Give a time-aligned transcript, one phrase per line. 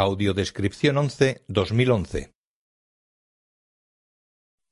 [0.00, 2.32] Audiodescripción 11 2011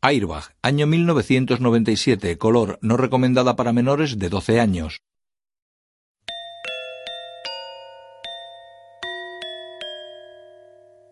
[0.00, 5.00] Airbag, año 1997, color no recomendada para menores de 12 años.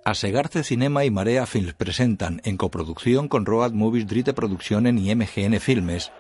[0.04, 5.59] Asegarce Cinema y Marea Films presentan, en coproducción con Road Movies Drite Producción y MGN
[5.59, 6.12] Filmes,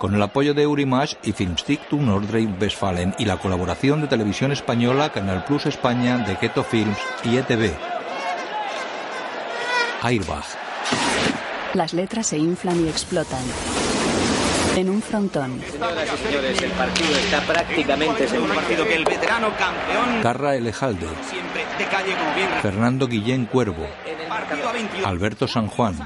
[0.00, 5.12] con el apoyo de Eurimash y Filmstick Nordrhein Westfalen y la colaboración de Televisión Española,
[5.12, 7.70] Canal Plus España, de Keto Films y ETV.
[10.00, 10.44] Airbag.
[11.74, 13.44] Las letras se inflan y explotan.
[14.76, 15.60] En un frontón.
[15.70, 20.56] Señoras y señores, el partido está prácticamente Es un partido que el veterano campeón Carra
[20.56, 23.86] Elejalde, siempre de calle como bien Fernando Guillén Cuervo,
[24.28, 25.96] partido a 21 Alberto San Juan.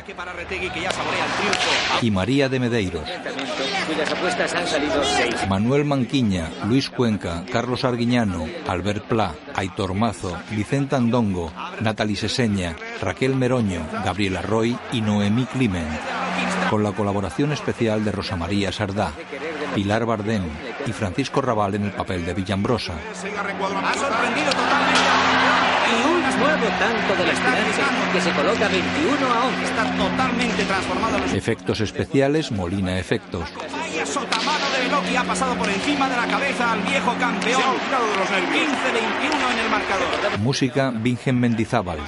[0.49, 3.09] El y María de Medeiros.
[3.87, 5.35] cuyas apuestas han salido seis.
[5.49, 13.35] Manuel Manquiña, Luis Cuenca, Carlos Arguiñano, Albert Pla, Aitor Mazo, Vicente Andongo, Natalie Seseña, Raquel
[13.37, 15.89] Meroño, Gabriela Roy y Noemí Climent,
[16.71, 19.13] con la colaboración especial de Rosa María Sardá,
[19.75, 20.45] Pilar Bardem
[20.87, 22.95] y Francisco Raval en el papel de Villambrosa.
[22.95, 25.01] ha sorprendido totalmente
[25.91, 29.65] Y un nuevo tanto de la esperanza que se coloca 21 a 11.
[29.65, 33.45] está totalmente transformado los Efectos especiales Molina Efectos.
[33.73, 39.53] Vaya sotamano de Veloki ha pasado por encima de la cabeza al viejo campeón 15-21
[39.53, 41.99] en el marcador Música Vingen Mendizábal.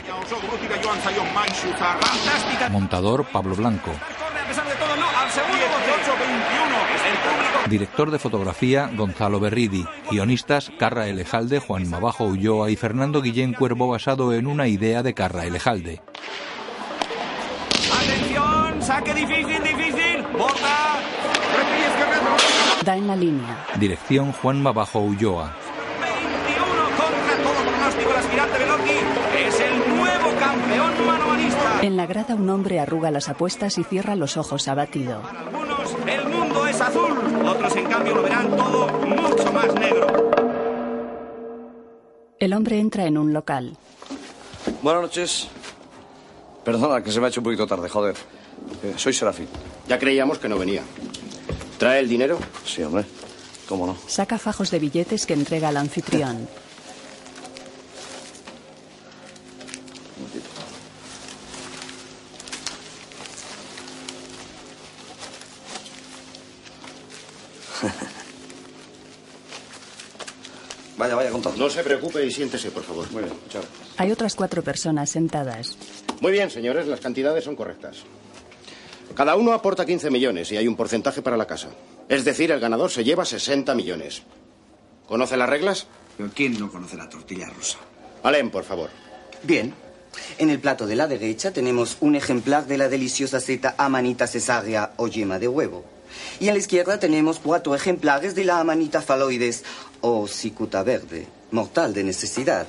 [1.78, 3.90] fantástica Montador Pablo Blanco.
[3.92, 6.76] corre a pesar de todo no al segundo bote 21
[7.10, 9.84] el público Director de fotografía Gonzalo Berridi.
[10.10, 15.12] Guionistas Carra Elejalde, Juan Mabajo Ulloa y Fernando Guillén Cuervo basado en una idea de
[15.12, 16.00] Carra Elejalde.
[17.92, 21.00] atención saque difícil difícil borda
[22.84, 23.66] Da en la línea.
[23.78, 25.54] Dirección Juan Mabajo Ulloa.
[26.00, 26.66] 21
[26.96, 28.65] contra todo pronóstico el aspirante
[31.82, 35.22] En la grada un hombre arruga las apuestas y cierra los ojos abatido.
[35.24, 37.12] algunos el mundo es azul
[37.46, 40.06] otros en cambio lo verán todo mucho más negro
[42.38, 43.76] El hombre entra en un local.
[44.82, 45.48] Buenas noches.
[46.64, 48.16] Perdona, que se me ha hecho un poquito tarde, joder.
[48.82, 49.48] Eh, soy Serafín.
[49.88, 50.82] Ya creíamos que no venía.
[51.78, 52.38] ¿Trae el dinero?
[52.64, 53.04] Sí, hombre.
[53.68, 53.96] ¿Cómo no?
[54.06, 56.48] Saca fajos de billetes que entrega al anfitrión.
[70.96, 71.58] Vaya, vaya, contando.
[71.58, 73.10] No se preocupe y siéntese, por favor.
[73.12, 73.88] Muy bien, muchas gracias.
[73.98, 75.76] Hay otras cuatro personas sentadas.
[76.20, 77.98] Muy bien, señores, las cantidades son correctas.
[79.14, 81.68] Cada uno aporta 15 millones y hay un porcentaje para la casa.
[82.08, 84.22] Es decir, el ganador se lleva 60 millones.
[85.06, 85.86] ¿Conoce las reglas?
[86.16, 87.78] Pero ¿quién no conoce la tortilla rusa?
[88.22, 88.90] Alem, por favor.
[89.42, 89.74] Bien.
[90.38, 94.92] En el plato de la derecha tenemos un ejemplar de la deliciosa seta amanita cesárea
[94.96, 95.84] o yema de huevo.
[96.40, 99.64] Y a la izquierda tenemos cuatro ejemplares de la amanita faloides
[100.00, 102.66] o cicuta verde, mortal de necesidad.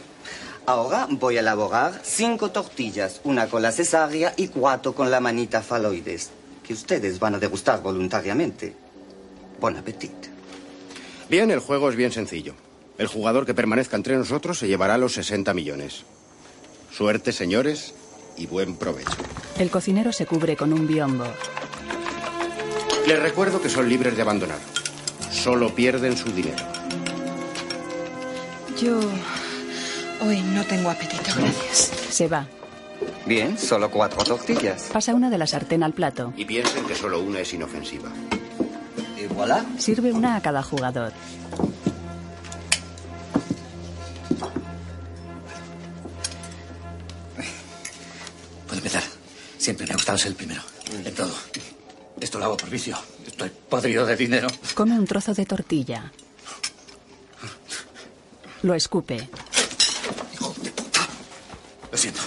[0.66, 5.62] Ahora voy a elaborar cinco tortillas, una con la cesárea y cuatro con la manita
[5.62, 6.30] faloides,
[6.66, 8.76] que ustedes van a degustar voluntariamente.
[9.60, 10.28] Buen apetito.
[11.30, 12.54] Bien, el juego es bien sencillo.
[12.98, 16.04] El jugador que permanezca entre nosotros se llevará los 60 millones.
[16.92, 17.94] Suerte, señores,
[18.38, 19.12] y buen provecho.
[19.58, 21.26] El cocinero se cubre con un biombo.
[23.08, 24.60] Les recuerdo que son libres de abandonar.
[25.32, 26.77] Solo pierden su dinero.
[28.82, 29.00] Yo
[30.22, 31.92] hoy no tengo apetito, gracias.
[32.12, 32.48] Se va.
[33.26, 34.90] Bien, solo cuatro tortillas.
[34.94, 36.34] Pasa una de la sartén al plato.
[36.38, 38.10] Y piensen que solo una es inofensiva.
[39.18, 39.66] Y voilà.
[39.80, 41.12] Sirve una a cada jugador.
[48.68, 49.04] Puedo empezar.
[49.58, 50.62] Siempre me ha gustado ser el primero.
[51.04, 51.34] En todo.
[52.20, 52.98] Esto lo hago por vicio.
[53.26, 54.48] Estoy podrido de dinero.
[54.76, 56.12] Come un trozo de tortilla.
[58.68, 59.30] Lo escupe.
[61.90, 62.20] Lo siento.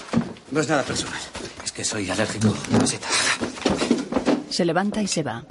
[0.51, 1.21] No es nada personal.
[1.63, 3.13] Es que soy alérgico a setas.
[4.49, 5.45] Se levanta y se va.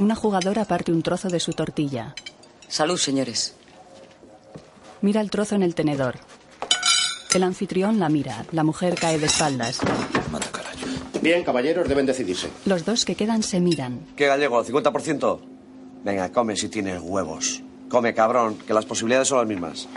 [0.00, 2.16] Una jugadora parte un trozo de su tortilla.
[2.66, 3.54] Salud, señores.
[5.00, 6.18] Mira el trozo en el tenedor.
[7.32, 8.46] El anfitrión la mira.
[8.50, 9.78] La mujer cae de espaldas.
[11.22, 12.48] Bien, caballeros, deben decidirse.
[12.64, 14.08] Los dos que quedan se miran.
[14.16, 14.64] ¿Qué gallego?
[14.64, 15.38] ¿50%?
[16.02, 17.62] Venga, come si tienes huevos.
[17.88, 19.88] Come, cabrón, que las posibilidades son las mismas.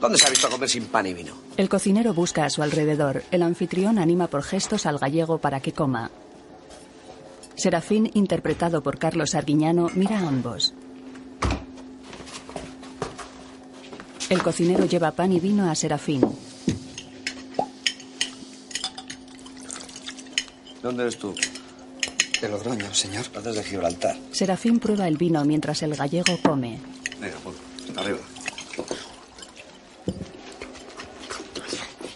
[0.00, 1.34] ¿Dónde se ha visto comer sin pan y vino?
[1.58, 3.22] El cocinero busca a su alrededor.
[3.30, 6.10] El anfitrión anima por gestos al gallego para que coma.
[7.54, 10.72] Serafín, interpretado por Carlos Arguiñano, mira a ambos.
[14.30, 16.22] El cocinero lleva pan y vino a Serafín.
[20.82, 21.34] ¿Dónde eres tú?
[22.40, 23.26] De Logroño, señor.
[23.36, 24.16] Antes de Gibraltar.
[24.32, 26.80] Serafín prueba el vino mientras el gallego come.
[27.20, 27.56] Venga, pues,
[27.96, 28.18] arriba.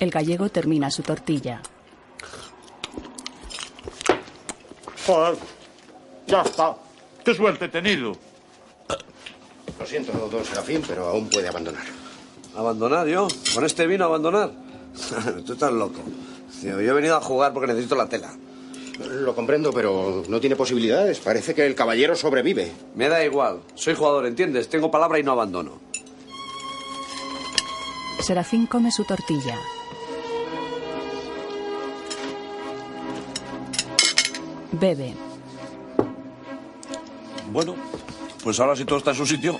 [0.01, 1.61] El gallego termina su tortilla.
[5.07, 5.37] Joder,
[6.27, 6.77] ya está.
[7.23, 8.17] Qué suerte he tenido.
[9.79, 11.85] Lo siento, don Serafín, pero aún puede abandonar.
[12.57, 13.29] ¿Abandonar yo?
[13.53, 14.53] ¿Con este vino abandonar?
[15.47, 16.01] Tú estás loco.
[16.63, 18.33] Yo he venido a jugar porque necesito la tela.
[18.99, 21.19] Lo comprendo, pero no tiene posibilidades.
[21.19, 22.71] Parece que el caballero sobrevive.
[22.95, 23.61] Me da igual.
[23.75, 24.69] Soy jugador, ¿entiendes?
[24.69, 25.81] Tengo palabra y no abandono.
[28.21, 29.59] Serafín come su tortilla.
[34.73, 35.15] Bebe.
[37.53, 37.75] Bueno,
[38.43, 39.59] pues ahora si todo está en su sitio,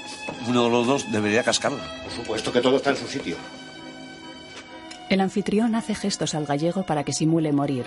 [0.49, 1.85] uno de los dos debería cascarla.
[2.03, 3.37] Por supuesto que todo está en su sitio.
[5.11, 7.85] El anfitrión hace gestos al gallego para que simule morir.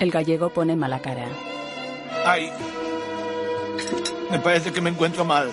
[0.00, 1.26] El gallego pone mala cara.
[2.24, 2.50] Ay,
[4.30, 5.50] me parece que me encuentro mal.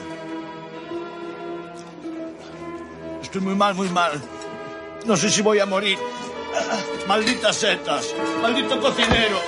[3.22, 4.12] Estoy muy mal, muy mal.
[5.06, 5.98] No sé si voy a morir.
[7.08, 8.14] Malditas setas.
[8.42, 9.40] Maldito cocinero.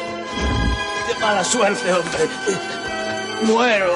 [1.08, 2.28] Qué mala suerte, hombre.
[3.44, 3.94] Muero.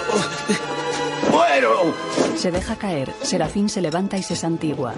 [1.32, 1.94] Muero.
[2.36, 3.12] Se deja caer.
[3.22, 4.94] Serafín se levanta y se santigua.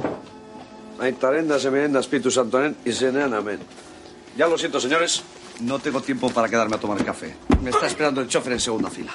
[1.00, 3.60] Aitarenda, semerenda, espíritu santonen y senean amén.
[4.38, 5.24] Ya lo siento, señores.
[5.62, 7.36] No tengo tiempo para quedarme a tomar café.
[7.62, 9.12] Me está esperando el chofer en segunda fila.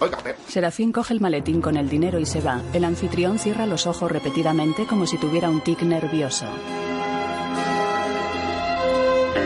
[0.00, 2.60] Oiga, Serafín coge el maletín con el dinero y se va.
[2.72, 6.46] El anfitrión cierra los ojos repetidamente como si tuviera un tic nervioso.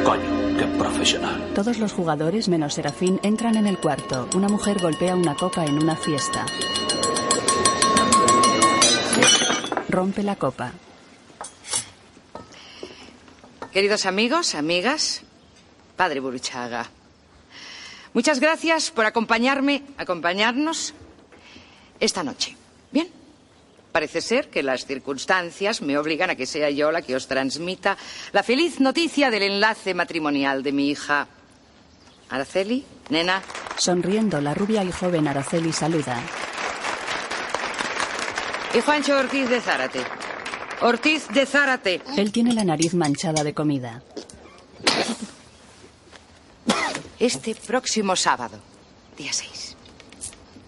[0.02, 1.52] Coño, qué profesional.
[1.55, 4.29] Todos los jugadores, menos Serafín, entran en el cuarto.
[4.34, 6.46] Una mujer golpea una copa en una fiesta.
[9.90, 10.72] Rompe la copa.
[13.72, 15.25] Queridos amigos, amigas,
[15.96, 16.87] Padre Buruchaga,
[18.12, 20.93] muchas gracias por acompañarme, acompañarnos
[22.00, 22.56] esta noche.
[22.93, 23.08] Bien,
[23.93, 27.96] parece ser que las circunstancias me obligan a que sea yo la que os transmita
[28.32, 31.28] la feliz noticia del enlace matrimonial de mi hija.
[32.28, 33.43] Araceli, nena,
[33.78, 36.20] Sonriendo, la rubia y joven Araceli saluda.
[38.75, 40.00] y Juancho Ortiz de Zárate.
[40.81, 42.00] Ortiz de Zárate.
[42.16, 44.02] Él tiene la nariz manchada de comida.
[47.18, 48.58] Este próximo sábado,
[49.16, 49.74] día 6.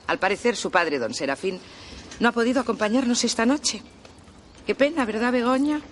[0.06, 1.60] Al parecer, su padre, don Serafín,
[2.20, 3.82] no ha podido acompañarnos esta noche.
[4.66, 5.82] Qué pena, ¿verdad, Begoña?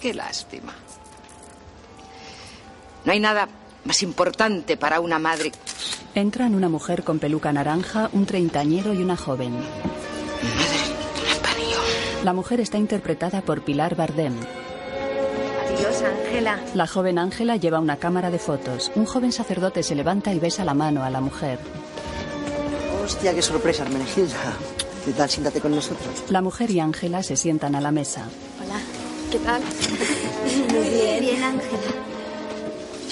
[0.00, 0.74] Qué lástima.
[3.04, 3.48] No hay nada
[3.84, 5.52] más importante para una madre.
[6.14, 9.54] Entran una mujer con peluca naranja, un treintañero y una joven.
[12.24, 14.34] La mujer está interpretada por Pilar Bardem.
[16.04, 16.60] Ángela.
[16.74, 18.92] La joven Ángela lleva una cámara de fotos.
[18.94, 21.58] Un joven sacerdote se levanta y besa la mano a la mujer.
[23.04, 24.36] Hostia, qué sorpresa, Hermenegilda.
[25.04, 25.28] ¿Qué tal?
[25.28, 26.24] Siéntate con nosotros.
[26.28, 28.28] La mujer y Ángela se sientan a la mesa.
[28.62, 28.80] Hola,
[29.30, 29.62] ¿qué tal?
[30.72, 31.20] Muy bien.
[31.20, 31.78] Bien, Ángela.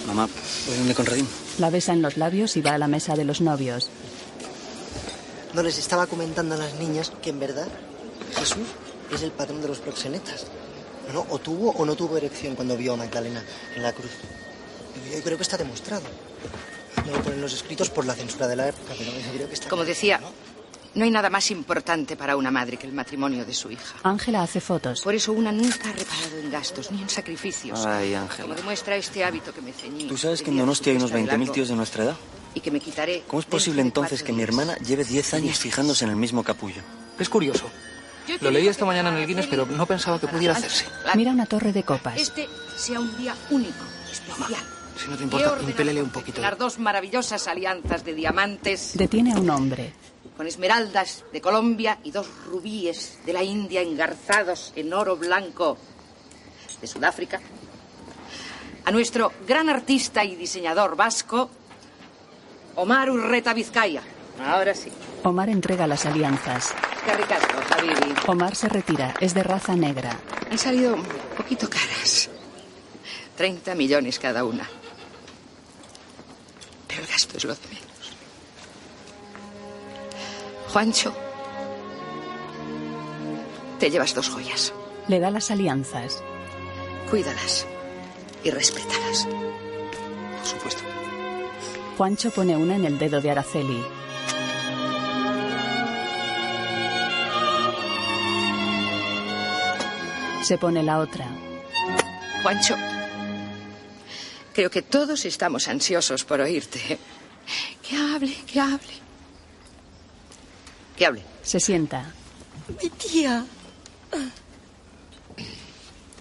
[0.06, 0.28] Mamá,
[0.66, 1.06] ¿voy donde con?
[1.58, 3.90] La besa en los labios y va a la mesa de los novios.
[5.54, 7.68] No les estaba comentando a las niñas que en verdad
[8.36, 8.68] Jesús
[9.12, 10.46] es el patrón de los proxenetas.
[11.12, 13.42] No, o tuvo o no tuvo erección cuando vio a Magdalena
[13.74, 14.12] en la cruz.
[15.12, 16.04] Yo creo que está demostrado.
[17.06, 19.54] No lo ponen los escritos por la censura de la época, pero yo creo que
[19.54, 19.68] está...
[19.68, 20.20] Como decía,
[20.94, 23.96] no hay nada más importante para una madre que el matrimonio de su hija.
[24.02, 25.02] Ángela hace fotos.
[25.02, 27.84] Por eso una nunca ha reparado en gastos ni en sacrificios.
[27.86, 28.42] Ay, Ángela.
[28.42, 30.08] Como demuestra este hábito que me ceñí.
[30.08, 32.16] ¿Tú sabes que en Donostia hay unos cresta de 20.000 largo tíos de nuestra edad?
[32.54, 33.22] Y que me quitaré.
[33.28, 36.82] ¿Cómo es posible entonces que mi hermana lleve 10 años fijándose en el mismo capullo?
[37.18, 37.70] Es curioso.
[38.40, 40.86] Lo leí esta mañana en el Guinness, pero no pensaba que pudiera hacerse.
[41.14, 42.18] Mira una torre de copas.
[42.20, 44.62] Este sea un día único, especial.
[44.96, 46.40] Si no te importa, impélele un poquito.
[46.40, 49.92] Las dos maravillosas alianzas de diamantes Detiene a un hombre.
[50.36, 55.76] con esmeraldas de Colombia y dos rubíes de la India engarzados en oro blanco
[56.80, 57.40] de Sudáfrica.
[58.84, 61.50] A nuestro gran artista y diseñador vasco,
[62.76, 64.02] Omar Urreta Vizcaya.
[64.46, 64.90] Ahora sí.
[65.22, 66.74] Omar entrega las alianzas.
[68.26, 69.14] Omar se retira.
[69.20, 70.16] Es de raza negra.
[70.50, 71.04] Han salido un
[71.36, 72.30] poquito caras.
[73.36, 74.68] 30 millones cada una.
[76.88, 78.16] Pero el gasto es lo de menos.
[80.72, 81.12] Juancho,
[83.78, 84.72] te llevas dos joyas.
[85.08, 86.22] Le da las alianzas.
[87.10, 87.66] Cuídalas
[88.44, 89.26] y respétalas.
[89.26, 90.82] Por supuesto.
[91.98, 93.82] Juancho pone una en el dedo de Araceli.
[100.42, 101.26] Se pone la otra.
[102.42, 102.76] Juancho,
[104.54, 106.98] creo que todos estamos ansiosos por oírte.
[107.82, 108.94] Que hable, que hable.
[110.96, 111.22] Que hable.
[111.42, 112.12] Se sienta.
[112.82, 113.44] Mi tía.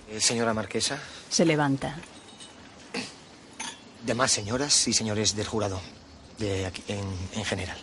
[0.09, 0.97] Eh, señora Marquesa,
[1.29, 1.95] Se levanta.
[4.03, 5.79] demás señoras y señores del jurado,
[6.39, 7.77] de aquí, en, en general.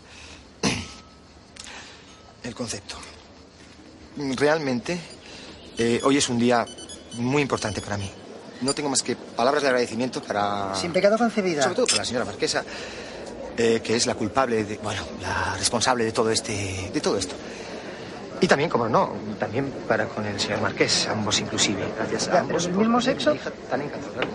[2.43, 2.97] El concepto.
[4.17, 4.99] Realmente,
[5.79, 6.65] eh, hoy es un día
[7.15, 8.11] muy importante para mí.
[8.63, 10.75] No tengo más que palabras de agradecimiento para...
[10.75, 11.63] Sin pecado concebida.
[11.63, 12.65] Sobre todo para la señora Marquesa,
[13.57, 17.35] eh, que es la culpable, de, bueno, la responsable de todo este, de todo esto.
[18.41, 21.83] Y también, como no, también para con el señor Marqués, ambos inclusive.
[21.97, 22.49] Gracias a ambos.
[22.49, 23.35] ¿pero del por mismo sexo?
[23.35, 24.27] hija tan encantadora.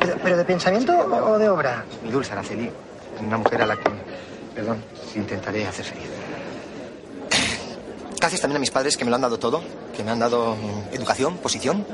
[0.00, 1.84] ¿Pero, pero de pensamiento o o de obra?
[2.02, 2.70] Mi dulce Araceli,
[3.20, 3.90] una mujer a la que,
[4.54, 4.82] perdón,
[5.14, 6.17] intentaré hacer feliz.
[8.18, 9.62] Gracias también a mis padres que me lo han dado todo,
[9.96, 11.86] que me han dado mm, educación, posición,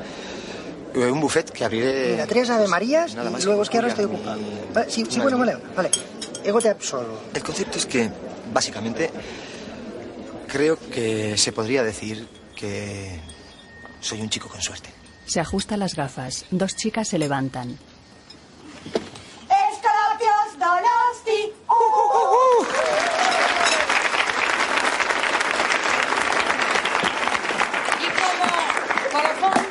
[0.95, 2.11] eh, un buffet que abriré...
[2.13, 4.39] Mira, tres Ave Marías Nada más y luego es que ahora estoy ocupado.
[4.73, 5.91] Vale, sí, sí, bueno, vale, vale.
[6.43, 7.19] Ego te absolvo.
[7.33, 8.09] El concepto es que,
[8.53, 9.11] básicamente,
[10.47, 13.19] creo que se podría decir que
[13.99, 14.89] soy un chico con suerte.
[15.25, 16.45] Se ajusta las gafas.
[16.51, 17.77] Dos chicas se levantan.
[19.49, 21.53] Escalapios Donosti.
[21.67, 22.65] Uh,
[27.99, 28.51] Y como
[29.11, 29.65] colofón,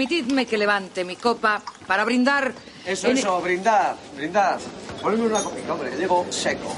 [0.00, 2.52] permitidme que levante mi copa para brindar.
[2.84, 4.58] Eso, en- eso, brindar, brindar.
[5.00, 6.68] Ponme una copita, hombre, que llego seco.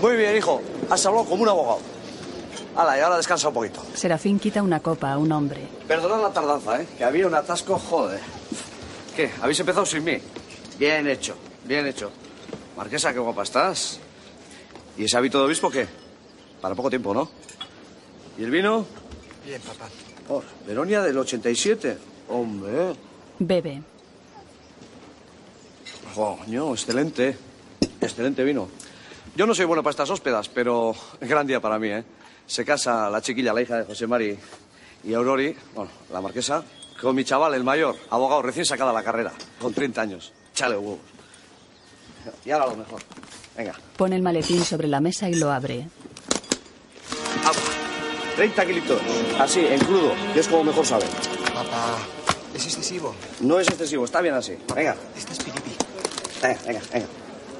[0.00, 0.62] Muy bien, hijo.
[0.88, 1.80] Has hablado como un abogado.
[2.74, 3.84] Hala, y ahora descansa un poquito.
[3.94, 5.60] Serafín quita una copa a un hombre.
[5.86, 6.86] Perdonad la tardanza, ¿eh?
[6.96, 8.20] Que había un atasco, joder.
[9.14, 9.30] ¿Qué?
[9.42, 10.16] ¿Habéis empezado sin mí?
[10.78, 12.10] Bien hecho, bien hecho.
[12.78, 14.00] Marquesa, qué guapa estás.
[14.96, 15.86] ¿Y ese hábito de obispo qué?
[16.62, 17.30] Para poco tiempo, ¿no?
[18.38, 18.86] ¿Y el vino?
[19.44, 19.88] Bien, papá.
[20.30, 21.98] Oh, Veronia del 87.
[22.28, 22.94] Hombre.
[23.38, 23.82] Bebe.
[26.14, 27.36] Coño, excelente.
[28.00, 28.68] Excelente vino.
[29.36, 32.04] Yo no soy bueno para estas hóspedas, pero gran día para mí, ¿eh?
[32.46, 34.38] Se casa la chiquilla, la hija de José Mari
[35.02, 36.62] y Aurori, bueno, la marquesa,
[37.00, 40.32] con mi chaval, el mayor, abogado recién sacada la carrera, con 30 años.
[40.54, 40.98] Chale huevos.
[42.44, 43.00] Y ahora lo mejor.
[43.56, 45.88] Venga, Pone el maletín sobre la mesa y lo abre.
[47.42, 47.62] agua.
[48.36, 49.00] 30 kilitos.
[49.38, 51.04] Así, en crudo, que es como mejor sabe.
[51.54, 51.98] Papá,
[52.54, 53.14] ¿es excesivo?
[53.40, 54.56] No es excesivo, está bien así.
[54.74, 54.96] Venga.
[55.16, 55.70] Estás piripi.
[56.42, 57.06] Venga, venga, venga.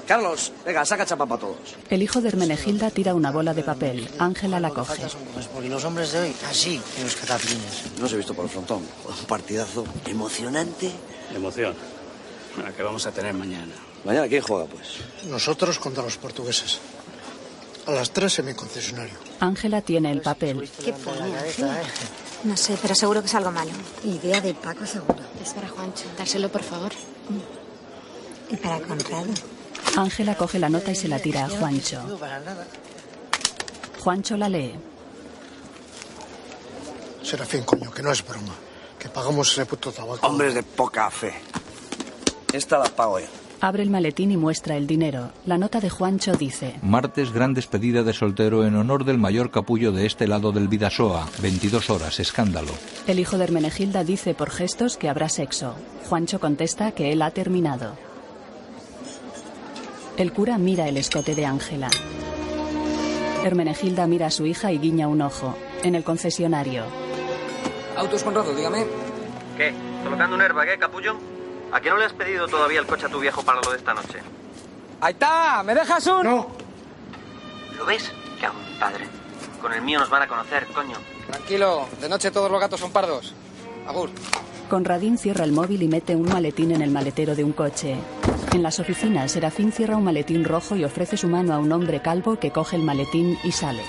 [0.07, 1.57] Carlos, venga, saca chapa para todos.
[1.89, 4.07] El hijo de Hermenegilda tira una bola de papel.
[4.19, 5.01] Ángela la coge.
[5.33, 7.85] Pues porque los hombres de hoy, así, en los cataplines.
[7.99, 8.83] No os he visto por el frontón.
[9.07, 9.85] Un partidazo.
[10.07, 10.91] Emocionante.
[11.35, 11.75] Emoción.
[12.63, 13.73] La que vamos a tener mañana.
[14.05, 14.99] Mañana, ¿quién juega, pues?
[15.27, 16.81] Nosotros contra los portugueses.
[17.87, 19.15] A las tres en mi concesionario.
[19.41, 20.71] Ángela tiene el papel.
[20.83, 21.83] ¿Qué pone, Ángela?
[22.45, 23.71] No sé, pero seguro que es algo malo.
[24.05, 25.19] Idea de Paco, seguro.
[25.43, 26.05] Es para Juancho.
[26.17, 26.93] Dárselo, por favor.
[28.51, 29.33] Y para Conrado.
[29.97, 32.01] Ángela coge la nota y se la tira a Juancho.
[34.01, 34.75] Juancho la lee.
[37.23, 38.55] Serafín, coño, que no es broma.
[38.99, 40.27] Que pagamos ese puto tabaco.
[40.27, 41.35] Hombres de poca fe.
[42.53, 43.27] Esta la pago yo.
[43.65, 45.31] Abre el maletín y muestra el dinero.
[45.47, 49.91] La nota de Juancho dice: Martes, gran despedida de soltero en honor del mayor capullo
[49.91, 51.27] de este lado del Vidasoa.
[51.41, 52.73] 22 horas, escándalo.
[53.07, 55.77] El hijo de Hermenegilda dice por gestos que habrá sexo.
[56.11, 57.97] Juancho contesta que él ha terminado.
[60.19, 61.89] El cura mira el escote de Ángela.
[63.45, 65.57] Hermenegilda mira a su hija y guiña un ojo.
[65.83, 66.85] En el concesionario.
[67.97, 68.85] Autos Conrado, dígame.
[69.57, 69.73] ¿Qué?
[70.03, 71.34] ¿Colocando un airbag, eh, capullo?
[71.75, 73.79] ¿A qué no le has pedido todavía el coche a tu viejo para lo de
[73.79, 74.21] esta noche?
[75.01, 75.61] ¡Ahí está!
[75.65, 76.23] ¿Me dejas un...?
[76.23, 76.47] No.
[77.77, 78.13] ¿Lo ves?
[78.39, 78.47] Qué
[78.79, 79.09] padre.
[79.61, 80.97] Con el mío nos van a conocer, coño.
[81.27, 83.35] Tranquilo, de noche todos los gatos son pardos.
[83.89, 84.11] Agur.
[84.71, 87.97] Conradín cierra el móvil y mete un maletín en el maletero de un coche.
[88.53, 92.01] En las oficinas, Serafín cierra un maletín rojo y ofrece su mano a un hombre
[92.01, 93.83] calvo que coge el maletín y sale.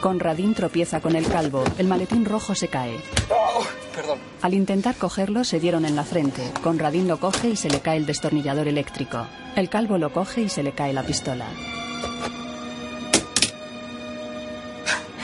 [0.00, 1.64] Conradín tropieza con el calvo.
[1.76, 3.00] El maletín rojo se cae.
[3.30, 3.64] Oh,
[3.94, 4.18] perdón.
[4.42, 6.42] Al intentar cogerlo, se dieron en la frente.
[6.62, 9.26] Conradín lo coge y se le cae el destornillador eléctrico.
[9.56, 11.46] El calvo lo coge y se le cae la pistola.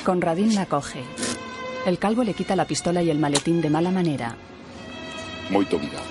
[0.04, 1.04] Conradín la coge.
[1.87, 4.37] El calvo le quita la pistola y el maletín de mala manera.
[5.50, 6.04] Muy obrigado.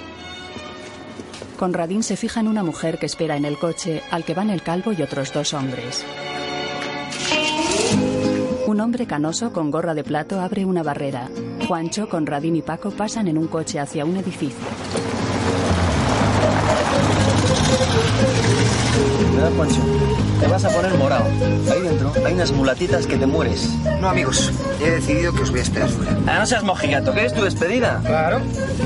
[1.59, 4.63] Conradín se fija en una mujer que espera en el coche, al que van el
[4.63, 6.05] calvo y otros dos hombres.
[8.73, 11.29] Un hombre canoso con gorra de plato abre una barrera.
[11.67, 14.65] Juancho, Conradín y Paco pasan en un coche hacia un edificio.
[19.55, 20.22] Juancho.
[20.43, 21.23] Te vas a poner morado.
[21.71, 23.69] Ahí dentro hay unas mulatitas que te mueres.
[24.01, 24.51] No, amigos.
[24.81, 26.17] He decidido que os voy a esperar fuera.
[26.27, 28.01] Ah, no seas mojigato, que es tu despedida.
[28.05, 28.41] Claro.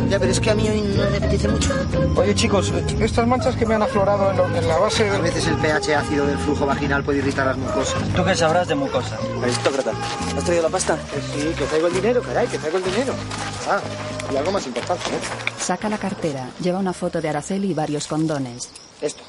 [0.08, 1.74] Ya, pero es que a mí hoy no me apetece mucho.
[2.16, 5.48] Oye, chicos, estas manchas que me han aflorado en, lo- en la base A veces
[5.48, 7.96] el pH ácido del flujo vaginal puede irritar las mucosas.
[8.16, 9.18] ¿Tú qué sabrás de mucosa?
[9.42, 9.92] Aristócrata,
[10.38, 10.96] ¿has traído la pasta?
[11.36, 13.14] sí, que traigo el dinero, caray, que traigo el dinero.
[13.68, 13.80] Ah,
[14.32, 15.20] y algo más importante, ¿eh?
[15.60, 18.70] Saca la cartera, lleva una foto de Araceli y varios condones.
[19.02, 19.24] Esto.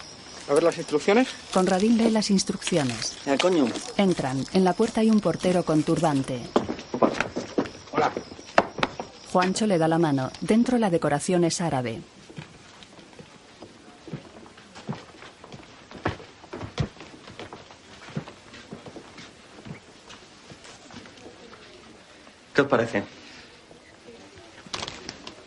[0.48, 1.28] A ver las instrucciones.
[1.52, 3.18] Conradín lee las instrucciones.
[3.26, 3.66] Ya, coño.
[3.96, 4.44] Entran.
[4.52, 6.40] En la puerta hay un portero con turbante.
[7.92, 8.10] Hola.
[9.30, 10.30] Juancho le da la mano.
[10.40, 12.00] Dentro la decoración es árabe.
[22.54, 23.04] ¿Qué os parece?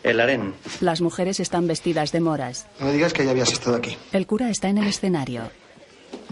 [0.02, 0.54] El harén.
[0.80, 2.66] Las mujeres están vestidas de moras.
[2.80, 3.96] No me digas que ya habías estado aquí.
[4.12, 5.42] El cura está en el escenario.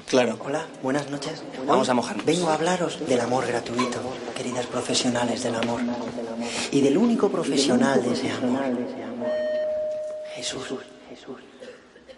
[0.08, 0.38] Claro.
[0.44, 1.44] Hola, buenas noches.
[1.66, 2.26] Vamos a mojarnos.
[2.26, 4.00] Vengo a hablaros del amor gratuito,
[4.36, 5.80] queridas profesionales del amor.
[6.72, 8.60] Y del único profesional de ese amor.
[10.34, 10.74] Jesús.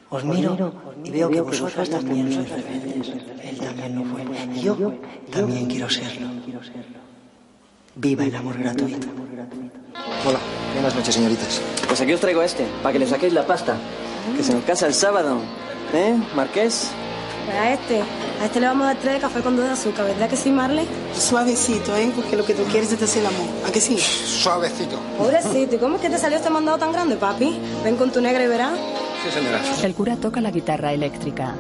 [0.09, 3.09] Os miro y veo que vosotras también sois rebeldes.
[3.43, 4.23] Él también lo fue.
[4.55, 4.95] Y yo
[5.31, 6.29] también quiero serlo.
[7.95, 9.07] Viva el amor gratuito.
[10.27, 10.39] Hola,
[10.75, 11.61] buenas noches, señoritas.
[11.87, 13.77] Pues aquí os traigo a este, para que le saquéis la pasta.
[14.37, 15.39] Que se nos casa el sábado.
[15.93, 16.91] ¿Eh, Marqués?
[17.61, 18.01] A este,
[18.41, 20.37] a este le vamos a dar tres de café con dos de azúcar, ¿verdad que
[20.37, 20.87] sí, Marley?
[21.13, 22.11] Suavecito, ¿eh?
[22.15, 23.49] Porque lo que tú quieres es hacer el amor.
[23.67, 23.99] ¿A que sí?
[23.99, 24.97] Suavecito.
[25.19, 27.59] Pobrecito, ¿y cómo es que te salió este mandado tan grande, papi?
[27.85, 28.79] Ven con tu negra y verás.
[29.25, 29.61] Sí, señora.
[29.83, 31.55] El cura toca la guitarra eléctrica.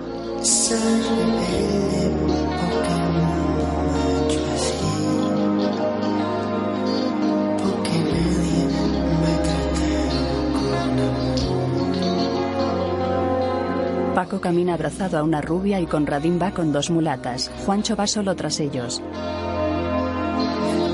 [14.23, 17.51] Paco camina abrazado a una rubia y Conradín va con dos mulatas.
[17.67, 19.03] Juancho va solo tras ellos.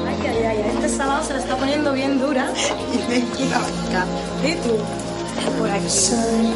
[0.06, 2.50] Ay, ay, ay, este salado se le está poniendo bien dura.
[3.12, 3.16] Y.
[4.48, 4.70] ¿Y tú?
[5.58, 5.86] Por aquí.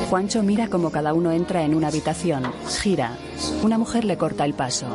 [0.08, 2.50] Juancho mira como cada uno entra en una habitación.
[2.66, 3.18] Gira.
[3.62, 4.86] Una mujer le corta el paso.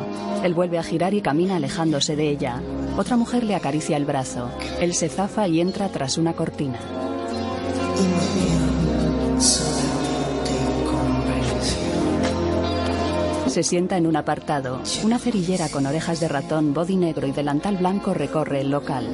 [0.42, 2.60] Él vuelve a girar y camina alejándose de ella.
[2.96, 4.50] Otra mujer le acaricia el brazo.
[4.80, 6.80] Él se zafa y entra tras una cortina.
[13.58, 14.80] Se sienta en un apartado.
[15.02, 19.04] Una cerillera con orejas de ratón, body negro y delantal blanco recorre el local.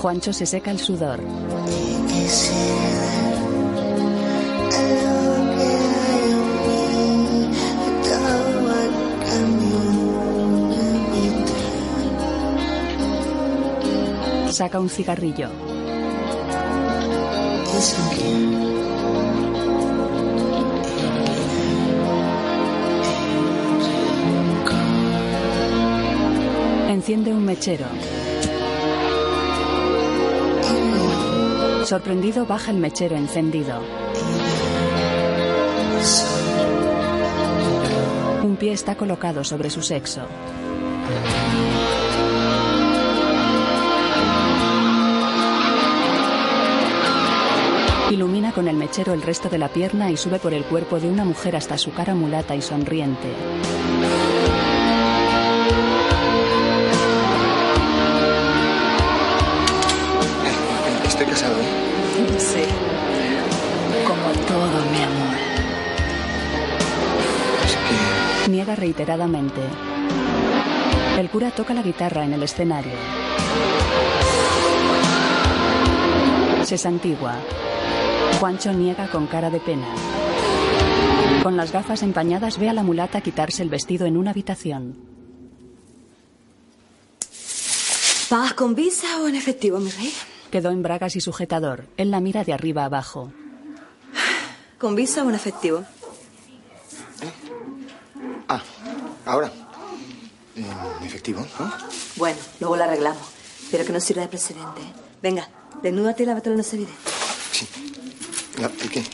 [0.00, 1.20] Juancho se seca el sudor.
[14.52, 15.67] Saca un cigarrillo.
[26.88, 27.86] Enciende un mechero.
[31.84, 33.80] Sorprendido, baja el mechero encendido.
[38.42, 40.22] Un pie está colocado sobre su sexo.
[48.10, 51.08] Ilumina con el mechero el resto de la pierna y sube por el cuerpo de
[51.08, 53.28] una mujer hasta su cara mulata y sonriente.
[61.06, 62.38] Estoy casado, ¿eh?
[62.38, 62.64] Sí.
[64.06, 65.36] Como todo, mi amor.
[68.48, 69.60] Niega reiteradamente.
[71.18, 72.92] El cura toca la guitarra en el escenario.
[76.64, 77.34] Se santigua.
[78.38, 79.88] Juancho niega con cara de pena.
[81.42, 84.96] Con las gafas empañadas ve a la mulata quitarse el vestido en una habitación.
[88.28, 90.12] ¿Pagas con visa o en efectivo, mi rey?
[90.52, 91.86] Quedó en bragas y sujetador.
[91.96, 93.32] Él la mira de arriba abajo.
[94.78, 95.84] ¿Con visa o en efectivo?
[98.46, 98.62] Ah,
[99.24, 99.50] ahora.
[100.54, 101.72] En efectivo, ¿no?
[102.16, 103.22] Bueno, luego la arreglamos.
[103.72, 104.80] Pero que no sirva de precedente.
[105.20, 105.48] Venga,
[105.82, 106.98] desnúdate y lávatelo en la no servilleta.
[107.50, 107.87] Sí.
[108.60, 109.04] No, ¿Y qué?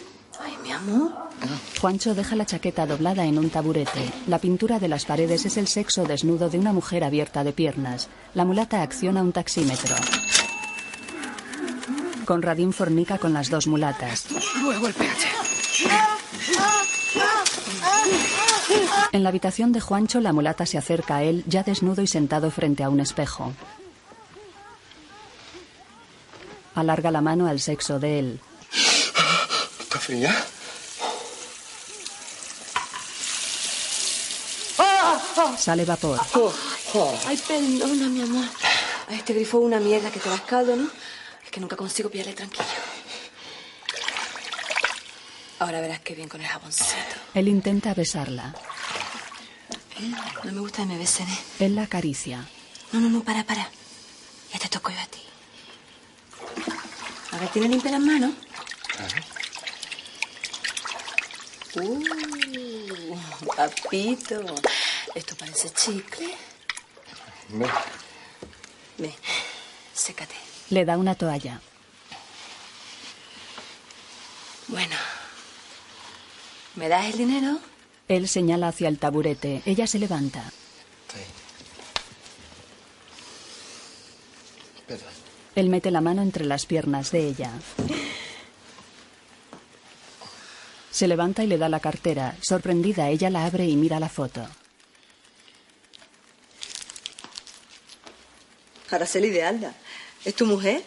[0.40, 1.12] Ay, mi amor.
[1.80, 4.10] Juancho deja la chaqueta doblada en un taburete.
[4.26, 8.08] La pintura de las paredes es el sexo desnudo de una mujer abierta de piernas.
[8.32, 9.94] La mulata acciona un taxímetro.
[12.24, 14.26] Conradín fornica con las dos mulatas.
[14.62, 15.28] Luego el pH.
[19.12, 22.50] En la habitación de Juancho, la mulata se acerca a él, ya desnudo y sentado
[22.50, 23.52] frente a un espejo.
[26.74, 28.40] Alarga la mano al sexo de él.
[30.04, 30.44] ¿Está fría?
[35.56, 36.20] Sale vapor.
[37.26, 38.44] Ay, perdona, mi amor.
[39.08, 40.90] Ay, este grifo es una mierda que te das caldo, ¿no?
[41.42, 42.64] Es que nunca consigo pillarle tranquilo.
[45.60, 47.16] Ahora verás qué bien con el jaboncito.
[47.32, 48.54] Él intenta besarla.
[50.42, 51.38] No me gusta que me besen, ¿eh?
[51.60, 52.46] Él la acaricia.
[52.92, 53.70] No, no, no, para, para.
[54.52, 55.22] Ya te toco yo a ti.
[57.32, 58.32] A ver, ¿tiene limpia las manos?
[61.76, 63.16] Uh,
[63.56, 64.44] papito.
[65.14, 66.34] Esto parece chicle.
[67.48, 67.68] Ven.
[68.98, 69.12] Ve,
[69.92, 70.34] sécate.
[70.70, 71.60] Le da una toalla.
[74.68, 74.96] Bueno.
[76.76, 77.58] ¿Me das el dinero?
[78.08, 79.62] Él señala hacia el taburete.
[79.66, 80.52] Ella se levanta.
[84.76, 85.10] Espera.
[85.54, 87.50] Él mete la mano entre las piernas de ella.
[90.94, 92.36] Se levanta y le da la cartera.
[92.40, 94.46] Sorprendida, ella la abre y mira la foto.
[98.92, 99.74] Araceli de Alda.
[100.24, 100.84] ¿Es tu mujer?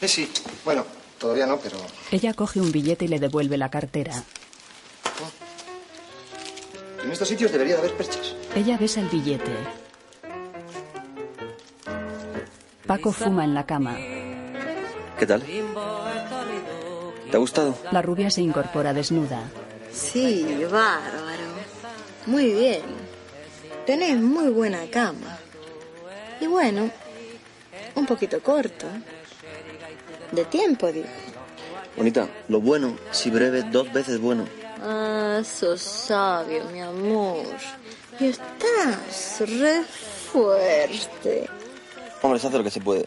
[0.00, 0.28] Eh, sí.
[0.64, 0.84] Bueno,
[1.16, 1.76] todavía no, pero...
[2.10, 4.24] Ella coge un billete y le devuelve la cartera.
[7.04, 8.34] En estos sitios debería de haber perchas.
[8.56, 9.52] Ella besa el billete.
[12.84, 13.96] Paco fuma en la cama.
[15.16, 15.44] ¿Qué tal?
[17.30, 17.76] ¿Te ha gustado?
[17.90, 19.42] La rubia se incorpora desnuda.
[19.92, 21.44] Sí, bárbaro.
[22.26, 22.82] Muy bien.
[23.86, 25.38] Tenés muy buena cama.
[26.40, 26.90] Y bueno,
[27.94, 28.86] un poquito corto.
[30.32, 31.06] De tiempo, digo.
[31.96, 34.46] Bonita, lo bueno, si breve, dos veces bueno.
[34.82, 37.46] Ah, sos sabio, mi amor.
[38.18, 39.82] Y estás re
[40.32, 41.48] fuerte.
[42.22, 43.04] Hombre, se hace lo que se puede.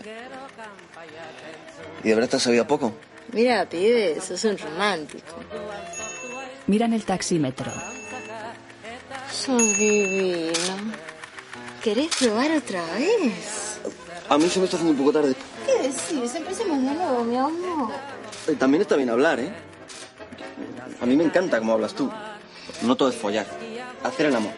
[2.04, 2.94] ¿Y de verdad te has sabido a poco?
[3.34, 5.36] Mira, pibe, sos un romántico.
[6.68, 7.72] Miran el taxímetro.
[9.32, 10.52] Sos divino.
[11.84, 13.80] ¿Querés probar otra vez?
[14.30, 15.36] A mí se me está haciendo un poco tarde.
[15.66, 16.36] ¿Qué decís?
[16.36, 17.92] Empecemos de nuevo, mi amor.
[18.48, 19.52] Eh, También está bien hablar, ¿eh?
[21.02, 22.10] A mí me encanta cómo hablas tú.
[22.82, 23.46] No todo es follar.
[24.04, 24.52] Hacer el amor.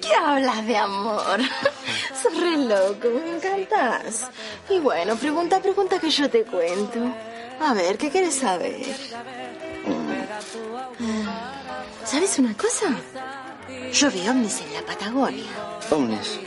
[0.00, 1.40] ¿Qué hablas de amor?
[2.22, 4.28] Sos re loco, me encantás.
[4.68, 6.98] Y bueno, pregunta, pregunta que yo te cuento.
[7.60, 8.86] A ver, ¿qué quieres saber?
[11.00, 11.62] Ah,
[12.04, 12.86] ¿Sabes una cosa?
[13.92, 15.50] Yo vi ovnis en la Patagonia.
[15.90, 16.40] Ovnis.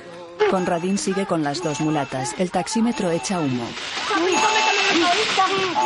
[0.50, 2.36] Conradín sigue con las dos mulatas.
[2.38, 3.68] El taxímetro echa humo.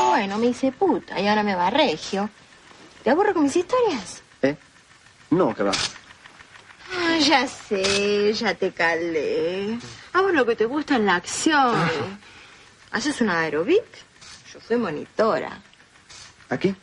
[0.09, 2.29] Bueno, me hice puta y ahora me va a regio.
[3.03, 4.21] ¿Te aburro con mis historias?
[4.41, 4.57] ¿Eh?
[5.29, 5.71] No, que va.
[6.97, 9.77] Ah, ya sé, ya te calé.
[10.13, 11.75] A vos lo que te gusta es la acción.
[12.91, 13.85] ¿Haces una aerobic?
[14.69, 15.59] Soy monitora.
[16.49, 16.75] ¿Aquí?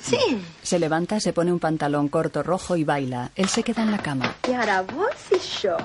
[0.00, 0.44] Sí.
[0.60, 3.30] Se levanta, se pone un pantalón corto rojo y baila.
[3.36, 4.34] Él se queda en la cama.
[4.48, 5.76] Y ahora vos y yo.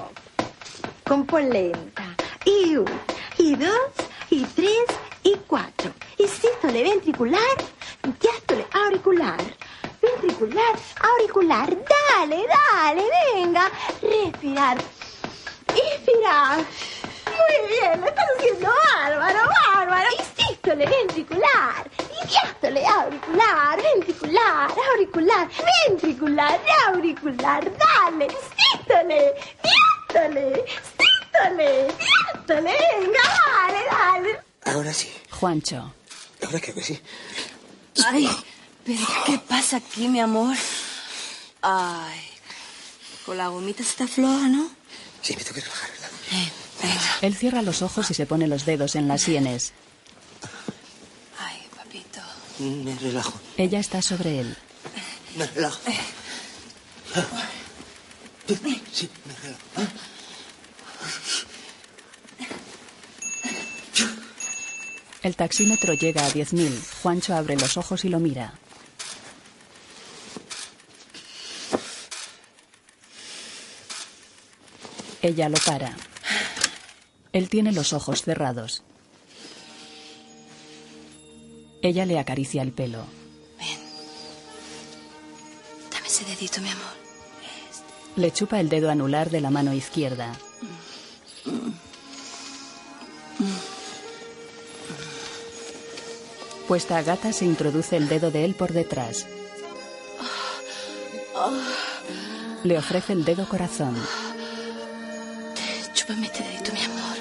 [1.05, 2.15] Con polenta.
[2.43, 2.99] Y uno,
[3.37, 3.91] y dos,
[4.31, 4.83] y tres,
[5.21, 5.91] y cuatro.
[6.17, 7.39] Y sístole ventricular,
[8.19, 9.37] diástole auricular.
[10.01, 11.69] Ventricular, auricular.
[11.69, 13.03] Dale, dale,
[13.35, 13.69] venga.
[14.01, 14.77] Respirar.
[15.69, 16.57] Inspirar.
[16.57, 19.39] Muy bien, lo estás haciendo bárbaro,
[19.75, 20.09] bárbaro.
[20.19, 20.23] Y
[20.63, 21.91] sístole ventricular.
[22.27, 25.49] Diástole auricular, ventricular, auricular,
[25.87, 27.71] ventricular, auricular.
[27.77, 28.27] Dale,
[28.71, 30.65] sístole, diástole,
[30.97, 32.73] sístole, diástole.
[32.99, 34.39] Venga, dale, dale.
[34.65, 35.11] Ahora sí.
[35.31, 35.93] Juancho.
[36.45, 37.01] Ahora creo que sí.
[38.05, 38.29] Ay,
[38.85, 40.55] pero ¿qué pasa aquí, mi amor?
[41.61, 42.19] Ay,
[43.25, 44.69] con la gomita está floja, ¿no?
[45.21, 46.09] Sí, me tengo que relajar, ¿verdad?
[47.21, 49.73] Él cierra los ojos y se pone los dedos en las sienes.
[52.59, 53.39] Me relajo.
[53.57, 54.57] Ella está sobre él.
[55.37, 55.79] Me relajo.
[58.91, 59.91] Sí, me relajo.
[65.23, 66.69] El taxímetro llega a 10.000.
[67.01, 68.53] Juancho abre los ojos y lo mira.
[75.21, 75.95] Ella lo para.
[77.31, 78.83] Él tiene los ojos cerrados.
[81.83, 83.05] Ella le acaricia el pelo.
[85.91, 86.93] Dame ese dedito, mi amor.
[88.15, 90.31] Le chupa el dedo anular de la mano izquierda.
[96.69, 99.27] Puesta a gata se introduce el dedo de él por detrás.
[102.63, 103.93] Le ofrece el dedo corazón.
[105.93, 107.17] Chúpame este dedito, mi amor.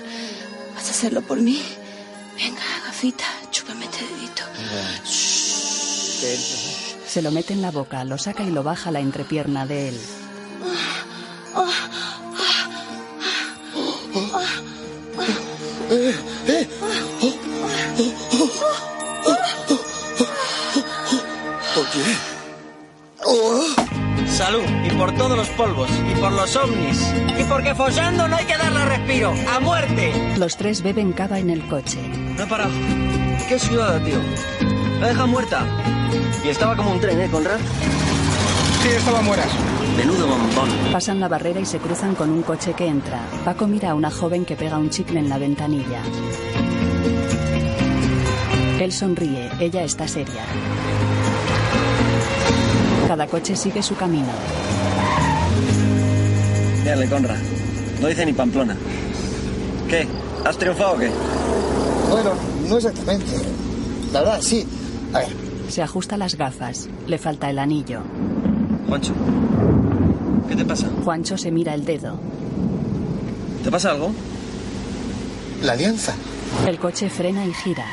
[0.76, 1.60] ¿Vas a hacerlo por mí?
[2.36, 3.41] Venga, gafita.
[6.22, 9.88] Se lo mete en la boca, lo saca y lo baja a la entrepierna de
[9.88, 10.00] él.
[21.76, 22.04] Oye.
[23.24, 23.62] Oh.
[24.28, 28.44] Salud, y por todos los polvos, y por los ovnis, y porque follando no hay
[28.46, 30.12] que darle respiro, a muerte.
[30.38, 31.98] Los tres beben cava en el coche.
[32.36, 32.72] No he parado.
[33.48, 34.18] Qué ciudad, tío.
[35.00, 35.66] La deja muerta.
[36.44, 37.58] Y estaba como un tren, ¿eh, Conrad?
[38.82, 39.44] Sí, estaba muera.
[39.96, 40.68] Menudo bombón.
[40.92, 43.20] Pasan la barrera y se cruzan con un coche que entra.
[43.44, 46.02] Paco mira a una joven que pega un chicle en la ventanilla.
[48.80, 50.42] Él sonríe, ella está seria.
[53.06, 54.32] Cada coche sigue su camino.
[56.84, 57.38] Dale, Conrad.
[58.00, 58.76] No dice ni Pamplona.
[59.88, 60.08] ¿Qué?
[60.44, 61.10] ¿Has triunfado o qué?
[62.10, 62.32] Bueno,
[62.68, 63.36] no exactamente.
[64.12, 64.66] La verdad, sí.
[65.12, 65.28] A ver,
[65.72, 66.86] Se ajusta las gafas.
[67.06, 68.02] Le falta el anillo.
[68.86, 69.14] Juancho,
[70.46, 70.90] ¿qué te pasa?
[71.02, 72.18] Juancho se mira el dedo.
[73.64, 74.12] ¿Te pasa algo?
[75.62, 76.14] la alianza.
[76.66, 77.86] El coche frena y gira.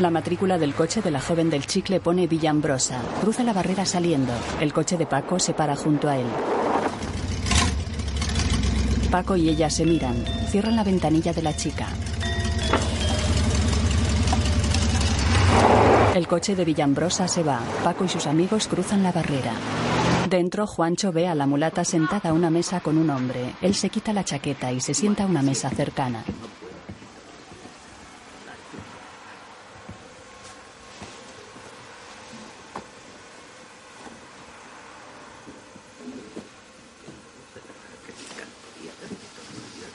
[0.00, 3.00] La matrícula del coche de la joven del chicle pone Villambrosa.
[3.22, 4.32] Cruza la barrera saliendo.
[4.60, 6.26] El coche de Paco se para junto a él.
[9.10, 10.14] Paco y ella se miran.
[10.50, 11.88] Cierran la ventanilla de la chica.
[16.14, 17.60] El coche de Villambrosa se va.
[17.82, 19.52] Paco y sus amigos cruzan la barrera.
[20.28, 23.54] Dentro, Juancho ve a la mulata sentada a una mesa con un hombre.
[23.60, 26.22] Él se quita la chaqueta y se sienta a una mesa cercana.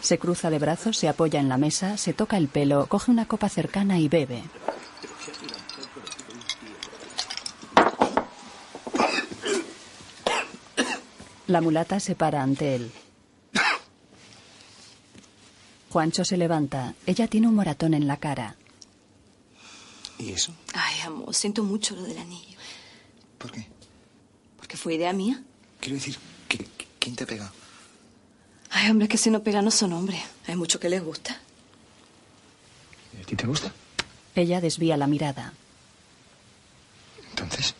[0.05, 3.25] Se cruza de brazos, se apoya en la mesa, se toca el pelo, coge una
[3.27, 4.43] copa cercana y bebe.
[11.47, 12.91] La mulata se para ante él.
[15.89, 16.95] Juancho se levanta.
[17.05, 18.55] Ella tiene un moratón en la cara.
[20.17, 20.53] ¿Y eso?
[20.73, 22.57] Ay, amor, siento mucho lo del anillo.
[23.37, 23.67] ¿Por qué?
[24.57, 25.41] Porque fue idea mía.
[25.79, 26.17] Quiero decir,
[26.49, 27.51] ¿qui- qui- ¿quién te ha pegado?
[28.77, 30.21] Ay, hombre, que si no pegan no son hombres.
[30.47, 31.39] Hay mucho que les gusta.
[33.21, 33.71] ¿A ti te gusta?
[34.35, 35.53] Ella desvía la mirada.
[37.29, 37.73] Entonces.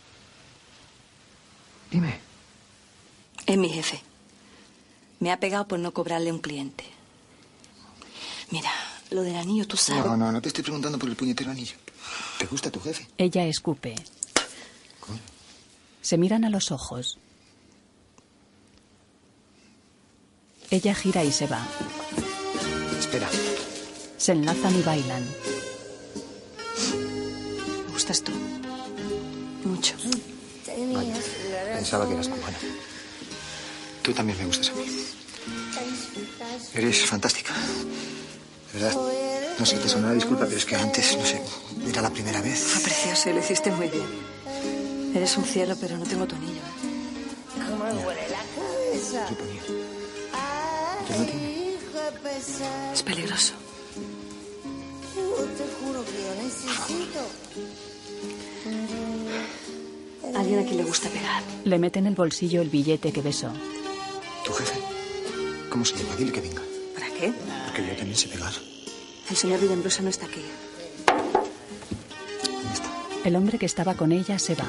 [1.90, 2.18] Dime.
[3.44, 4.02] Es mi jefe.
[5.20, 6.84] Me ha pegado por no cobrarle un cliente.
[8.50, 8.70] Mira,
[9.10, 10.02] lo del anillo, tú sabes.
[10.02, 11.76] No, no, no te estoy preguntando por el puñetero anillo.
[12.38, 13.06] ¿Te gusta tu jefe?
[13.18, 13.94] Ella escupe.
[16.00, 17.18] Se miran a los ojos.
[20.70, 21.66] Ella gira y se va.
[22.98, 23.28] Espera.
[24.18, 25.24] Se enlazan y bailan.
[27.86, 28.32] Me gustas tú.
[29.64, 29.94] Mucho.
[31.74, 32.58] Pensaba que eras cubana.
[34.02, 34.86] Tú también me gustas a mí.
[36.74, 37.54] Eres fantástica.
[38.72, 38.96] De verdad.
[39.58, 41.40] No sé, te sonará disculpa, pero es que antes, no sé,
[41.88, 42.58] era la primera vez.
[42.58, 44.06] Fue precioso y lo hiciste muy bien.
[45.14, 46.60] Eres un cielo, pero no tengo tu anillo.
[47.54, 49.28] ¿Cómo huele la cabeza?
[49.28, 49.85] Suponía.
[52.92, 53.54] Es peligroso.
[55.56, 57.20] Te juro que necesito.
[60.38, 61.42] Alguien a quien le gusta pegar.
[61.64, 63.50] Le mete en el bolsillo el billete que besó.
[64.44, 64.80] ¿Tu jefe?
[65.70, 66.16] ¿Cómo se llama?
[66.16, 66.62] Dile que venga.
[66.94, 67.32] ¿Para qué?
[67.66, 68.52] Porque yo también sé pegar.
[69.28, 70.42] El señor Villambrosa no está aquí.
[73.24, 74.66] El hombre que estaba con ella se va.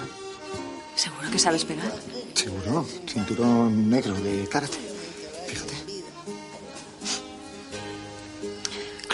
[0.96, 1.94] ¿Seguro que sabes pegar?
[2.34, 2.86] Seguro.
[3.08, 4.87] Cinturón negro de karate.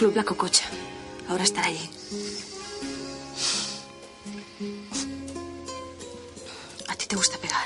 [0.04, 0.66] Club La Cococha.
[1.30, 1.88] Ahora estará allí.
[6.88, 7.64] A ti te gusta pegar.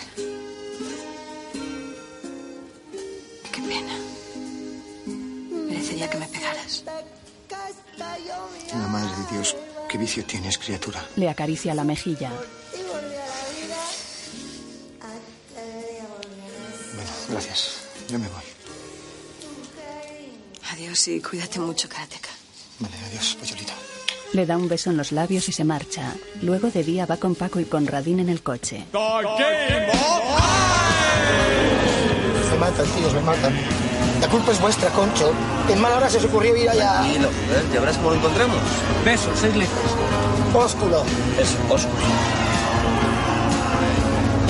[3.51, 3.93] Qué pena.
[5.69, 6.85] Merecería que me pegaras.
[8.73, 9.57] La madre de Dios,
[9.89, 11.05] qué vicio tienes, criatura.
[11.17, 12.31] Le acaricia la mejilla.
[16.95, 17.81] Bueno, gracias.
[18.09, 18.58] Yo me voy.
[20.79, 22.29] Adiós y cuídate mucho, Karateka.
[22.79, 23.73] Vale, adiós, polluelito.
[24.33, 26.15] Le da un beso en los labios y se marcha.
[26.41, 28.87] Luego de día va con Paco y Conradín en el coche.
[28.93, 29.01] Me
[32.61, 33.53] matan, tíos, me matan.
[34.21, 35.33] La culpa es vuestra, Concho.
[35.69, 37.01] En mala hora se os ocurrió ir allá.
[37.01, 38.59] Tranquilo, joder, ya verás cómo lo encontremos.
[39.05, 39.97] Besos, seis letras.
[40.55, 41.03] Ósculo.
[41.41, 42.05] Es ósculo.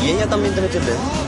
[0.03, 1.28] ¿Y ella también te metió el dedo?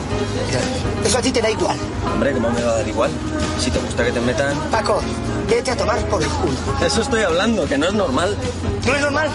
[1.05, 1.77] Eso a ti te da igual.
[2.12, 3.11] Hombre, ¿cómo me va a dar igual?
[3.59, 4.55] Si te gusta que te metan...
[4.70, 5.01] Paco,
[5.49, 6.57] vete a tomar por el culo.
[6.85, 8.37] Eso estoy hablando, que no es normal.
[8.87, 9.31] ¿No es normal?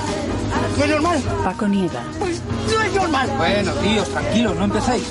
[0.78, 1.22] ¿No es normal?
[1.44, 2.02] Paco niega.
[2.20, 3.30] No es normal.
[3.38, 5.06] Bueno, tíos, tranquilos, no empecéis.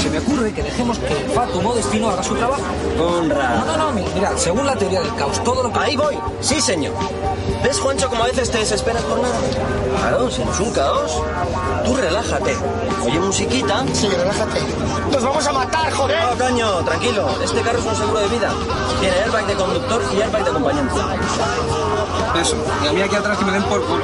[0.00, 2.62] Se me ocurre que dejemos que el Fatumo destino haga su trabajo.
[3.00, 3.56] Honra.
[3.56, 5.78] No, no, no, mi- mirad, según la teoría del caos, todo lo que...
[5.78, 6.18] Ahí voy.
[6.40, 6.92] Sí, señor.
[7.62, 9.34] ¿Ves, Juancho, como a veces te desesperas por nada?
[10.00, 11.22] Claro, si no es un caos.
[11.84, 12.56] Tú relájate.
[13.04, 13.84] Oye, musiquita.
[13.92, 14.60] Sí, relájate.
[15.12, 16.18] Nos vamos a matar, joder.
[16.24, 17.28] No, coño, tranquilo.
[17.42, 18.50] Este carro es un seguro de vida.
[19.00, 20.94] Tiene airbag de conductor y airbag de acompañante.
[22.40, 24.02] Eso, y a mí aquí atrás que me den por culo.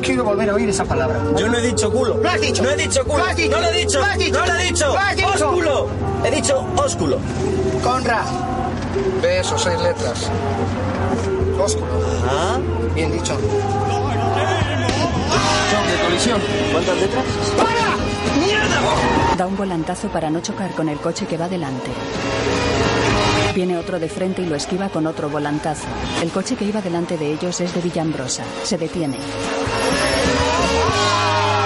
[0.00, 1.20] No quiero volver a oír esa palabra.
[1.36, 2.16] Yo no he dicho culo.
[2.16, 2.62] Lo has dicho.
[2.62, 3.18] No he dicho culo.
[3.18, 3.52] Lo has dicho.
[3.52, 3.98] No lo he dicho.
[3.98, 4.38] Lo has dicho.
[4.38, 4.86] No lo he dicho.
[4.86, 5.28] Lo has dicho.
[5.28, 5.88] Ósculo.
[6.24, 7.18] He dicho ósculo.
[7.84, 8.24] Conra.
[9.20, 10.30] Besos, seis letras.
[11.62, 11.92] Ósculo.
[12.26, 12.58] Ah.
[12.94, 13.34] Bien dicho.
[15.70, 16.40] Choque, colisión.
[16.72, 17.24] ¿Cuántas letras?
[17.58, 18.46] ¡Para!
[18.46, 19.36] ¡Mierda!
[19.36, 21.90] Da un volantazo para no chocar con el coche que va delante.
[23.54, 25.84] Viene otro de frente y lo esquiva con otro volantazo.
[26.22, 28.44] El coche que iba delante de ellos es de Villambrosa.
[28.62, 29.18] Se detiene.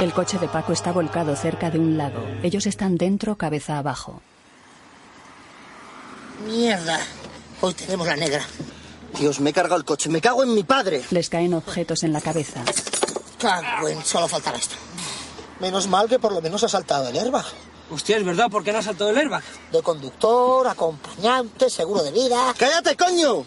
[0.05, 2.23] El coche de Paco está volcado cerca de un lago.
[2.43, 4.21] Ellos están dentro, cabeza abajo.
[6.47, 7.01] Mierda.
[7.63, 8.43] Hoy tenemos la negra.
[9.19, 10.11] Dios, me he cargado el coche.
[10.11, 11.03] Me cago en mi padre.
[11.11, 12.63] Les caen objetos en la cabeza.
[13.39, 14.05] Cago en...
[14.05, 14.75] Solo faltaba esto.
[15.61, 17.47] Menos mal que por lo menos ha saltado el airbag.
[17.91, 19.43] Hostia, es verdad, ¿por qué no ha saltado el airbag?
[19.73, 22.53] De conductor, acompañante, seguro de vida.
[22.59, 23.47] ¡Cállate, coño!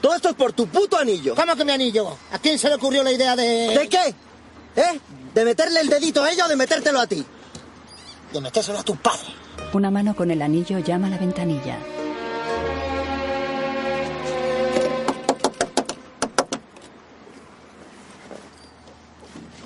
[0.00, 1.36] Todo esto es por tu puto anillo.
[1.36, 2.16] ¿Cómo que mi anillo?
[2.32, 3.78] ¿A quién se le ocurrió la idea de...?
[3.78, 4.14] ¿De qué?
[4.74, 5.00] ¿Eh?
[5.34, 7.24] ¿De meterle el dedito a ella o de metértelo a ti?
[8.32, 9.34] De metérselo a tu padre.
[9.72, 11.76] Una mano con el anillo llama a la ventanilla.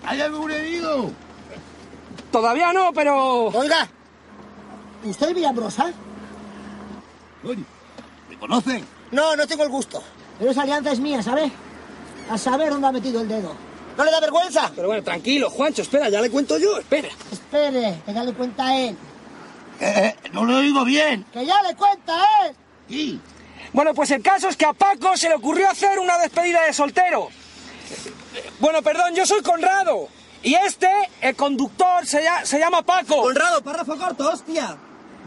[0.06, 1.10] ¿Hay algún herido?
[2.32, 3.48] Todavía no, pero...
[3.48, 3.86] Oiga,
[5.04, 5.92] ¿usted es Villambrosa?
[7.44, 7.62] Oye,
[8.30, 8.86] ¿me conocen?
[9.10, 10.02] No, no tengo el gusto.
[10.38, 11.52] Pero esa alianza es mía, ¿sabe?
[12.30, 13.67] A saber dónde ha metido el dedo.
[13.98, 14.70] ¿No le da vergüenza?
[14.74, 17.08] Pero bueno, tranquilo, Juancho, espera, ya le cuento yo, espera.
[17.32, 18.96] Espere, que ya le cuenta a él.
[19.80, 21.26] Eh, no lo oigo bien.
[21.32, 22.56] ¡Que ya le cuenta a él!
[22.88, 23.20] Sí.
[23.72, 26.72] Bueno, pues el caso es que a Paco se le ocurrió hacer una despedida de
[26.72, 27.28] soltero.
[28.60, 30.08] Bueno, perdón, yo soy Conrado.
[30.42, 30.88] Y este,
[31.20, 33.22] el conductor, se, lla- se llama Paco.
[33.22, 34.76] Conrado, párrafo corto, hostia.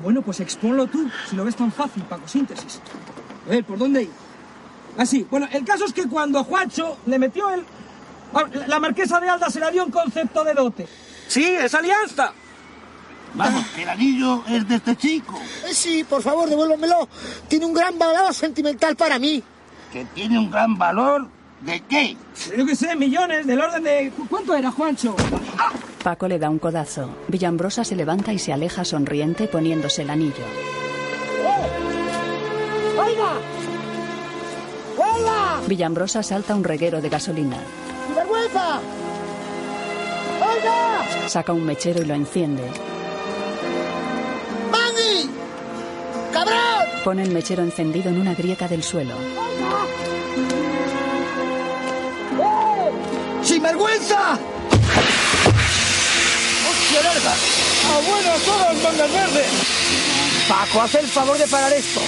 [0.01, 2.79] Bueno, pues exponlo tú, si lo ves tan fácil, Paco, síntesis.
[3.45, 4.11] A ver, ¿por dónde ir?
[4.97, 7.65] Así, bueno, el caso es que cuando Juancho le metió el...
[8.33, 10.87] Ah, La marquesa de Alda se la dio en concepto de dote.
[11.27, 12.31] Sí, es alianza.
[13.33, 15.39] Vamos, que el anillo es de este chico.
[15.69, 17.07] Eh, sí, por favor, devuélvamelo.
[17.47, 19.41] Tiene un gran valor sentimental para mí.
[19.93, 21.27] Que tiene un gran valor.
[21.61, 22.17] ¿De qué?
[22.57, 24.11] Yo qué sé, millones, del orden de...
[24.17, 25.15] ¿cu- ¿Cuánto era, Juancho?
[26.03, 27.09] Paco le da un codazo.
[27.27, 30.43] Villambrosa se levanta y se aleja sonriente poniéndose el anillo.
[32.97, 33.33] ¡Oiga!
[34.97, 35.61] ¡Oiga!
[35.67, 37.57] Villambrosa salta un reguero de gasolina.
[40.41, 41.29] ¡Oiga!
[41.29, 42.63] Saca un mechero y lo enciende.
[44.71, 45.29] ¡Mangui!
[46.33, 46.85] ¡Cabrón!
[47.03, 49.15] Pone el mechero encendido en una grieta del suelo.
[53.43, 54.37] ¡Sin vergüenza!
[56.69, 57.33] ¡Hostia, verga!
[57.87, 59.47] ¡A buenas horas, mangas verdes!
[60.47, 62.01] Paco, haz el favor de parar esto.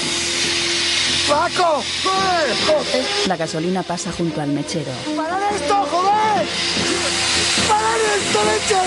[1.27, 1.83] ¡Paco!
[2.03, 2.55] ¡Joder!
[2.67, 3.05] ¡Joder!
[3.27, 4.91] La gasolina pasa junto al mechero.
[5.15, 6.47] ¡Parar esto, joder!
[7.67, 8.81] ¡Parar esto, leche!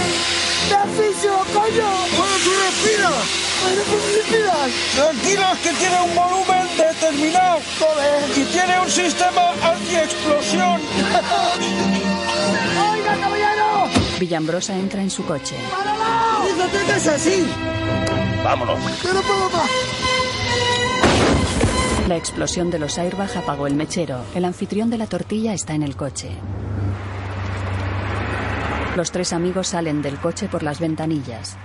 [0.68, 1.88] ¡Me asfixio, coño!
[2.16, 3.14] ¡Bueno, tú respiras!
[3.62, 4.70] ¡Bueno, tú respiras!
[4.94, 7.60] Tranquilos que tiene un volumen determinado.
[7.78, 8.38] ¡Joder!
[8.38, 10.80] Y tiene un sistema anti-explosión.
[12.92, 13.88] ¡Oiga, caballero!
[14.18, 15.56] Villambrosa entra en su coche.
[15.70, 16.54] ¡Páralo!
[16.58, 17.46] ¡No tengas así!
[18.44, 18.78] Vámonos.
[19.00, 19.70] ¡Que no puedo más!
[22.06, 24.24] La explosión de los airbag apagó el mechero.
[24.32, 26.30] El anfitrión de la tortilla está en el coche.
[28.94, 31.56] Los tres amigos salen del coche por las ventanillas.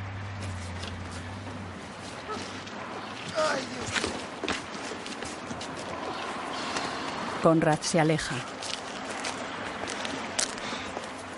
[7.44, 8.36] Conrad se aleja.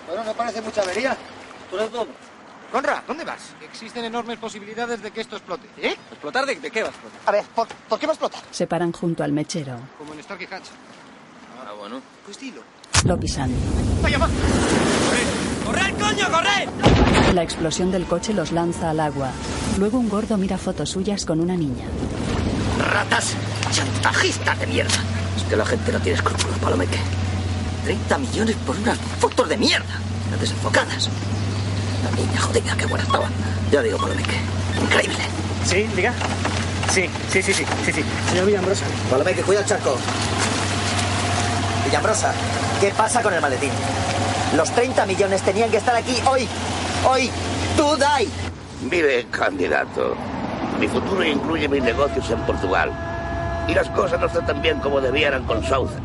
[0.08, 1.18] Bueno, no parece mucha avería.
[1.70, 2.08] ¿Tú eres Bob?
[2.74, 3.52] Conra, ¿dónde vas?
[3.64, 5.68] Existen enormes posibilidades de que esto explote.
[5.78, 5.96] ¿Eh?
[6.12, 7.20] ¿Explotar de, de qué va a explotar?
[7.24, 8.42] A ver, ¿por, por qué va a explotar?
[8.50, 9.78] Se paran junto al mechero.
[10.00, 10.66] Como en Starkey Hatch.
[11.64, 12.02] Ah, bueno.
[12.26, 12.64] Pues dilo.
[13.06, 13.52] Lo pisan.
[14.02, 14.28] ¡Vaya, va!
[15.66, 17.34] ¡Corred, coño, corred!
[17.36, 19.30] La explosión del coche los lanza al agua.
[19.78, 21.86] Luego un gordo mira fotos suyas con una niña.
[22.92, 23.36] ¡Ratas!
[23.72, 24.96] ¡Chantajistas de mierda!
[25.38, 26.98] Es que la gente no tiene escrúpulos, Palomeque.
[27.84, 30.00] 30 millones por unas fotos de mierda.
[30.32, 31.08] Las desenfocadas.
[32.12, 33.26] Niña jodida, qué buena estaba.
[33.72, 34.38] Ya digo, Palomeque.
[34.82, 35.18] Increíble.
[35.66, 36.14] Sí, diga.
[36.92, 38.04] Sí, sí, sí, sí, sí, sí.
[38.30, 38.86] Señor Villambrosa.
[39.10, 39.98] Palomeque, cuida el charco.
[41.86, 42.34] Villambrosa,
[42.80, 43.72] ¿qué pasa con el maletín?
[44.56, 46.48] Los 30 millones tenían que estar aquí hoy.
[47.10, 47.30] Hoy.
[47.76, 48.30] ¡Tú, Dai!
[48.90, 50.16] Mire, candidato,
[50.80, 52.92] mi futuro incluye mis negocios en Portugal.
[53.68, 55.96] Y las cosas no están tan bien como debieran con Sousa.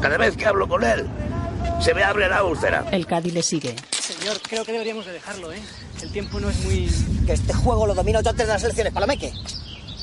[0.00, 1.06] Cada vez que hablo con él,
[1.80, 2.84] se me abre la úlcera.
[2.90, 3.76] El Cádiz le sigue.
[4.04, 5.62] Señor, creo que deberíamos de dejarlo, ¿eh?
[6.02, 6.90] El tiempo no es muy...
[7.24, 9.32] Que este juego lo domino yo antes de las elecciones, Palomeque.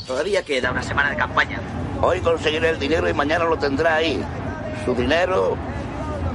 [0.07, 1.61] Todavía queda una semana de campaña.
[2.01, 4.19] Hoy conseguiré el dinero y mañana lo tendrá ahí.
[4.85, 5.55] Su dinero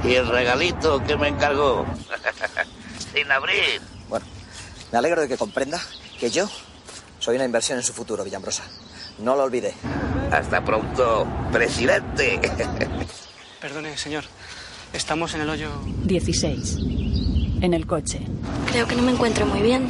[0.01, 1.85] y el regalito que me encargó.
[3.13, 3.81] Sin abrir.
[4.07, 4.25] Bueno,
[4.93, 5.81] me alegro de que comprenda
[6.21, 6.49] que yo
[7.19, 8.63] soy una inversión en su futuro, Villambrosa.
[9.19, 9.73] No lo olvide.
[10.31, 12.39] Hasta pronto, presidente.
[13.59, 14.23] Perdone, señor.
[14.93, 15.69] Estamos en el hoyo...
[16.05, 17.26] 16.
[17.61, 18.21] En el coche.
[18.71, 19.87] Creo que no me encuentro muy bien.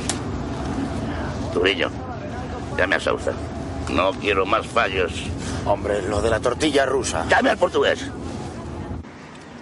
[1.53, 1.89] Turillo,
[2.78, 3.34] llame a Sousa.
[3.91, 5.11] No quiero más fallos.
[5.65, 7.26] Hombre, lo de la tortilla rusa.
[7.30, 8.09] Llame al portugués.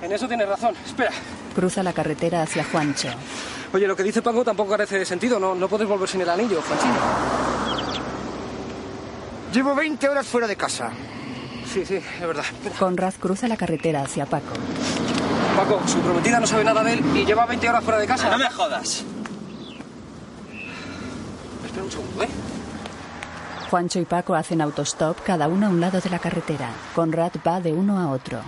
[0.01, 0.76] En eso tienes razón.
[0.86, 1.12] Espera.
[1.56, 3.10] Cruza la carretera hacia Juancho.
[3.74, 5.39] Oye, lo que dice Paco tampoco carece de sentido.
[5.39, 6.95] No, no puedes volver sin el anillo, Juanchino.
[9.53, 10.91] Llevo 20 horas fuera de casa.
[11.72, 12.43] Sí, sí, es verdad.
[12.78, 14.53] Conrad cruza la carretera hacia Paco.
[15.56, 18.30] Paco, su prometida no sabe nada de él y lleva 20 horas fuera de casa.
[18.30, 19.03] No me jodas.
[21.66, 22.28] Espera un segundo, ¿eh?
[23.70, 26.70] Juancho y Paco hacen autostop, cada uno a un lado de la carretera.
[26.93, 28.39] Conrad va de uno a otro.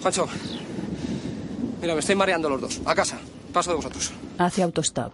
[0.00, 0.28] Juancho,
[1.80, 2.80] mira, me estoy mareando los dos.
[2.86, 3.18] A casa.
[3.52, 4.12] Paso de vosotros.
[4.38, 5.12] Hace autostop.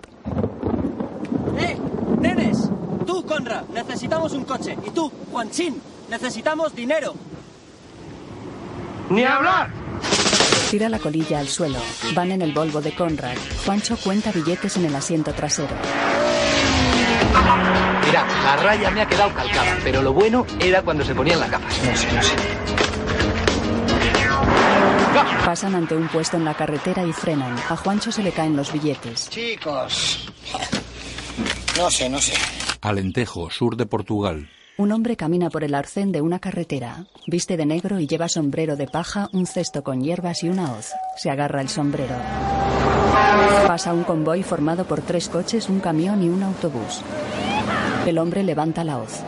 [1.59, 1.77] ¡Eh!
[2.21, 2.69] ¡Nenes!
[3.07, 4.77] Tú, Conra, necesitamos un coche.
[4.87, 5.81] Y tú, Juanchín,
[6.11, 7.15] necesitamos dinero.
[9.09, 9.86] ¡Ni hablar!
[10.71, 11.79] Tira la colilla al suelo.
[12.15, 13.37] Van en el Volvo de Conrad.
[13.65, 15.75] Juancho cuenta billetes en el asiento trasero.
[18.05, 21.51] Mira, la raya me ha quedado calcada, pero lo bueno era cuando se ponían las
[21.51, 21.83] gafas.
[21.85, 22.35] No sé, no sé.
[25.45, 27.57] Pasan ante un puesto en la carretera y frenan.
[27.69, 29.31] A Juancho se le caen los billetes.
[29.31, 30.29] Chicos.
[31.77, 32.35] No sé, no sé.
[32.81, 34.51] Alentejo, sur de Portugal.
[34.79, 37.07] Un hombre camina por el arcén de una carretera.
[37.27, 40.93] Viste de negro y lleva sombrero de paja, un cesto con hierbas y una hoz.
[41.17, 42.15] Se agarra el sombrero.
[43.67, 47.01] Pasa un convoy formado por tres coches, un camión y un autobús.
[48.05, 49.23] El hombre levanta la hoz.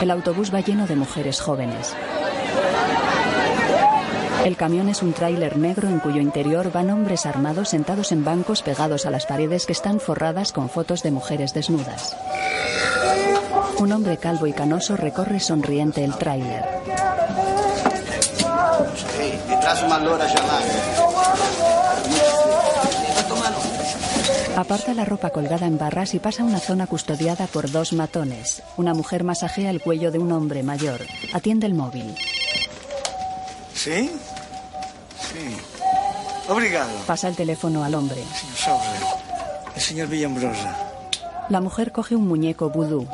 [0.00, 1.94] El autobús va lleno de mujeres jóvenes.
[4.44, 8.60] El camión es un tráiler negro en cuyo interior van hombres armados sentados en bancos
[8.60, 12.14] pegados a las paredes que están forradas con fotos de mujeres desnudas.
[13.78, 16.62] Un hombre calvo y canoso recorre sonriente el tráiler.
[24.56, 28.62] Aparta la ropa colgada en barras y pasa a una zona custodiada por dos matones.
[28.76, 31.00] Una mujer masajea el cuello de un hombre mayor.
[31.32, 32.14] Atiende el móvil.
[33.74, 34.10] ¿Sí?
[35.32, 35.56] Sí.
[36.48, 36.90] Obrigado.
[37.06, 38.22] Pasa el teléfono al hombre.
[38.34, 39.74] Señor Sobre.
[39.74, 40.76] El señor Villambrosa.
[41.48, 43.06] La mujer coge un muñeco vudú.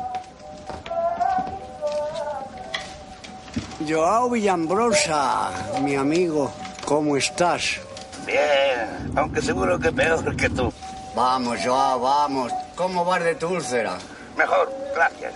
[3.87, 5.49] Joao Villambrosa,
[5.81, 6.51] mi amigo,
[6.85, 7.79] ¿cómo estás?
[8.25, 10.71] Bien, aunque seguro que peor que tú.
[11.15, 12.51] Vamos, Joao, vamos.
[12.75, 13.97] ¿Cómo vas de tu úlcera?
[14.37, 15.33] Mejor, gracias.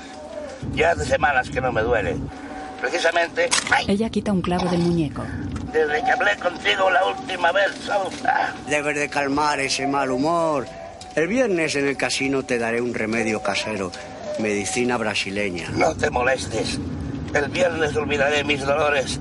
[0.73, 2.15] Ya hace semanas que no me duele.
[2.79, 5.23] Precisamente, ay, Ella quita un clavo del muñeco.
[5.75, 8.53] Desde que hablé contigo la última vez, Sousa.
[8.67, 10.65] Debes de calmar ese mal humor.
[11.15, 13.91] El viernes en el casino te daré un remedio casero,
[14.39, 15.69] medicina brasileña.
[15.73, 16.79] No te molestes.
[17.33, 19.19] El viernes olvidaré mis dolores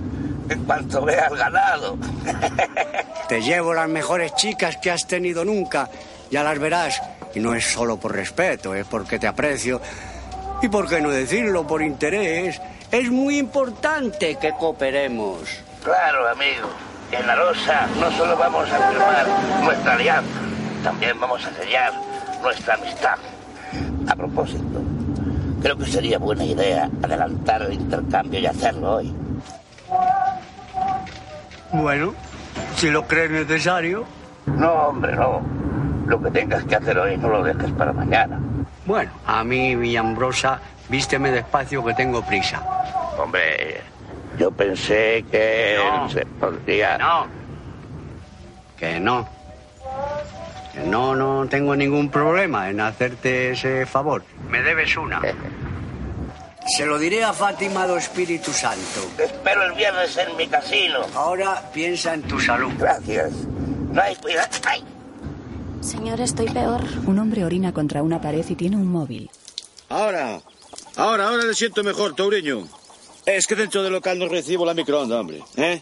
[0.48, 1.98] en cuanto vea al ganado.
[3.28, 5.88] Te llevo las mejores chicas que has tenido nunca.
[6.30, 7.00] Ya las verás.
[7.34, 9.80] Y no es solo por respeto, es porque te aprecio.
[10.62, 12.60] Y por qué no decirlo, por interés.
[12.92, 15.63] Es muy importante que cooperemos.
[15.84, 16.70] Claro, amigo.
[17.12, 19.26] En la Rosa no solo vamos a firmar
[19.62, 20.40] nuestra alianza,
[20.82, 21.92] también vamos a sellar
[22.42, 23.18] nuestra amistad.
[24.08, 24.82] A propósito,
[25.60, 29.14] creo que sería buena idea adelantar el intercambio y hacerlo hoy.
[31.72, 32.14] Bueno,
[32.76, 34.06] si lo crees necesario.
[34.46, 35.42] No, hombre, no.
[36.06, 38.40] Lo que tengas que hacer hoy no lo dejes para mañana.
[38.86, 42.62] Bueno, a mí, Villambrosa, vísteme despacio que tengo prisa.
[43.18, 43.82] Hombre,
[44.38, 46.08] yo pensé que No.
[46.10, 46.98] se podría...
[46.98, 47.26] No.
[48.78, 49.28] Que no.
[50.72, 54.24] Que no, no tengo ningún problema en hacerte ese favor.
[54.48, 55.20] Me debes una.
[56.66, 59.00] Se lo diré a Fátima do Espíritu Santo.
[59.18, 61.00] Te espero el viernes en mi casino.
[61.14, 62.72] Ahora piensa en tu salud.
[62.78, 63.32] Gracias.
[63.92, 64.48] No hay cuidado.
[64.66, 64.82] ¡Ay!
[65.82, 66.80] Señor, estoy peor.
[67.06, 69.30] Un hombre orina contra una pared y tiene un móvil.
[69.90, 70.40] Ahora,
[70.96, 72.66] ahora, ahora le siento mejor, Toureño.
[73.26, 75.42] Es que dentro del local no recibo la microonda, hombre.
[75.56, 75.80] ¿Eh?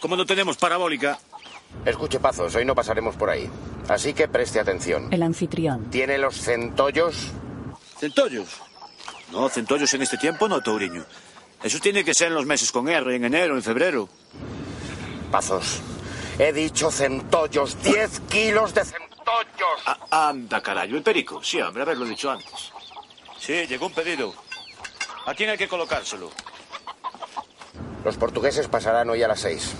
[0.00, 1.18] Como no tenemos parabólica.
[1.84, 3.50] Escuche, Pazos, hoy no pasaremos por ahí.
[3.88, 5.12] Así que preste atención.
[5.12, 5.90] El anfitrión.
[5.90, 7.32] ¿Tiene los centollos?
[7.98, 8.48] ¿Centollos?
[9.32, 11.04] No, centollos en este tiempo no, Toureño.
[11.62, 14.08] Eso tiene que ser en los meses con R, en enero, en febrero.
[15.30, 15.80] Pazos,
[16.38, 17.82] he dicho centollos.
[17.82, 20.10] 10 kilos de centollos.
[20.10, 21.42] Anda, carajo, el perico.
[21.42, 22.72] Sí, hombre, haberlo dicho antes.
[23.40, 24.34] Sí, llegó un pedido.
[25.26, 26.30] ¿A quién hay que colocárselo?
[28.04, 29.74] Los portugueses pasarán hoy a las 6.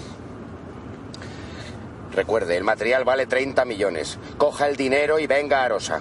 [2.13, 4.19] Recuerde, el material vale 30 millones.
[4.39, 6.01] Coja el dinero y venga a Arosa.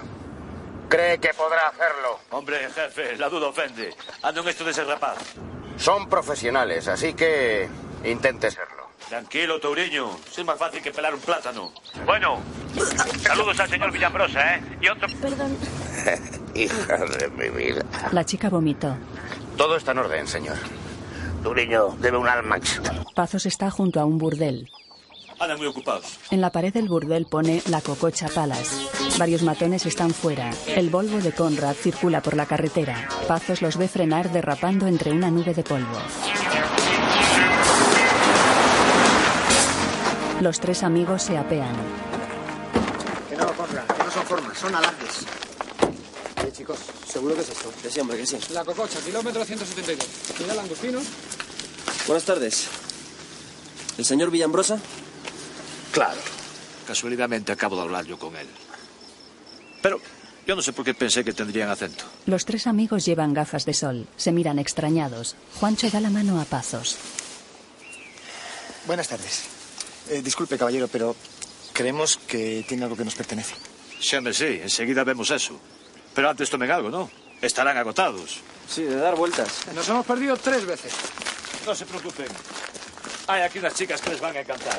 [0.88, 2.20] ¿Cree que podrá hacerlo?
[2.30, 3.94] Hombre, jefe, la duda ofende.
[4.22, 5.18] Ando en esto de ser rapaz.
[5.76, 7.68] Son profesionales, así que
[8.04, 8.84] intente serlo.
[9.08, 10.16] Tranquilo, Touriño.
[10.30, 11.72] Si es más fácil que pelar un plátano.
[12.06, 12.40] Bueno,
[13.20, 14.62] saludos al señor Villambrosa, ¿eh?
[14.80, 15.08] Y otro...
[15.20, 15.58] Perdón.
[16.54, 17.84] Hija de mi vida.
[18.12, 18.96] La chica vomitó.
[19.56, 20.56] Todo está en orden, señor.
[21.42, 22.80] Turiño debe un Almax.
[23.14, 24.68] Pazos está junto a un burdel.
[25.38, 26.18] Andan muy ocupados.
[26.30, 28.88] En la pared del burdel pone la Cococha Palace.
[29.18, 30.50] Varios matones están fuera.
[30.66, 33.08] El Volvo de Conrad circula por la carretera.
[33.28, 35.98] Pazos los ve frenar derrapando entre una nube de polvo.
[40.40, 41.74] Los tres amigos se apean.
[43.28, 45.26] Que no, Conrad, que no son formas, son alardes.
[46.44, 46.78] Oye, chicos,
[47.10, 47.72] ¿seguro que es esto?
[47.82, 48.36] Que sí, hombre, que sí.
[48.52, 50.06] La cococha, kilómetro 172.
[50.40, 51.00] Mira langostino.
[52.06, 52.66] Buenas tardes.
[53.96, 54.78] ¿El señor Villambrosa?
[55.90, 56.20] Claro.
[56.86, 58.46] Casualidamente acabo de hablar yo con él.
[59.80, 59.98] Pero
[60.46, 62.04] yo no sé por qué pensé que tendrían acento.
[62.26, 64.06] Los tres amigos llevan gafas de sol.
[64.18, 65.36] Se miran extrañados.
[65.58, 66.98] Juancho da la mano a Pazos.
[68.86, 69.44] Buenas tardes.
[70.10, 71.16] Eh, disculpe, caballero, pero
[71.72, 73.54] creemos que tiene algo que nos pertenece.
[73.98, 75.58] Sí, hombre, sí, enseguida vemos eso.
[76.14, 77.10] Pero antes tomen algo, ¿no?
[77.42, 78.40] Estarán agotados.
[78.68, 79.66] Sí, de dar vueltas.
[79.74, 80.94] Nos hemos perdido tres veces.
[81.66, 82.26] No se preocupen.
[83.26, 84.78] Hay aquí unas chicas que les van a encantar.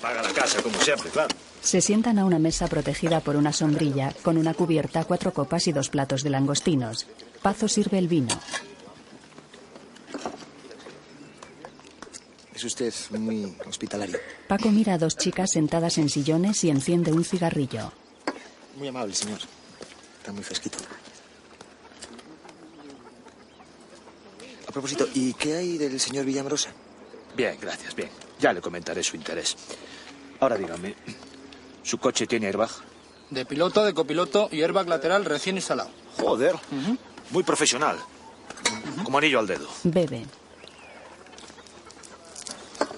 [0.00, 1.34] Paga la casa, como siempre, claro.
[1.60, 5.72] Se sientan a una mesa protegida por una sombrilla, con una cubierta, cuatro copas y
[5.72, 7.06] dos platos de langostinos.
[7.42, 8.34] Pazo sirve el vino.
[12.54, 14.18] Es usted muy hospitalario.
[14.46, 17.92] Paco mira a dos chicas sentadas en sillones y enciende un cigarrillo.
[18.76, 19.40] Muy amable, señor.
[20.20, 20.78] Está muy fresquito.
[24.68, 26.70] A propósito, ¿y qué hay del señor Villambrosa?
[27.34, 28.10] Bien, gracias, bien.
[28.38, 29.56] Ya le comentaré su interés.
[30.38, 30.94] Ahora dígame,
[31.82, 32.70] ¿su coche tiene airbag?
[33.30, 35.90] De piloto, de copiloto y airbag lateral recién instalado.
[36.18, 36.54] Joder,
[37.30, 37.98] muy profesional.
[39.02, 39.68] Como anillo al dedo.
[39.84, 40.26] Bebe.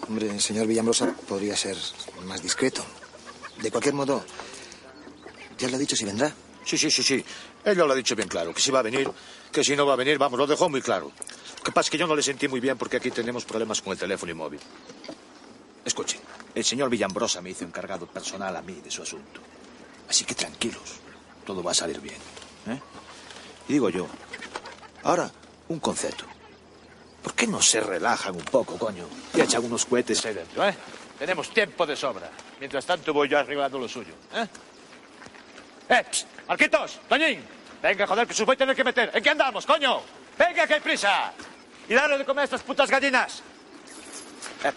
[0.09, 1.77] Hombre, el señor Villambrosa podría ser
[2.27, 2.85] más discreto.
[3.63, 4.25] De cualquier modo,
[5.57, 6.35] ya le ha dicho si vendrá.
[6.65, 7.25] Sí, sí, sí, sí.
[7.65, 9.11] Él ya lo ha dicho bien claro, que si va a venir,
[9.51, 11.13] que si no va a venir, vamos, lo dejó muy claro.
[11.65, 14.35] Lo que yo no le sentí muy bien porque aquí tenemos problemas con el teléfono
[14.35, 14.61] móvil.
[15.85, 16.19] Escuche,
[16.55, 19.41] el señor Villambrosa me hizo encargado personal a mí de su asunto.
[20.09, 21.01] Así que tranquilos,
[21.45, 22.19] todo va a salir bien.
[22.69, 22.81] ¿eh?
[23.69, 24.09] Y digo yo,
[25.05, 25.31] ahora,
[25.69, 26.25] un concepto.
[27.23, 29.07] ¿Por qué no se relajan un poco, coño?
[29.35, 30.75] Y echan unos cohetes ahí dentro, ¿eh?
[31.19, 32.31] Tenemos tiempo de sobra.
[32.59, 34.47] Mientras tanto voy yo arreglando lo suyo, ¿eh?
[35.89, 36.05] ¡Eh!
[36.49, 37.01] ¡Marquitos!
[37.09, 37.43] ¡Toñín!
[37.83, 39.11] Venga, joder, que os voy a tener que meter.
[39.15, 40.01] ¿En qué andamos, coño?
[40.39, 41.33] ¡Venga, que hay prisa!
[41.89, 43.43] Y darle de comer a estas putas gallinas.
[44.65, 44.73] Eh.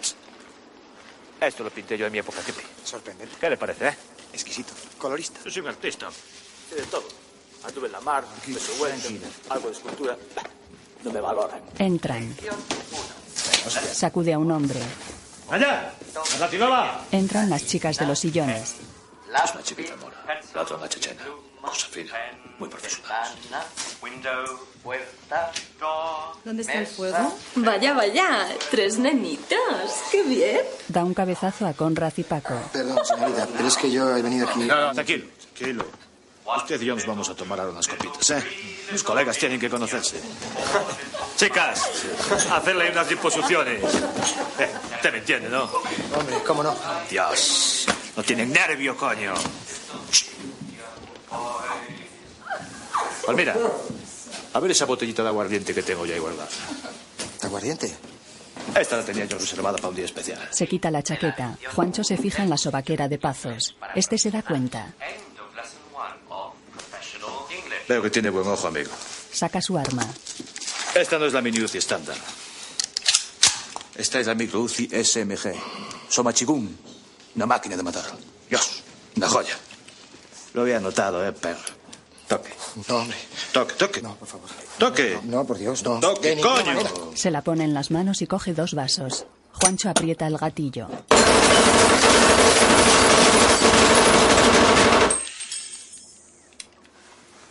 [1.41, 2.63] Esto lo pinté yo en mi época hippie.
[2.83, 3.35] Sorprendente.
[3.39, 3.97] ¿Qué le parece, eh?
[4.33, 4.73] Exquisito.
[4.97, 5.39] Colorista.
[5.43, 6.09] Yo soy un artista.
[6.75, 7.07] De todo.
[7.63, 8.23] Anduve en la mar,
[8.79, 10.17] Wellington, algo de escultura.
[11.03, 11.61] No me valoran.
[11.77, 12.35] Entran.
[13.93, 14.79] Sacude a un hombre.
[15.49, 15.93] ¡Allá!
[16.41, 17.01] ¡A tinola!
[17.11, 18.75] Entran las chicas de los sillones.
[19.43, 20.23] Es una chiquita mora.
[20.53, 21.21] La otra una chechena.
[21.65, 22.13] Cosa fina.
[22.59, 23.31] Muy profesional.
[26.43, 27.37] ¿Dónde está el fuego?
[27.55, 29.57] Vaya, vaya, tres nenitos.
[30.11, 30.61] ¡Qué bien!
[30.87, 32.53] Da un cabezazo a Conrad y Paco.
[32.71, 34.59] Perdón, señorita, pero es que yo he venido aquí...
[34.59, 35.85] No, no, tranquilo, tranquilo.
[36.57, 38.43] Usted y yo nos vamos a tomar ahora unas copitas, ¿eh?
[38.91, 40.21] Los colegas tienen que conocerse.
[41.35, 41.81] Chicas,
[42.51, 43.83] hacerle unas disposiciones.
[44.59, 44.69] Eh,
[45.01, 45.63] te me entiendes, ¿no?
[45.63, 46.75] Hombre, ¿cómo no?
[47.09, 49.33] Dios, no tienen nervio, coño.
[53.25, 53.55] Pues mira,
[54.53, 56.49] a ver esa botellita de aguardiente que tengo ya ahí guardada.
[57.41, 57.95] ¿Aguardiente?
[58.75, 60.47] Esta la tenía yo reservada para un día especial.
[60.51, 61.57] Se quita la chaqueta.
[61.75, 63.75] Juancho se fija en la sobaquera de Pazos.
[63.95, 64.93] Este se da cuenta.
[67.87, 68.91] Veo que tiene buen ojo, amigo.
[69.31, 70.05] Saca su arma.
[70.95, 72.15] Esta no es la mini UCI estándar.
[73.95, 75.53] Esta es la micro UCI SMG.
[76.09, 76.77] Somachigún.
[77.35, 78.05] Una máquina de matar.
[78.49, 78.81] Dios,
[79.15, 79.55] una joya.
[80.55, 81.59] Lo había notado, eh, perro.
[82.29, 82.53] Toque.
[82.87, 83.17] No, hombre.
[83.51, 84.01] Toque, toque.
[84.01, 84.47] No, por favor.
[84.77, 85.19] Toque.
[85.23, 85.99] No, por Dios, no.
[85.99, 86.65] Toque, coño.
[86.65, 86.89] manera.
[87.13, 89.25] Se la pone en las manos y coge dos vasos.
[89.51, 90.87] Juancho aprieta el gatillo.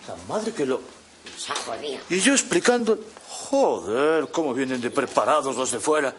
[0.08, 0.80] La madre que lo...
[2.08, 2.98] Y yo explicando...
[3.28, 6.14] Joder, cómo vienen de preparados los de fuera.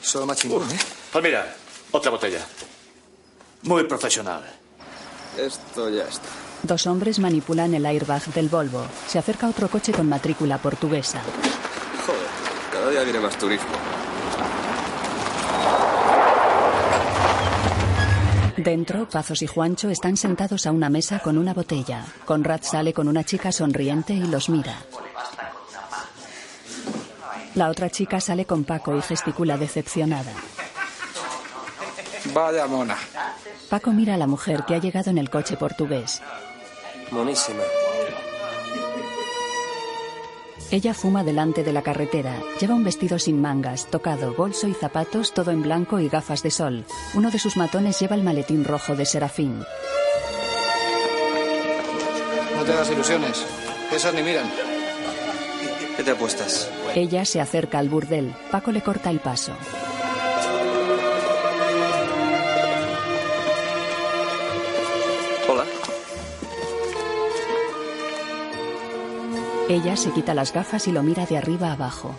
[0.00, 0.78] Solo machingún, ¿eh?
[1.12, 1.54] Pues mira,
[1.92, 2.44] otra botella.
[3.62, 4.59] Muy profesional.
[5.40, 6.28] Esto ya está.
[6.62, 8.84] Dos hombres manipulan el airbag del Volvo.
[9.06, 11.22] Se acerca otro coche con matrícula portuguesa.
[12.06, 12.20] Joder,
[12.70, 13.68] cada día viene más turismo.
[18.58, 22.04] Dentro, Pazos y Juancho están sentados a una mesa con una botella.
[22.26, 24.76] Conrad sale con una chica sonriente y los mira.
[27.54, 30.32] La otra chica sale con Paco y gesticula decepcionada.
[32.34, 32.96] Vaya mona.
[33.68, 36.22] Paco mira a la mujer que ha llegado en el coche portugués.
[37.10, 37.62] Monísima.
[40.70, 42.36] Ella fuma delante de la carretera.
[42.60, 46.52] Lleva un vestido sin mangas, tocado, bolso y zapatos, todo en blanco y gafas de
[46.52, 46.84] sol.
[47.14, 49.64] Uno de sus matones lleva el maletín rojo de Serafín.
[52.56, 53.44] No te hagas ilusiones.
[53.92, 54.48] Esas ni miran.
[55.96, 56.70] ¿Qué te apuestas?
[56.94, 58.32] Ella se acerca al burdel.
[58.52, 59.52] Paco le corta el paso.
[69.70, 72.12] Ella se quita las gafas y lo mira de arriba abajo.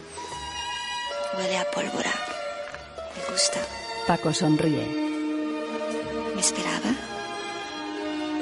[1.38, 2.14] Huele a pólvora.
[3.14, 3.60] Me gusta.
[4.08, 4.88] Paco sonríe.
[6.34, 6.96] ¿Me esperaba?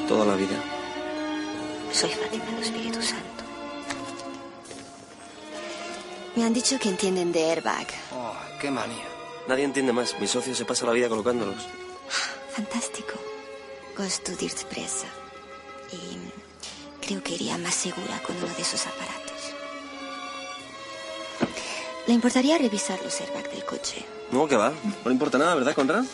[0.07, 0.55] Toda la vida.
[1.91, 3.43] Soy Fátima del Espíritu Santo.
[6.35, 7.87] Me han dicho que entienden de airbag.
[8.13, 9.07] Oh, qué manía.
[9.47, 10.19] Nadie entiende más.
[10.19, 11.67] Mi socio se pasa la vida colocándolos.
[12.51, 13.13] Fantástico.
[13.97, 15.07] Gosto de ir depresa.
[15.91, 16.18] Y
[17.09, 19.55] creo que iría más segura con uno de esos aparatos.
[22.05, 24.05] ¿Le importaría revisar los airbags del coche?
[24.31, 24.69] No, que va.
[24.69, 26.05] No le importa nada, ¿verdad, Conrad?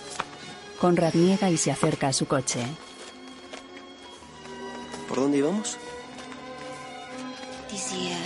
[0.80, 2.66] Conrad niega y se acerca a su coche.
[5.10, 5.78] ¿Por dónde íbamos?
[7.70, 8.18] Decía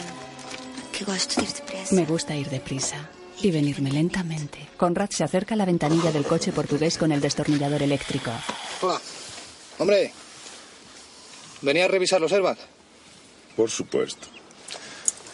[0.91, 1.95] que gosto de ir depresa.
[1.95, 3.09] Me gusta ir deprisa
[3.41, 4.70] y venirme lentamente.
[4.78, 8.30] Conrad se acerca a la ventanilla del coche portugués con el destornillador eléctrico.
[8.82, 9.01] Hola.
[9.80, 10.13] Hombre.
[11.62, 12.62] ¿Venía a revisar los airbags?
[13.55, 14.28] Por supuesto.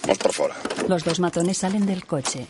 [0.02, 0.56] Vamos por fuera.
[0.88, 2.48] Los dos matones salen del coche.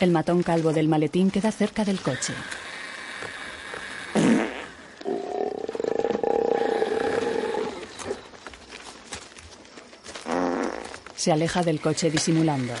[0.00, 2.32] El matón calvo del maletín queda cerca del coche.
[11.16, 12.74] Se aleja del coche disimulando.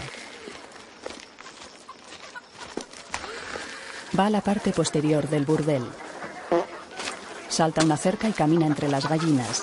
[4.18, 5.84] Va a la parte posterior del burdel.
[7.48, 9.62] Salta una cerca y camina entre las gallinas.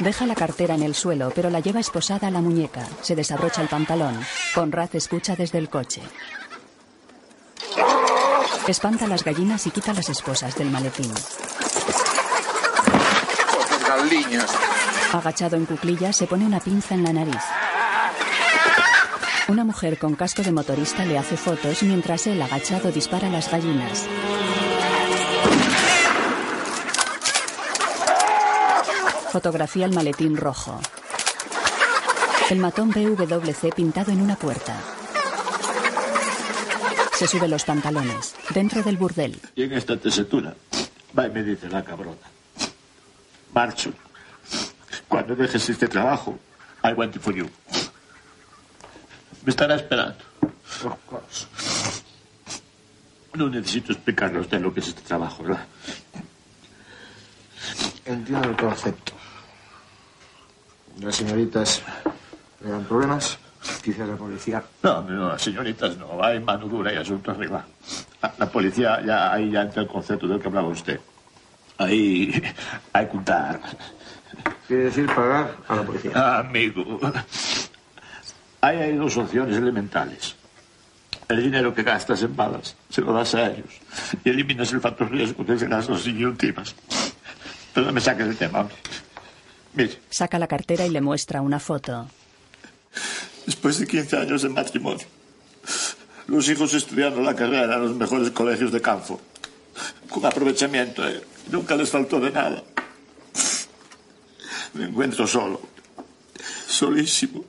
[0.00, 2.86] Deja la cartera en el suelo, pero la lleva esposada a la muñeca.
[3.02, 4.20] Se desabrocha el pantalón.
[4.54, 6.02] Conrad escucha desde el coche.
[8.68, 11.12] Espanta las gallinas y quita las esposas del maletín.
[15.12, 17.42] Agachado en cuclillas, se pone una pinza en la nariz.
[19.48, 24.06] Una mujer con casco de motorista le hace fotos mientras él, agachado, dispara las gallinas.
[29.32, 30.78] Fotografía el maletín rojo.
[32.50, 34.78] El matón BWC pintado en una puerta.
[37.14, 38.34] Se sube los pantalones.
[38.50, 39.40] Dentro del burdel.
[39.54, 40.54] Y en esta tesitura,
[41.18, 42.28] va y me dice la cabrona.
[43.54, 43.94] Marcho.
[45.08, 46.38] Cuando dejes este trabajo,
[46.84, 47.48] I want it for you.
[49.44, 50.18] Me estará esperando.
[53.34, 55.66] No necesito explicarle a usted lo que es este trabajo, ¿verdad?
[58.04, 59.12] Entiendo el concepto.
[61.00, 61.82] Las señoritas
[62.64, 63.38] le dan problemas.
[63.82, 64.62] Quizás la policía.
[64.82, 66.22] No, no, las señoritas no.
[66.22, 67.64] Hay mano dura y asunto arriba.
[68.38, 70.98] La, policía, ya ahí ya entra el concepto del que hablaba usted.
[71.76, 72.42] Ahí
[72.92, 73.60] hay que untar.
[74.66, 76.38] Quiere decir pagar a la policía.
[76.38, 77.00] Amigo.
[78.60, 80.34] Ahí hay dos opciones elementales.
[81.28, 83.68] El dinero que gastas en balas se lo das a ellos
[84.24, 86.74] y eliminas el factor riesgo de las y últimas.
[87.74, 88.66] Pero no me saques el tema.
[89.74, 92.08] Mire, Saca la cartera y le muestra una foto.
[93.46, 95.06] después de 15 años de matrimonio,
[96.26, 99.20] los hijos estudiando la carrera en los mejores colegios de campo,
[100.08, 101.22] con aprovechamiento, ¿eh?
[101.50, 102.62] nunca les faltó de nada.
[104.74, 105.60] Me encuentro solo,
[106.66, 107.44] solísimo.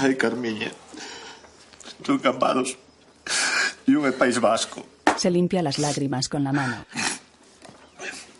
[0.00, 0.72] Ay, Carmiña,
[2.02, 2.76] tú Cambados
[3.86, 4.84] y un País Vasco.
[5.16, 6.84] Se limpia las lágrimas con la mano.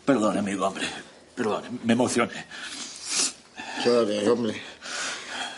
[0.04, 0.86] Perdón, amigo, hombre.
[1.34, 2.44] Perdón, me emocioné.
[3.82, 4.60] Suave, hombre.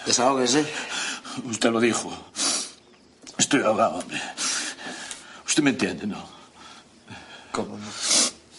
[0.04, 0.66] Desahógese.
[1.44, 2.12] Usted lo dijo.
[3.38, 4.20] Estoy ahogado, hombre.
[5.46, 6.28] Usted me entiende, ¿no?
[7.52, 7.86] ¿Cómo no?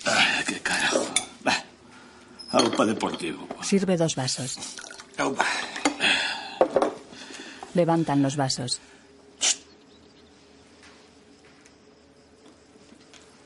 [0.05, 1.05] Ay, qué carajo.
[2.51, 3.47] Aupa deportivo.
[3.61, 4.57] Sirve dos vasos.
[5.17, 5.45] Aupa.
[7.77, 8.81] Levantan los vasos.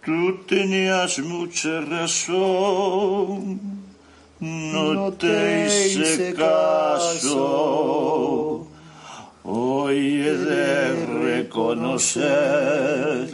[0.05, 3.59] Tú tenías mucha razón.
[4.39, 7.37] No, te hice caso.
[9.43, 13.29] Hoy he de reconocer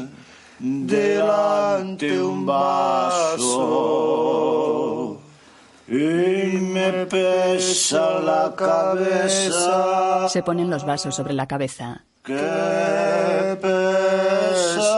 [0.59, 4.07] delante un vaso
[5.88, 12.01] y me pesa la cabeza Se ponen los vasos sobre la cabeza.
[12.23, 14.93] que pesa.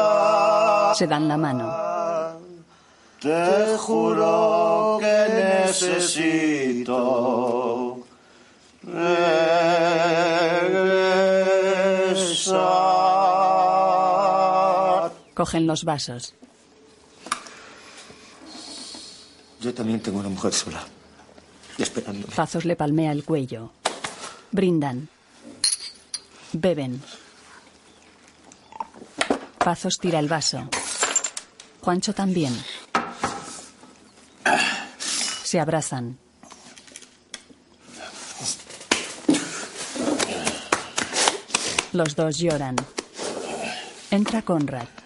[0.96, 1.72] Se dan la mano.
[3.22, 6.96] Te juro que necesito
[13.40, 15.12] regresar.
[15.34, 16.34] Cogen los vasos.
[19.62, 20.86] Yo también tengo una mujer sola.
[21.78, 22.34] Esperándome.
[22.36, 23.72] Pazos le palmea el cuello.
[24.52, 25.10] Brindan.
[26.54, 27.02] Beben.
[29.58, 30.68] Pazos tira el vaso.
[31.82, 32.58] Juancho también.
[35.44, 36.18] Se abrazan.
[41.92, 42.76] Los dos lloran.
[44.12, 44.99] Entra Conrad.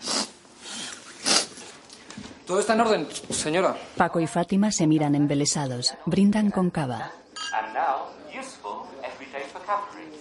[2.45, 3.75] Todo está en orden, señora.
[3.95, 5.93] Paco y Fátima se miran embelesados.
[6.05, 7.11] Brindan con cava.
[7.53, 10.11] And now, useful everyday vocabulary.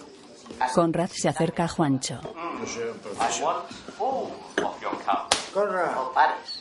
[0.73, 2.21] Conrad se acerca a Juancho.
[4.61, 5.33] Cup.
[5.53, 5.91] Conrad,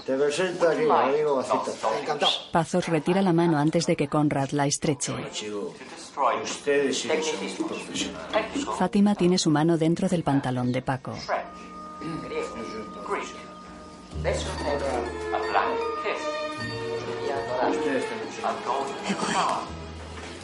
[0.04, 1.42] te presento aquí, amigo.
[2.00, 2.32] Encantado.
[2.50, 5.14] Pazos retira la mano antes de que Conrad la estreche.
[6.42, 8.66] Ustedes sí que son muy profesionales.
[8.78, 11.14] Fátima tiene su mano dentro del pantalón de Paco.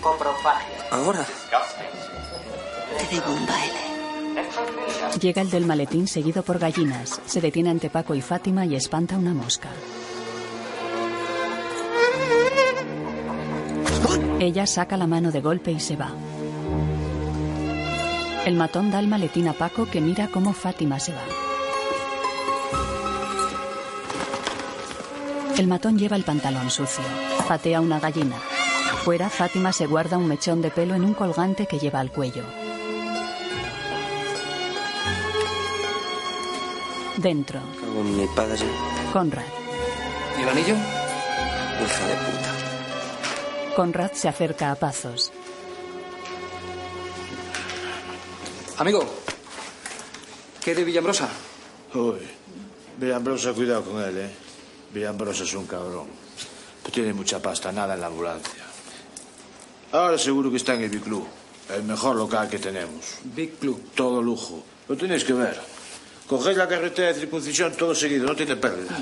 [0.09, 0.88] Coprofagia.
[0.90, 1.26] Ahora.
[3.11, 5.20] Te un baile.
[5.20, 7.20] Llega el del maletín seguido por gallinas.
[7.26, 9.68] Se detiene ante Paco y Fátima y espanta una mosca.
[14.40, 16.11] Ella saca la mano de golpe y se va.
[18.46, 21.24] El matón da el maletín a Paco que mira cómo Fátima se va.
[25.59, 27.04] El matón lleva el pantalón sucio.
[27.46, 28.36] Patea una gallina.
[29.05, 32.44] Fuera, Fátima se guarda un mechón de pelo en un colgante que lleva al cuello.
[37.16, 37.61] Dentro,
[38.05, 38.64] mi padre.
[39.12, 39.42] Conrad.
[40.38, 40.74] ¿Y el anillo?
[40.74, 43.74] Hija de puta.
[43.74, 45.32] Conrad se acerca a Pazos.
[48.76, 49.05] Amigo,
[50.62, 51.28] ¿qué de Villambrosa?
[51.94, 52.20] Uy,
[52.99, 54.30] Villambrosa, cuidado con él, ¿eh?
[54.92, 56.07] Villambrosa es un cabrón.
[56.84, 58.57] No tiene mucha pasta, nada en la ambulancia.
[59.93, 61.26] Ahora seguro que está en el Big Club,
[61.74, 63.18] el mejor local que tenemos.
[63.24, 63.91] Big Club.
[63.95, 64.62] Todo lujo.
[64.89, 65.59] Lo tenéis que ver.
[66.26, 68.95] Cogéis la carretera de circuncisión todo seguido, no tiene pérdida.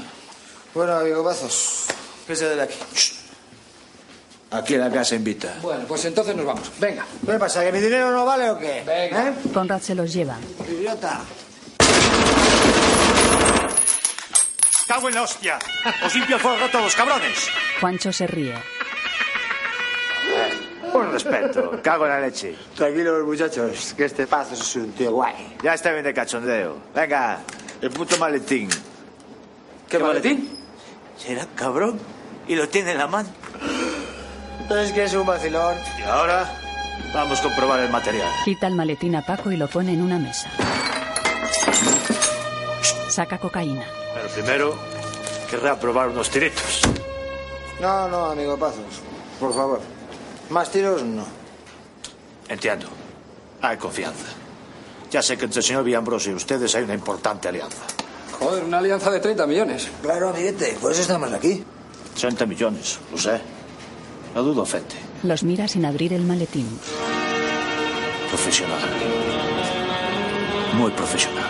[0.72, 1.87] Bueno, amigo Bazos,
[2.26, 2.78] ¿qué se de aquí?
[4.53, 5.57] Aquí en la casa invita.
[5.61, 6.70] Bueno, pues entonces nos vamos.
[6.78, 7.05] Venga.
[7.24, 8.84] ¿Qué pasa, que mi dinero no vale o qué?
[8.87, 9.28] Venga.
[9.28, 9.34] ¿Eh?
[9.53, 10.37] Conrad se los lleva.
[10.70, 11.24] Idiota.
[14.87, 15.59] ¡Cago en la hostia!
[16.05, 17.49] ¡Os limpio el fuego a todos, cabrones!
[17.80, 18.55] Juancho se ríe.
[20.97, 22.57] Un respeto, cago en la leche.
[22.74, 25.57] Tranquilos, muchachos, que este Pazos es un tío guay.
[25.62, 26.76] Ya está bien de cachondeo.
[26.94, 27.40] Venga,
[27.80, 28.68] el puto maletín.
[29.88, 30.51] ¿Qué maletín?
[31.18, 31.99] ¿Será cabrón?
[32.49, 33.28] Y lo tiene en la mano.
[34.70, 35.76] Es que es un vacilón.
[35.99, 36.51] Y ahora
[37.14, 38.28] vamos a comprobar el material.
[38.44, 40.51] Quita el maletín a Paco y lo pone en una mesa.
[43.09, 43.84] Saca cocaína.
[44.14, 44.78] Pero primero
[45.51, 46.82] querrá probar unos tiritos.
[47.80, 49.03] No, no, amigo Pazos.
[49.38, 49.95] Por favor.
[50.51, 51.24] Más tiros, no.
[52.49, 52.86] Entiendo.
[53.62, 54.26] Hay confianza.
[55.11, 57.82] Ya sé que entre el señor Villambrosio y ustedes hay una importante alianza.
[58.38, 59.88] Joder, una alianza de 30 millones.
[60.03, 61.64] Claro, amiguete, por eso estamos aquí.
[62.20, 63.40] 30 millones, lo sé.
[64.34, 64.97] No dudo, Fente.
[65.22, 66.68] Los mira sin abrir el maletín.
[68.28, 68.78] Profesional.
[70.74, 71.44] Muy profesional.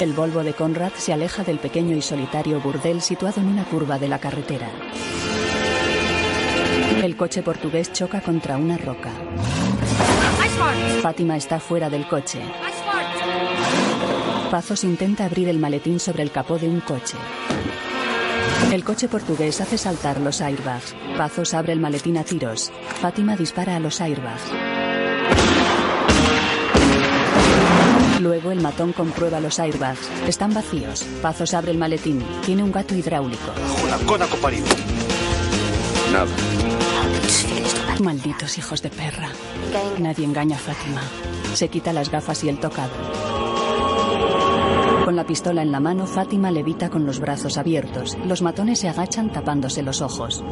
[0.00, 3.98] El Volvo de Conrad se aleja del pequeño y solitario burdel situado en una curva
[3.98, 4.70] de la carretera.
[7.08, 9.10] El coche portugués choca contra una roca.
[11.00, 12.38] Fátima está fuera del coche.
[14.50, 17.16] Pazos intenta abrir el maletín sobre el capó de un coche.
[18.70, 20.94] El coche portugués hace saltar los airbags.
[21.16, 22.70] Pazos abre el maletín a tiros.
[23.00, 24.52] Fátima dispara a los airbags.
[28.20, 30.10] Luego el matón comprueba los airbags.
[30.26, 31.04] Están vacíos.
[31.22, 32.22] Pazos abre el maletín.
[32.44, 33.50] Tiene un gato hidráulico.
[36.12, 36.57] Nada.
[38.00, 39.28] Malditos hijos de perra.
[39.98, 41.02] Nadie engaña a Fátima.
[41.54, 42.92] Se quita las gafas y el tocado.
[45.04, 48.16] Con la pistola en la mano, Fátima levita con los brazos abiertos.
[48.24, 50.44] Los matones se agachan tapándose los ojos.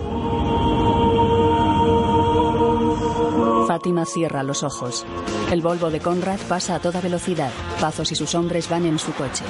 [3.68, 5.04] Fátima cierra los ojos.
[5.50, 7.50] El Volvo de Conrad pasa a toda velocidad.
[7.80, 9.44] Pazos y sus hombres van en su coche.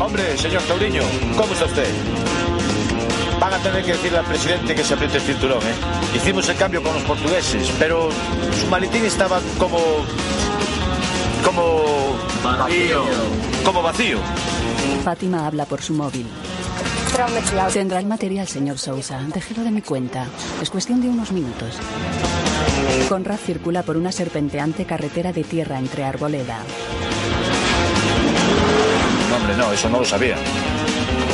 [0.00, 1.02] Hombre, señor Tauriño,
[1.36, 1.88] ¿cómo está usted?
[3.44, 5.74] Van a tener que decirle al presidente que se apriete el cinturón, ¿eh?
[6.16, 8.08] Hicimos el cambio con los portugueses, pero
[8.58, 9.78] su maletín estaba como...
[11.44, 12.16] como...
[12.42, 13.04] Vacío.
[13.62, 14.18] Como vacío.
[15.04, 16.26] Fátima habla por su móvil.
[17.70, 19.20] Tendrá el material, señor Sousa.
[19.34, 20.26] Déjelo de mi cuenta.
[20.62, 21.76] Es cuestión de unos minutos.
[23.10, 26.60] Conrad circula por una serpenteante carretera de tierra entre arboleda.
[29.28, 30.36] No, hombre, no, eso no lo sabía.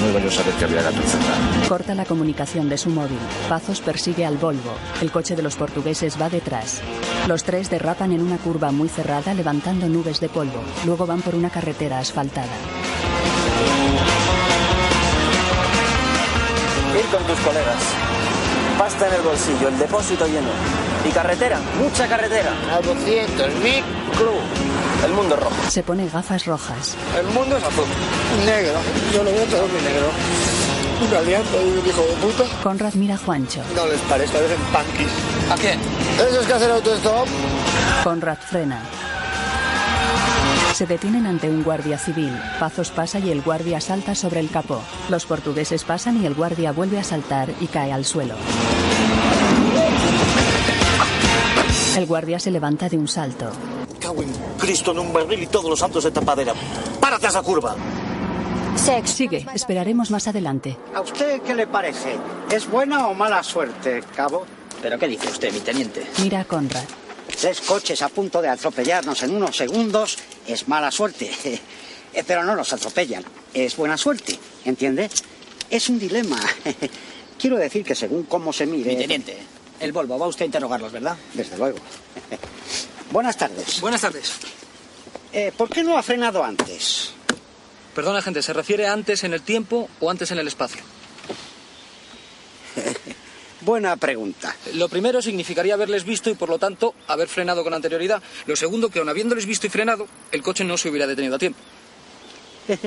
[0.00, 1.68] ¿Cómo iba yo a saber que había gato encerrado?
[1.68, 3.18] Corta la comunicación de su móvil.
[3.50, 4.72] Pazos persigue al Volvo.
[5.02, 6.80] El coche de los portugueses va detrás.
[7.28, 10.62] Los tres derrapan en una curva muy cerrada levantando nubes de polvo.
[10.86, 12.48] Luego van por una carretera asfaltada.
[16.98, 17.82] Ir con tus colegas.
[18.78, 20.48] Pasta en el bolsillo, el depósito lleno.
[21.06, 22.52] Y carretera, mucha carretera.
[22.74, 23.82] A 200, mi
[24.16, 24.69] club.
[25.04, 25.56] El mundo es rojo.
[25.70, 26.96] Se pone gafas rojas.
[27.18, 27.84] El mundo es azul.
[28.44, 28.78] Negro.
[29.14, 30.08] Yo lo veo todo muy negro.
[31.08, 32.44] Una alianza y un hijo de puta.
[32.62, 33.62] Conrad mira a Juancho.
[33.74, 35.08] No les parece, parecen punkis.
[35.50, 35.80] ¿A quién?
[36.28, 37.26] Esos que hacen autostop.
[38.04, 38.82] Conrad frena.
[40.74, 42.38] Se detienen ante un guardia civil.
[42.58, 44.82] Pazos pasa y el guardia salta sobre el capó.
[45.08, 48.34] Los portugueses pasan y el guardia vuelve a saltar y cae al suelo.
[51.96, 53.50] El guardia se levanta de un salto.
[54.60, 56.54] Cristo en un barril y todos los santos de tapadera.
[57.00, 57.74] ¡Párate a esa curva!
[59.04, 60.76] Sigue, esperaremos más adelante.
[60.94, 62.16] ¿A usted qué le parece?
[62.50, 64.46] ¿Es buena o mala suerte, cabo?
[64.80, 66.06] ¿Pero qué dice usted, mi teniente?
[66.22, 66.84] Mira a Conrad.
[67.38, 71.30] Tres coches a punto de atropellarnos en unos segundos es mala suerte.
[72.12, 73.22] Eh, Pero no nos atropellan.
[73.54, 75.08] Es buena suerte, ¿entiende?
[75.70, 76.40] Es un dilema.
[77.38, 78.90] Quiero decir que según cómo se mire...
[78.90, 79.38] Mi teniente,
[79.78, 81.16] el Volvo, va usted a interrogarlos, ¿verdad?
[81.34, 81.78] Desde luego.
[83.10, 83.80] Buenas tardes.
[83.80, 84.32] Buenas tardes.
[85.32, 87.12] Eh, ¿Por qué no ha frenado antes?
[87.94, 90.80] Perdona, gente, ¿se refiere a antes en el tiempo o antes en el espacio?
[93.62, 94.54] Buena pregunta.
[94.74, 98.22] Lo primero significaría haberles visto y, por lo tanto, haber frenado con anterioridad.
[98.46, 101.38] Lo segundo, que aun habiéndoles visto y frenado, el coche no se hubiera detenido a
[101.38, 101.58] tiempo.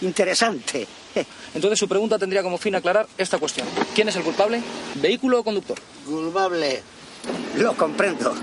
[0.00, 0.86] Interesante.
[1.54, 3.68] Entonces, su pregunta tendría como fin aclarar esta cuestión.
[3.94, 4.62] ¿Quién es el culpable?
[4.96, 5.78] ¿Vehículo o conductor?
[6.06, 6.82] Culpable.
[7.58, 8.34] Lo comprendo.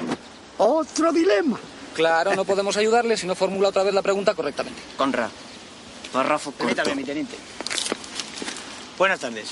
[0.58, 1.60] Otro dilema.
[1.94, 4.82] Claro, no podemos ayudarle si no formula otra vez la pregunta correctamente.
[4.98, 5.30] Conra,
[6.12, 6.66] párrafo corto.
[6.66, 7.36] Permítame, mi teniente.
[8.98, 9.50] Buenas tardes.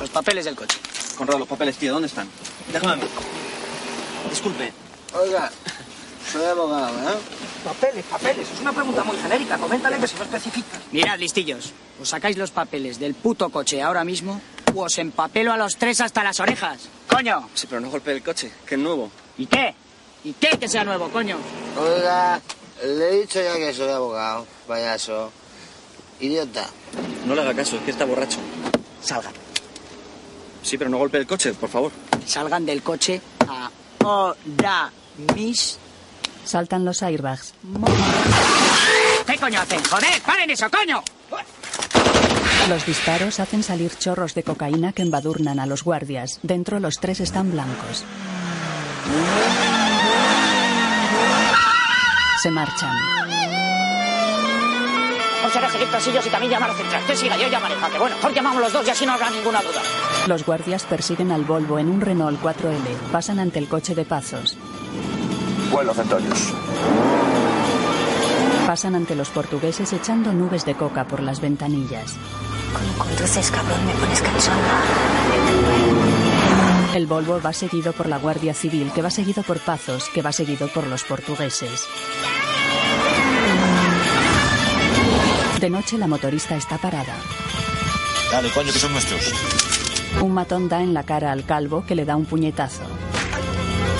[0.00, 0.78] Los papeles del coche.
[1.16, 2.28] Conrado, los papeles, tío, ¿dónde están?
[2.72, 3.02] Déjame a mí.
[4.30, 4.72] Disculpe.
[5.14, 5.50] Oiga,
[6.32, 7.16] soy abogado, ¿eh?
[7.64, 8.48] Papeles, papeles.
[8.50, 9.58] Es una pregunta muy genérica.
[9.58, 10.78] Coméntale que se lo especifica.
[10.92, 11.72] Mirad, listillos.
[12.00, 14.40] Os sacáis los papeles del puto coche ahora mismo
[14.74, 16.88] o os empapelo a los tres hasta las orejas.
[17.08, 17.50] ¡Coño!
[17.54, 19.10] Sí, pero no golpee el coche, que es nuevo.
[19.36, 19.74] ¿Y qué?
[20.24, 21.36] ¿Y qué que sea nuevo, coño?
[21.78, 22.40] Oiga,
[22.82, 25.32] le he dicho ya que soy abogado, payaso.
[26.20, 26.68] Idiota.
[27.26, 28.38] No le haga caso, es que está borracho.
[29.02, 29.32] Salgan.
[30.62, 31.92] Sí, pero no golpee el coche, por favor.
[32.26, 33.20] Salgan del coche
[34.00, 34.90] ahora
[35.34, 35.78] mis...
[36.44, 37.54] Saltan los airbags.
[39.26, 39.82] ¿Qué coño hacen?
[39.84, 40.22] ¡Joder!
[40.24, 41.02] ¡Paren eso, coño!
[42.68, 46.40] Los disparos hacen salir chorros de cocaína que embadurnan a los guardias.
[46.42, 48.04] Dentro los tres están blancos.
[52.42, 52.96] Se marchan.
[55.42, 57.02] José seguir pasillos y también llamar a central.
[57.02, 57.74] Usted siga, yo llamaré.
[57.74, 58.16] ¿A que bueno?
[58.16, 59.82] Mejor llamamos los dos y así no habrá ninguna duda.
[60.26, 62.96] Los guardias persiguen al Volvo en un Renault 4L.
[63.12, 64.56] Pasan ante el coche de Pazos.
[65.70, 66.54] Vuelo, centollos.
[68.66, 72.16] Pasan ante los portugueses echando nubes de coca por las ventanillas.
[72.72, 74.56] Como conduces, cabrón, me pones cansón.
[76.94, 80.32] El Volvo va seguido por la Guardia Civil, que va seguido por Pazos, que va
[80.32, 81.86] seguido por los portugueses.
[85.60, 87.14] De noche la motorista está parada.
[88.32, 89.32] Dale, coño, que son nuestros.
[90.20, 92.82] Un matón da en la cara al calvo que le da un puñetazo.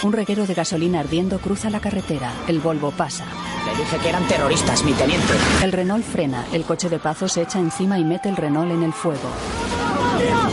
[0.02, 2.32] Un reguero de gasolina ardiendo cruza la carretera.
[2.48, 3.24] El Volvo pasa.
[3.66, 5.34] Le dije que eran terroristas, mi teniente.
[5.62, 6.44] El Renault frena.
[6.52, 9.28] El coche de Pazos se echa encima y mete el Renault en el fuego.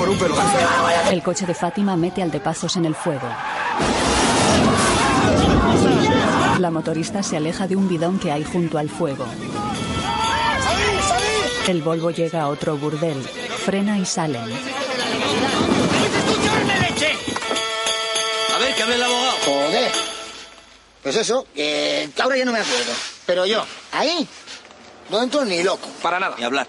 [0.08, 0.58] Por un pelotazo.
[1.12, 3.28] El coche de Fátima mete al de Pazos en el fuego.
[6.60, 9.26] La motorista se aleja de un bidón que hay junto al fuego.
[11.68, 13.22] El Volvo llega a otro burdel.
[13.22, 14.43] Frena y salen.
[18.55, 19.34] A ver, que hable el abogado.
[19.43, 19.91] Joder.
[21.03, 22.93] Pues eso, que ahora ya no me acuerdo.
[23.26, 24.26] Pero yo, ahí,
[25.10, 25.89] no entro ni loco.
[26.01, 26.38] Para nada.
[26.38, 26.66] Y hablar.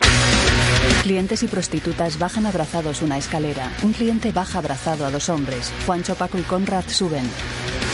[1.03, 3.73] Clientes y prostitutas bajan abrazados una escalera.
[3.83, 5.71] Un cliente baja abrazado a dos hombres.
[5.87, 7.29] Juancho, Paco y Conrad suben.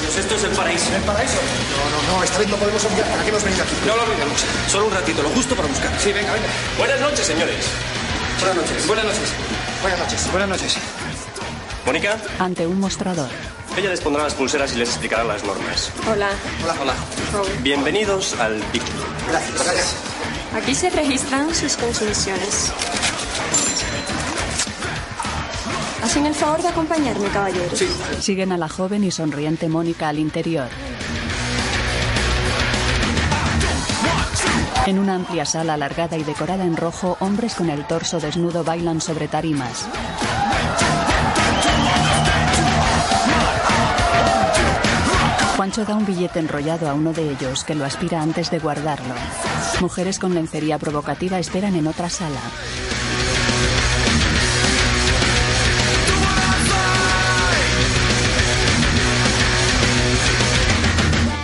[0.04, 0.94] Pues esto es el paraíso.
[0.94, 1.34] ¿El paraíso?
[1.36, 3.06] No, no, no, esta vez no podemos olvidar.
[3.10, 3.72] ¿Para qué hemos venido aquí?
[3.86, 4.40] No lo olvidemos.
[4.70, 5.90] Solo un ratito, lo justo para buscar.
[6.00, 6.46] Sí, venga, venga.
[6.78, 7.64] Buenas noches, señores.
[8.40, 8.86] Buenas noches.
[8.86, 9.28] Buenas noches.
[9.82, 10.30] Buenas noches.
[10.32, 10.76] Buenas noches.
[11.86, 13.28] Mónica, Ante un mostrador.
[13.76, 15.90] ella les pondrá las pulseras y les explicará las normas.
[16.10, 16.30] Hola.
[16.62, 16.74] Hola.
[16.80, 16.94] Hola.
[17.60, 18.82] Bienvenidos al PIC.
[19.28, 19.54] Gracias.
[19.64, 19.94] Gracias.
[20.54, 22.72] Aquí se registran sus consumiciones.
[26.02, 27.82] Hacen el favor de acompañarme, caballeros.
[28.20, 30.68] Siguen a la joven y sonriente Mónica al interior.
[34.86, 39.00] En una amplia sala alargada y decorada en rojo, hombres con el torso desnudo bailan
[39.00, 39.86] sobre tarimas.
[45.56, 49.14] Juancho da un billete enrollado a uno de ellos, que lo aspira antes de guardarlo.
[49.80, 52.40] Mujeres con lencería provocativa esperan en otra sala.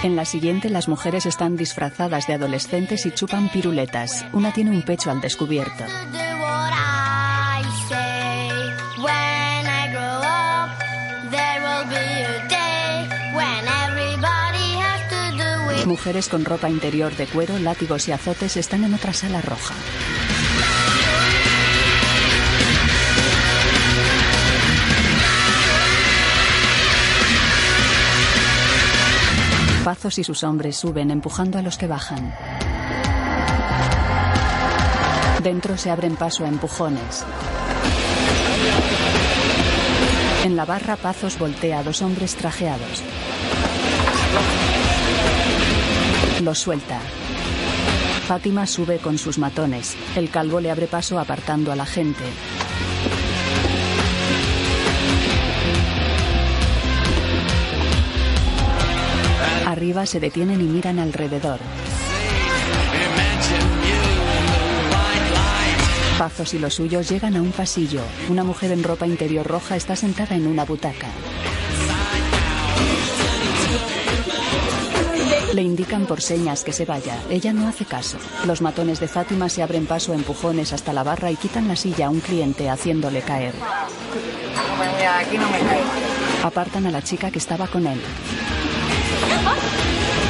[0.03, 4.25] En la siguiente, las mujeres están disfrazadas de adolescentes y chupan piruletas.
[4.33, 5.85] Una tiene un pecho al descubierto.
[15.87, 19.75] Mujeres con ropa interior de cuero, látigos y azotes están en otra sala roja.
[29.85, 32.35] Pazos y sus hombres suben empujando a los que bajan.
[35.43, 37.25] Dentro se abren paso a empujones.
[40.45, 43.03] En la barra Pazos voltea a dos hombres trajeados.
[46.43, 46.99] Los suelta.
[48.27, 49.95] Fátima sube con sus matones.
[50.17, 52.25] El calvo le abre paso apartando a la gente.
[59.67, 61.61] Arriba se detienen y miran alrededor.
[66.19, 68.01] Pazos y los suyos llegan a un pasillo.
[68.31, 71.09] Una mujer en ropa interior roja está sentada en una butaca.
[75.53, 77.19] Le indican por señas que se vaya.
[77.29, 78.19] Ella no hace caso.
[78.47, 81.75] Los matones de Fátima se abren paso a empujones hasta la barra y quitan la
[81.75, 83.55] silla a un cliente haciéndole caer.
[86.45, 88.01] Apartan a la chica que estaba con él.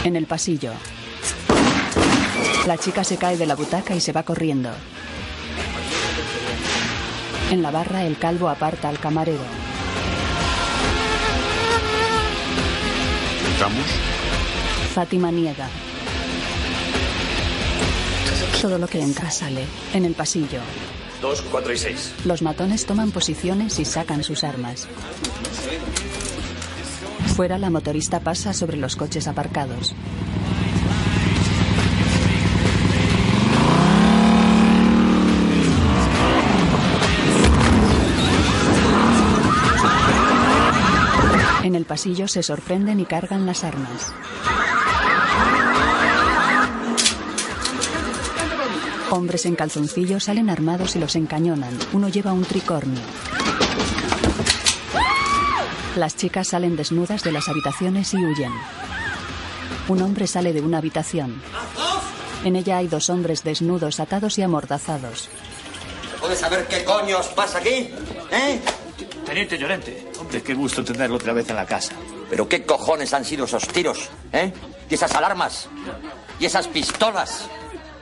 [0.04, 0.72] En el pasillo.
[2.66, 4.70] La chica se cae de la butaca y se va corriendo.
[7.50, 9.44] En la barra el calvo aparta al camarero.
[13.52, 14.09] ¿Entramos?
[14.94, 15.68] Fátima niega.
[18.60, 19.64] Todo lo que entra sale.
[19.94, 20.58] En el pasillo.
[21.22, 22.12] Dos, cuatro y seis.
[22.24, 24.88] Los matones toman posiciones y sacan sus armas.
[27.36, 29.94] Fuera la motorista pasa sobre los coches aparcados.
[41.62, 44.12] En el pasillo se sorprenden y cargan las armas.
[49.10, 51.76] Hombres en calzoncillos salen armados y los encañonan.
[51.92, 53.00] Uno lleva un tricornio.
[55.96, 58.52] Las chicas salen desnudas de las habitaciones y huyen.
[59.88, 61.42] Un hombre sale de una habitación.
[62.44, 65.28] En ella hay dos hombres desnudos, atados y amordazados.
[66.20, 67.90] ¿Puedes saber qué coños pasa aquí?
[68.30, 68.60] ¿Eh?
[69.26, 71.94] Teniente Llorente, hombre, qué gusto tenerlo otra vez en la casa.
[72.28, 74.08] ¿Pero qué cojones han sido esos tiros?
[74.32, 74.52] ¿Eh?
[74.88, 75.68] ¿Y esas alarmas?
[76.38, 77.48] ¿Y esas pistolas?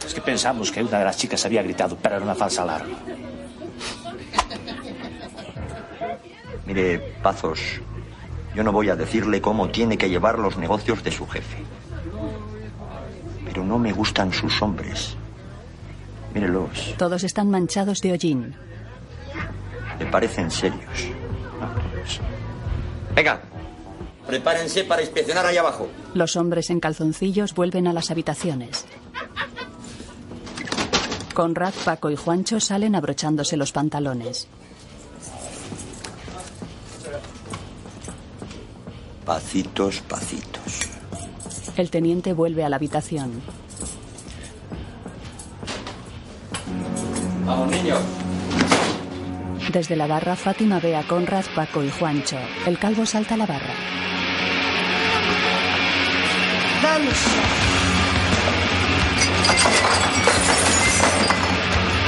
[0.09, 2.97] Es que pensamos que una de las chicas había gritado, pero era una falsa alarma.
[6.65, 7.61] Mire, Pazos,
[8.55, 11.59] yo no voy a decirle cómo tiene que llevar los negocios de su jefe.
[13.45, 15.15] Pero no me gustan sus hombres.
[16.35, 18.55] Mírelos, Todos están manchados de hollín.
[19.99, 21.09] me parecen serios.
[23.15, 23.41] Venga,
[24.27, 25.87] prepárense para inspeccionar ahí abajo.
[26.15, 28.87] Los hombres en calzoncillos vuelven a las habitaciones.
[31.39, 34.49] Conrad, Paco y Juancho salen abrochándose los pantalones.
[39.25, 40.81] Pacitos, pacitos.
[41.77, 43.41] El teniente vuelve a la habitación.
[47.47, 48.01] Vamos, niños.
[49.73, 52.39] Desde la barra, Fátima ve a Conrad, Paco y Juancho.
[52.67, 53.75] El calvo salta a la barra.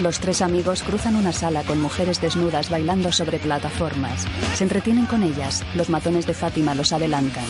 [0.03, 4.27] Los tres amigos cruzan una sala con mujeres desnudas bailando sobre plataformas.
[4.55, 5.63] Se entretienen con ellas.
[5.75, 7.45] Los matones de Fátima los adelantan.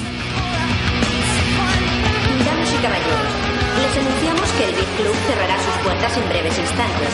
[2.44, 3.32] Damas y caballeros,
[3.80, 7.08] les anunciamos que el Beat Club cerrará sus puertas en breves instantes.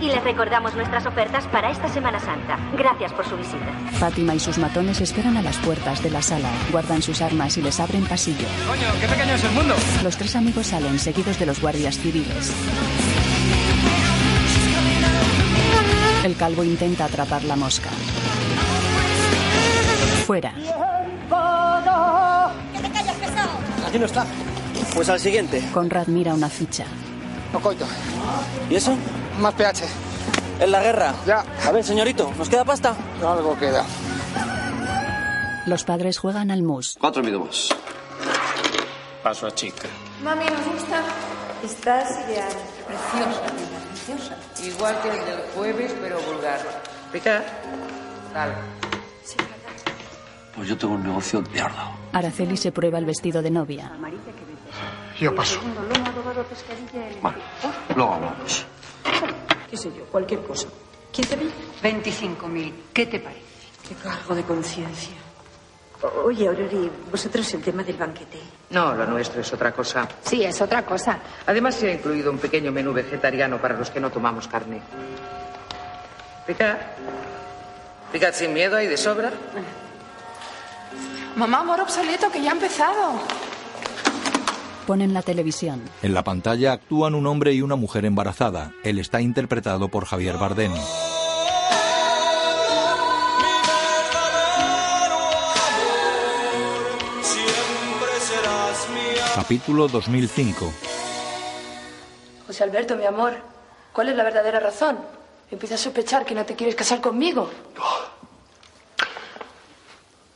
[0.00, 2.56] Y les recordamos nuestras ofertas para esta Semana Santa.
[2.76, 3.72] Gracias por su visita.
[3.98, 6.50] Fátima y sus matones esperan a las puertas de la sala.
[6.70, 8.46] Guardan sus armas y les abren pasillo.
[8.68, 9.74] Coño, qué pequeño es el mundo.
[10.04, 12.52] Los tres amigos salen seguidos de los guardias civiles.
[16.28, 17.88] El calvo intenta atrapar la mosca.
[20.26, 20.52] Fuera.
[20.52, 20.60] ¡Que
[22.82, 23.48] te calles, pesado!
[23.88, 24.26] Aquí no está.
[24.94, 25.66] Pues al siguiente.
[25.72, 26.84] Conrad mira una ficha.
[27.50, 27.86] No coito.
[28.68, 28.94] ¿Y eso?
[29.40, 29.86] Más pH.
[30.60, 31.14] ¿En la guerra?
[31.26, 31.46] Ya.
[31.66, 32.94] A ver, señorito, ¿nos queda pasta?
[33.26, 33.86] Algo queda.
[35.64, 36.98] Los padres juegan al mus.
[37.00, 37.74] Cuatro minutos.
[39.22, 39.88] Paso a chica.
[40.22, 41.00] Mami, ¿nos gusta?
[41.64, 42.52] Estás ideal.
[42.86, 43.40] Preciosa,
[44.64, 46.60] Igual que el del jueves, pero vulgar.
[47.12, 47.44] ¿Pica?
[48.32, 48.54] Dale.
[50.54, 51.92] Pues yo tengo un negocio de arda.
[52.12, 53.92] Araceli se prueba el vestido de novia.
[55.20, 55.60] Yo paso.
[57.22, 57.38] Vale,
[57.94, 58.66] luego hablamos.
[59.70, 60.04] ¿Qué sé yo?
[60.06, 60.68] Cualquier cosa.
[61.12, 61.50] ¿15.000?
[61.82, 62.72] 25.000.
[62.92, 63.42] ¿Qué te parece?
[63.88, 65.14] Qué cargo de conciencia.
[66.24, 68.38] Oye, Aurori, vosotros el tema del banquete.
[68.70, 70.06] No, lo nuestro es otra cosa.
[70.22, 71.18] Sí, es otra cosa.
[71.46, 74.82] Además, se ha incluido un pequeño menú vegetariano para los que no tomamos carne.
[76.46, 76.78] ¿Pica?
[78.12, 79.32] ¿Picad sin miedo y de sobra?
[81.36, 83.20] Mamá, amor obsoleto, que ya ha empezado.
[84.86, 85.82] Ponen la televisión.
[86.02, 88.72] En la pantalla actúan un hombre y una mujer embarazada.
[88.84, 90.72] Él está interpretado por Javier Bardem.
[99.48, 100.74] Capítulo 2005.
[102.46, 103.32] José Alberto, mi amor,
[103.94, 104.98] ¿cuál es la verdadera razón?
[105.50, 107.50] Empieza a sospechar que no te quieres casar conmigo.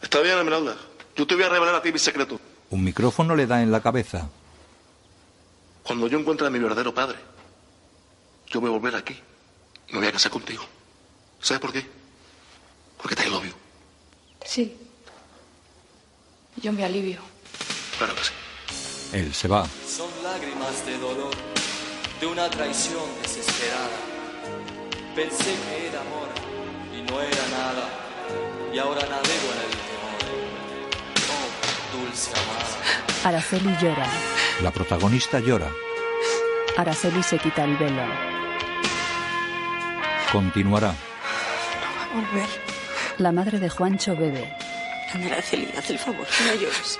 [0.00, 0.78] Está bien, Esmeralda.
[1.14, 2.40] Yo te voy a revelar a ti mi secreto.
[2.70, 4.30] Un micrófono le da en la cabeza.
[5.82, 7.18] Cuando yo encuentre a mi verdadero padre,
[8.46, 9.20] yo voy a volver aquí
[9.88, 10.64] y me voy a casar contigo.
[11.38, 11.86] ¿Sabes por qué?
[12.96, 13.52] Porque te you.
[14.46, 14.74] Sí.
[16.56, 17.20] Yo me alivio.
[17.98, 18.32] Claro que sí.
[19.12, 19.66] Él se va.
[19.86, 21.34] Son lágrimas de dolor,
[22.18, 23.98] de una traición desesperada.
[25.14, 26.28] Pensé que era amor
[26.96, 27.88] y no era nada.
[28.72, 30.20] Y ahora navego en el temor.
[31.28, 33.22] Oh, dulce amada.
[33.24, 34.06] Araceli llora.
[34.62, 35.70] La protagonista llora.
[36.78, 38.02] Araceli se quita el velo.
[40.32, 40.94] Continuará.
[42.14, 42.48] Volver.
[43.18, 44.56] La madre de Juancho bebe.
[45.12, 46.98] Araceli, haz el favor, no llores.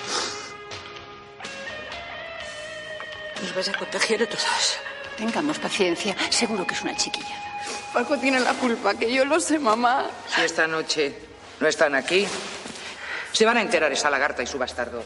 [3.43, 4.79] Nos vas a contagiar a todos.
[5.17, 6.17] Tengamos paciencia.
[6.31, 7.37] Seguro que es una chiquilla.
[7.93, 10.07] Paco tiene la culpa, que yo lo sé, mamá.
[10.35, 11.15] Si esta noche
[11.61, 12.27] no están aquí,
[13.33, 15.05] se van a enterar esa lagarta y su bastardo.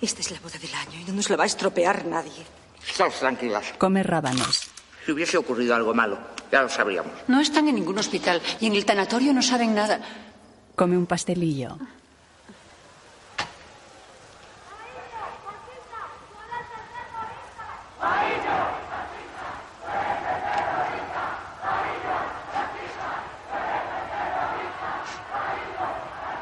[0.00, 2.46] Esta es la boda del año y no nos la va a estropear nadie.
[2.88, 3.74] Estáos tranquilas.
[3.78, 4.68] Come rábanos.
[5.04, 6.18] Si hubiese ocurrido algo malo,
[6.50, 7.12] ya lo sabríamos.
[7.28, 10.00] No están en ningún hospital y en el tanatorio no saben nada.
[10.74, 11.76] Come un pastelillo.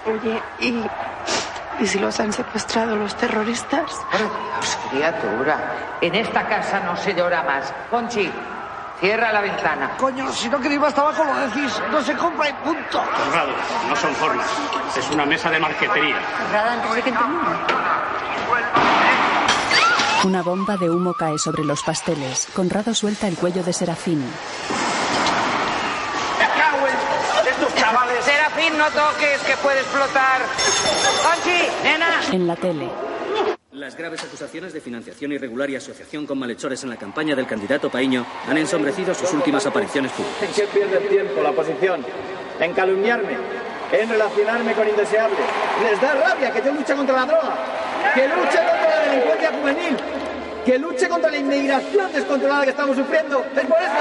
[0.07, 0.91] Oye, ¿y
[1.81, 4.05] ¿Y si los han secuestrado los terroristas?
[4.11, 5.59] Por Dios, criatura.
[6.03, 7.73] En esta casa no se llora más.
[7.91, 8.31] Conchi,
[9.01, 9.93] cierra la ventana.
[9.97, 11.81] Coño, si no queréis más tabaco lo decís.
[11.91, 13.03] No se compra y punto.
[13.17, 13.53] Conrado,
[13.89, 14.47] no son formas.
[14.95, 16.17] Es una mesa de marquetería.
[16.37, 17.47] Cerrada antes de que entremos.
[20.23, 22.47] Una bomba de humo cae sobre los pasteles.
[22.55, 24.19] Conrado suelta el cuello de Serafín.
[26.39, 28.23] ¡Me cago en estos chavales!
[28.23, 30.43] Serafín, no toques, que puede explotar.
[31.23, 32.21] Conchi, nena.
[32.33, 32.91] En la tele.
[33.73, 37.89] Las graves acusaciones de financiación irregular y asociación con malhechores en la campaña del candidato
[37.89, 40.43] Paíño han ensombrecido sus últimas apariciones públicas.
[40.43, 42.05] ¿En qué pierde el tiempo la oposición?
[42.61, 43.39] En calumniarme,
[43.91, 45.39] en relacionarme con indeseables.
[45.83, 47.57] Les da rabia que yo luche contra la droga,
[48.15, 49.97] que luche contra la delincuencia juvenil,
[50.65, 53.45] que luche contra la inmigración descontrolada que estamos sufriendo.
[53.55, 53.95] Es por eso.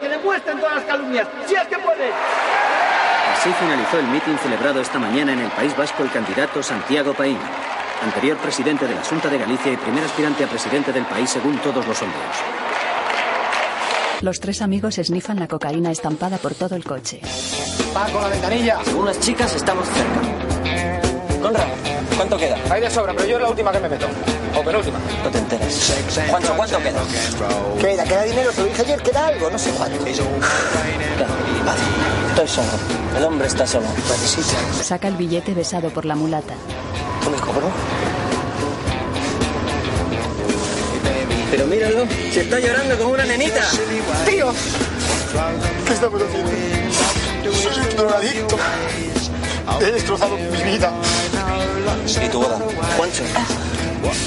[0.00, 2.10] Que demuestren todas las calumnias, si es que pueden.
[3.36, 7.40] Así finalizó el mitin celebrado esta mañana en el País Vasco el candidato Santiago Paíño,
[8.02, 11.58] anterior presidente de la Junta de Galicia y primer aspirante a presidente del país según
[11.58, 12.71] todos los sondeos.
[14.22, 17.20] Los tres amigos esnifan la cocaína estampada por todo el coche.
[17.94, 18.78] Va con la ventanilla.
[18.84, 21.40] Según las chicas, estamos cerca.
[21.42, 21.66] Conrad,
[22.16, 22.56] ¿cuánto queda?
[22.70, 24.06] Hay de sobra, pero yo es la última que me meto.
[24.56, 25.00] O penúltima.
[25.24, 25.92] No te enteres.
[26.30, 27.00] Juancho, ¿cuánto queda?
[27.80, 30.06] Queda, queda dinero, se lo dije ayer, queda algo, no sé cuánto.
[30.06, 30.14] Estoy
[32.48, 32.68] solo.
[33.18, 33.86] El hombre está solo.
[34.82, 36.54] Saca el billete besado por la mulata.
[37.28, 37.68] ¿Me cobro?
[41.52, 43.60] Pero míralo, se está llorando como una nenita.
[44.24, 44.54] ¡Tío!
[45.86, 46.50] ¿Qué estamos haciendo?
[47.52, 48.56] Soy un drogadicto.
[49.82, 50.90] He destrozado mi vida.
[52.24, 52.58] ¿Y tu boda?
[52.96, 53.22] Juancho,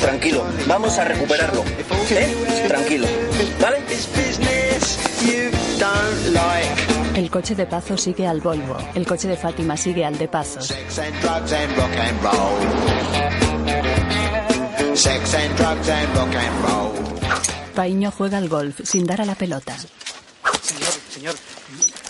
[0.01, 1.63] tranquilo, vamos a recuperarlo.
[2.11, 2.35] ¿Eh?
[2.67, 3.07] Tranquilo.
[3.59, 3.77] ¿Vale?
[7.15, 8.77] El coche de Pazo sigue al Volvo.
[8.93, 10.67] El coche de Fátima sigue al de Pazos.
[10.67, 10.99] Sex
[15.33, 17.04] and drugs and rock and roll.
[17.75, 19.75] Paíño juega al golf sin dar a la pelota.
[20.61, 21.35] Señor, señor,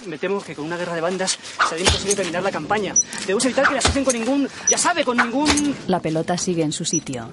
[0.05, 1.37] me temo que con una guerra de bandas
[1.67, 2.93] será imposible terminar la campaña.
[3.21, 5.75] Debemos evitar que la asocien con ningún, ya sabe, con ningún...
[5.87, 7.31] La pelota sigue en su sitio.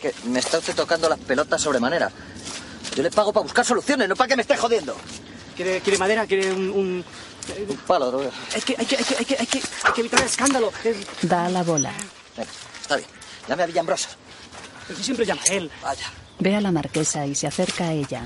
[0.00, 2.10] Que me está usted tocando las pelotas sobremanera.
[2.96, 4.96] Yo le pago para buscar soluciones, no para que me esté jodiendo.
[5.56, 6.26] ¿Quiere, quiere madera?
[6.26, 6.70] ¿Quiere un...?
[6.70, 7.04] un...
[7.68, 8.30] Un palo, droga.
[8.54, 10.70] Hay que, hay, que, hay, que, hay, que, hay, que, hay que evitar el escándalo.
[10.84, 11.92] Es- Da a la bola.
[12.36, 12.50] Venga,
[12.82, 13.08] está bien.
[13.48, 14.10] Llame a Villambrosa.
[14.90, 15.70] Usted siempre llama a él.
[15.82, 16.12] Vaya.
[16.40, 18.22] Ve a la marquesa y se acerca a ella.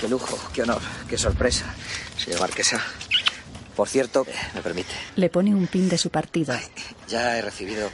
[0.00, 1.64] Qué lujo, qué honor, qué sorpresa.
[2.16, 2.80] Señor Marquesa.
[3.76, 6.54] Por cierto, eh, me permite, Le pone un pin de su partido.
[7.08, 7.88] ya he recibido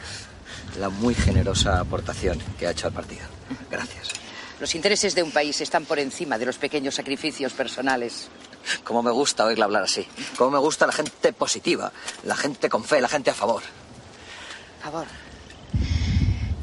[0.79, 3.23] la muy generosa aportación que ha hecho al partido.
[3.71, 4.09] Gracias.
[4.61, 8.29] Los intereses de un país están por encima de los pequeños sacrificios personales.
[8.85, 10.07] Cómo me gusta oírle hablar así.
[10.37, 11.93] Cómo me gusta la gente positiva,
[12.25, 13.63] la gente con fe, la gente a favor.
[14.83, 15.07] favor.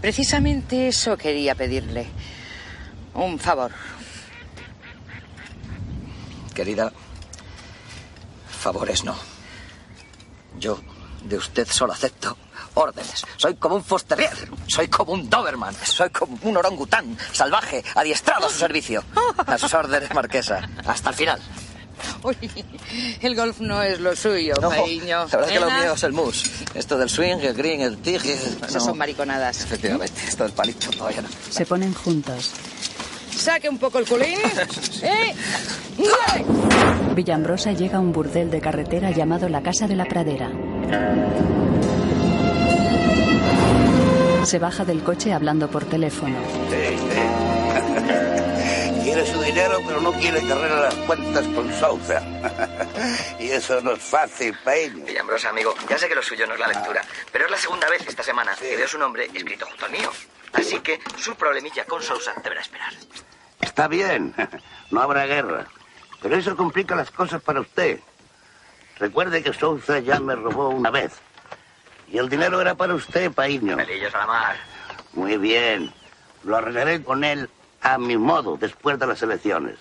[0.06, 2.06] Precisamente eso quería pedirle.
[3.16, 3.72] Un favor.
[6.54, 6.94] Querida,
[8.48, 9.16] favores no.
[10.60, 10.80] Yo
[11.24, 12.38] de usted solo acepto
[12.76, 13.26] órdenes.
[13.38, 18.50] Soy como un Fosterrier, soy como un Doberman, soy como un orangután salvaje, adiestrado a
[18.52, 19.04] su servicio.
[19.38, 20.70] A sus órdenes, marquesa.
[20.86, 21.42] Hasta el final.
[22.24, 22.36] Uy,
[23.22, 25.06] el golf no es lo suyo, No, cariño.
[25.20, 26.44] la verdad es que lo mío es el mus.
[26.74, 28.22] Esto del swing, el green, el tig...
[28.26, 29.64] Esas son mariconadas.
[29.64, 31.30] Efectivamente, esto del palito todavía no.
[31.50, 32.52] Se ponen juntos.
[33.36, 34.38] Saque un poco el culín.
[35.04, 35.34] ¿Eh?
[37.16, 40.50] Villambrosa llega a un burdel de carretera llamado la Casa de la Pradera.
[44.44, 46.36] Se baja del coche hablando por teléfono.
[49.16, 52.22] Quiere su dinero, pero no quiere que arregle las cuentas con Sousa.
[53.40, 55.06] y eso no es fácil, Peño.
[55.06, 57.02] Villambrosa, amigo, ya sé que lo suyo no es la lectura,
[57.32, 60.12] pero es la segunda vez esta semana que veo su nombre escrito junto al mío.
[60.52, 62.92] Así que su problemilla con Sousa deberá esperar.
[63.62, 64.36] Está bien,
[64.92, 65.66] no habrá guerra.
[66.22, 68.02] Pero eso complica las cosas para usted.
[69.00, 71.14] Recuerde que Sousa ya me robó una vez.
[72.10, 73.78] Y el dinero era para usted, Paíño.
[73.78, 74.58] Pelillos a la mar.
[75.14, 75.94] Muy bien.
[76.44, 77.50] Lo arreglaré con él
[77.86, 79.78] a mi modo después de las elecciones.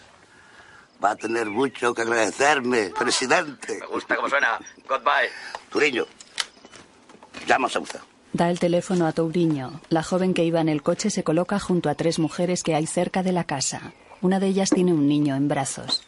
[1.03, 3.79] Va a tener mucho que agradecerme, presidente.
[3.81, 4.59] Me gusta cómo suena.
[4.87, 5.31] Goodbye.
[5.71, 6.05] Turiño,
[7.47, 8.05] llama a Sousa.
[8.35, 9.81] Da el teléfono a Touriño.
[9.89, 12.87] La joven que iba en el coche se coloca junto a tres mujeres que hay
[12.87, 13.95] cerca de la casa.
[14.21, 16.05] Una de ellas tiene un niño en brazos.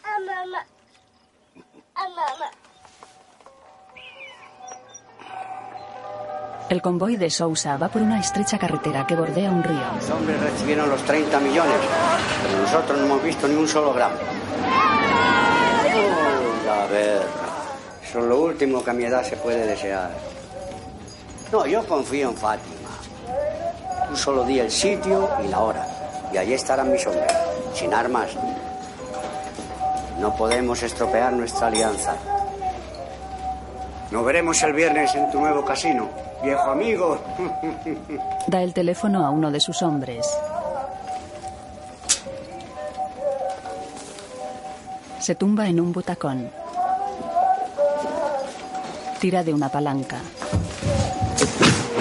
[6.69, 9.81] El convoy de Sousa va por una estrecha carretera que bordea un río.
[9.95, 11.77] Los hombres recibieron los 30 millones,
[12.43, 14.17] pero nosotros no hemos visto ni un solo gramo.
[15.95, 17.23] Oh, la ver,
[18.03, 20.11] eso es lo último que a mi edad se puede desear.
[21.53, 22.91] No, yo confío en Fátima.
[24.11, 25.87] Un solo día el sitio y la hora.
[26.33, 27.33] Y allí estarán mis hombres,
[27.75, 28.31] sin armas.
[30.19, 32.17] No podemos estropear nuestra alianza.
[34.11, 36.09] Nos veremos el viernes en tu nuevo casino,
[36.43, 37.19] viejo amigo.
[38.47, 40.27] Da el teléfono a uno de sus hombres.
[45.21, 46.51] Se tumba en un butacón.
[49.21, 50.21] Tira de una palanca.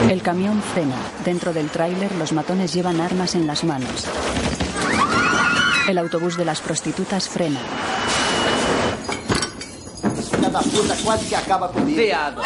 [0.10, 0.98] El camión frena.
[1.24, 4.06] Dentro del tráiler los matones llevan armas en las manos.
[5.88, 7.60] El autobús de las prostitutas frena.
[10.56, 11.98] Da puta quase que acaba comigo.
[11.98, 12.42] Viado.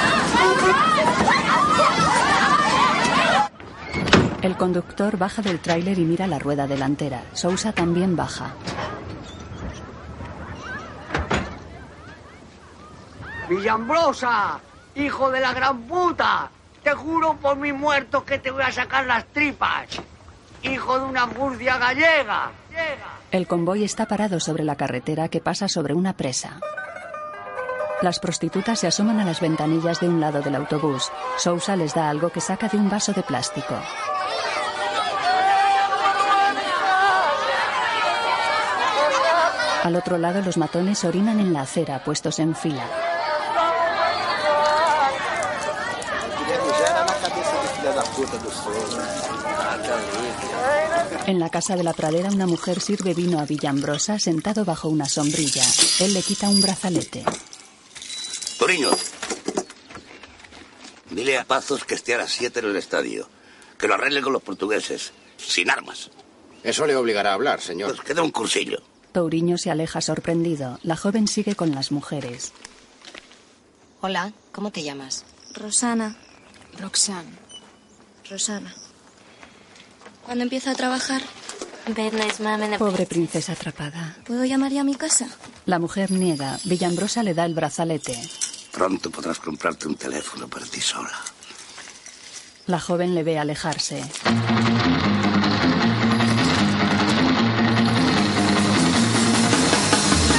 [4.41, 7.21] El conductor baja del tráiler y mira la rueda delantera.
[7.33, 8.55] Sousa también baja.
[13.47, 14.59] Villambrosa,
[14.95, 16.49] hijo de la gran puta.
[16.81, 20.01] Te juro por mi muerto que te voy a sacar las tripas.
[20.63, 22.49] Hijo de una furcia gallega.
[23.29, 26.59] El convoy está parado sobre la carretera que pasa sobre una presa.
[28.01, 31.11] Las prostitutas se asoman a las ventanillas de un lado del autobús.
[31.37, 33.75] Sousa les da algo que saca de un vaso de plástico.
[39.83, 42.85] Al otro lado los matones orinan en la acera, puestos en fila.
[51.27, 55.05] En la casa de la pradera una mujer sirve vino a Villambrosa sentado bajo una
[55.05, 55.63] sombrilla.
[55.99, 57.25] Él le quita un brazalete.
[58.69, 58.91] Toriño,
[61.09, 63.27] dile a Pazos que esté a las 7 en el estadio.
[63.79, 66.11] Que lo arregle con los portugueses, sin armas.
[66.63, 67.95] Eso le obligará a hablar, señor.
[67.95, 68.83] Pues queda un cursillo.
[69.11, 70.77] Touriño se aleja sorprendido.
[70.83, 72.53] La joven sigue con las mujeres.
[74.01, 75.25] Hola, ¿cómo te llamas?
[75.55, 76.15] Rosana.
[76.79, 77.31] Roxanne.
[78.29, 78.75] Rosana.
[80.27, 81.23] ¿Cuándo empiezo a trabajar?
[82.77, 84.15] Pobre princesa atrapada.
[84.27, 85.27] ¿Puedo llamar ya a mi casa?
[85.65, 86.59] La mujer niega.
[86.65, 88.15] Villambrosa le da el brazalete.
[88.71, 91.11] Pronto podrás comprarte un teléfono para ti sola.
[92.67, 94.03] La joven le ve alejarse.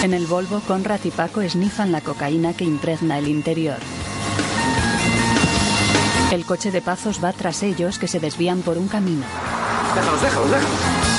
[0.02, 3.76] En el Volvo, Conrad y Paco esnifan la cocaína que impregna el interior.
[6.30, 9.26] El coche de Pazos va tras ellos que se desvían por un camino.
[9.94, 10.78] Déjalos, déjalos, déjalos.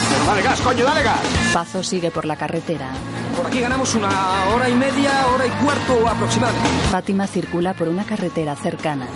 [0.09, 1.19] Pero dale gas, coño, dale gas.
[1.53, 2.89] Pazos sigue por la carretera.
[3.35, 4.09] Por aquí ganamos una
[4.53, 6.69] hora y media, hora y cuarto aproximadamente.
[6.89, 9.07] Fátima circula por una carretera cercana.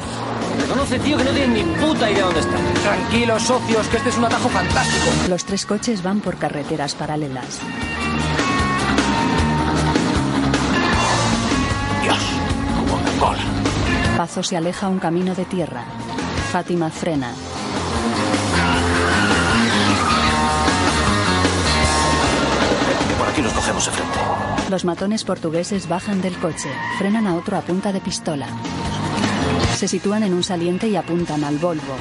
[0.59, 2.57] Reconoce, tío, que no tienen ni puta idea dónde está.
[2.83, 5.05] Tranquilos, socios, que este es un atajo fantástico.
[5.29, 7.59] Los tres coches van por carreteras paralelas.
[12.01, 12.19] Dios,
[12.77, 13.43] como me cola.
[14.17, 15.83] Pazo se aleja a un camino de tierra.
[16.51, 17.31] Fátima frena.
[23.35, 24.17] Aquí nos cogemos de frente.
[24.69, 28.47] Los matones portugueses bajan del coche, frenan a otro a punta de pistola.
[29.75, 31.97] Se sitúan en un saliente y apuntan al Volvo.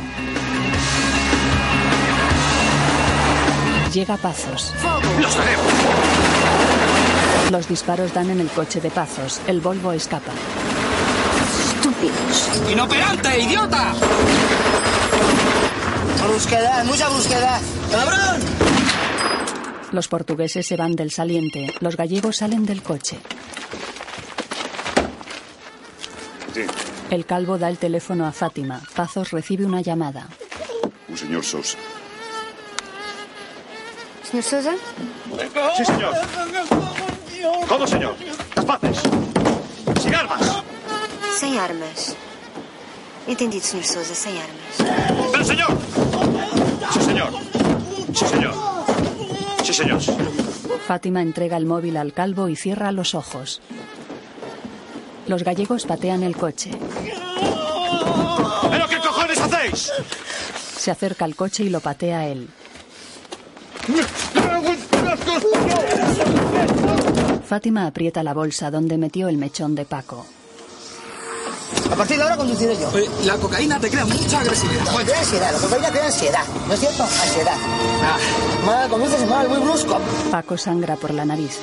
[3.93, 4.73] Llega Pazos.
[5.21, 5.67] ¡Los tenemos!
[7.51, 9.41] Los disparos dan en el coche de Pazos.
[9.49, 10.31] El Volvo escapa.
[11.75, 12.71] Estúpidos.
[12.71, 13.93] ¡Inoperante, idiota!
[16.23, 17.61] Brusquedad, mucha brusquedad.
[17.91, 19.04] ¡Cabrón!
[19.95, 21.73] Los portugueses se van del saliente.
[21.79, 23.17] Los gallegos salen del coche.
[26.53, 26.63] Sí,
[27.11, 28.83] El calvo da el teléfono a Fátima.
[28.97, 30.27] Pazos recibe una llamada.
[31.09, 31.79] un señor Sousa.
[34.29, 34.73] Senhor Sousa?
[35.77, 36.13] Sí, señor.
[37.69, 38.17] ¿Cómo, señor?
[38.57, 38.99] Las paces.
[40.03, 40.63] Sin armas.
[41.39, 42.17] Sem armas.
[43.29, 45.31] Entendido, Senhor Sousa, sem armas.
[45.31, 45.79] Pero, señor.
[46.93, 47.31] Sí, señor.
[48.13, 48.74] Sí, señor.
[49.65, 49.99] Sí, señor.
[50.87, 53.63] Fátima entrega el móvil al calvo y cierra los ojos.
[55.27, 56.71] Los gallegos patean el coche.
[58.71, 59.91] ¿Pero qué cojones hacéis?
[60.77, 62.51] Se acerca al coche y lo patea a él.
[67.47, 70.27] Fátima aprieta la bolsa donde metió el mechón de Paco.
[71.95, 72.91] A partir de ahora conduciré yo.
[72.93, 74.93] Oye, la cocaína te crea mucha agresividad.
[74.93, 76.43] Pues crea ansiedad, la cocaína crea ansiedad.
[76.67, 77.05] ¿No es cierto?
[77.05, 77.57] Ansiedad.
[78.67, 80.01] Mal, conduces mal, muy brusco.
[80.29, 81.57] Paco sangra por la nariz.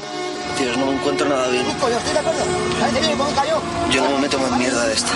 [0.58, 1.66] Tíos, no me encuentro nada bien.
[1.82, 2.40] Coño, estoy de acuerdo.
[2.80, 3.56] Parece bien, ¿cómo cayó?
[3.92, 5.12] Yo no me meto más mierda de esta.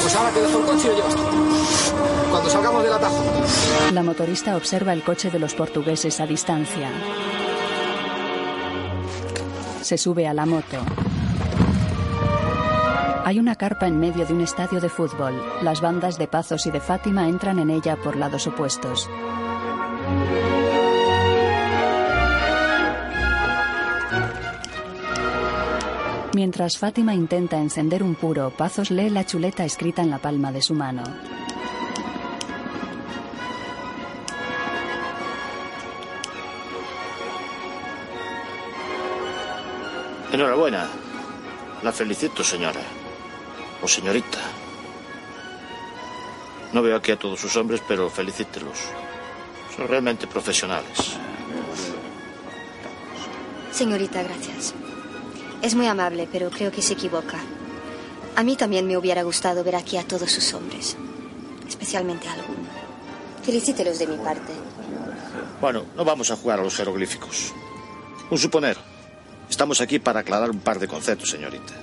[0.00, 1.14] Pues ahora que dejo el coche lo llevas.
[2.28, 3.22] Cuando salgamos del atajo.
[3.92, 6.90] La motorista observa el coche de los portugueses a distancia.
[9.80, 10.78] Se sube a la moto.
[13.24, 15.40] Hay una carpa en medio de un estadio de fútbol.
[15.62, 19.08] Las bandas de Pazos y de Fátima entran en ella por lados opuestos.
[26.34, 30.60] Mientras Fátima intenta encender un puro, Pazos lee la chuleta escrita en la palma de
[30.60, 31.04] su mano.
[40.32, 40.88] Enhorabuena.
[41.84, 42.80] La felicito, señora.
[43.82, 44.38] O señorita.
[46.72, 48.78] No veo aquí a todos sus hombres, pero felicítelos.
[49.76, 51.18] Son realmente profesionales.
[53.72, 54.74] Señorita, gracias.
[55.60, 57.38] Es muy amable, pero creo que se equivoca.
[58.36, 60.96] A mí también me hubiera gustado ver aquí a todos sus hombres,
[61.68, 62.68] especialmente a alguno.
[63.42, 64.52] Felicítelos de mi parte.
[65.60, 67.52] Bueno, no vamos a jugar a los jeroglíficos.
[68.30, 68.76] Un suponer.
[69.50, 71.74] Estamos aquí para aclarar un par de conceptos, señorita.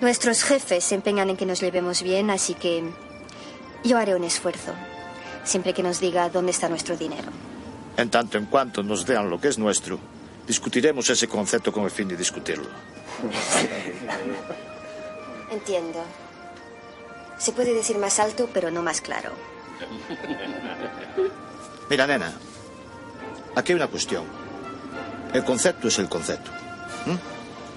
[0.00, 2.84] Nuestros jefes se empeñan en que nos llevemos bien, así que
[3.82, 4.72] yo haré un esfuerzo,
[5.44, 7.28] siempre que nos diga dónde está nuestro dinero.
[7.96, 9.98] En tanto en cuanto nos dean lo que es nuestro,
[10.46, 12.68] discutiremos ese concepto con el fin de discutirlo.
[15.50, 16.04] Entiendo.
[17.38, 19.32] Se puede decir más alto, pero no más claro.
[21.90, 22.32] Mira, nena,
[23.56, 24.24] aquí hay una cuestión.
[25.32, 26.50] El concepto es el concepto.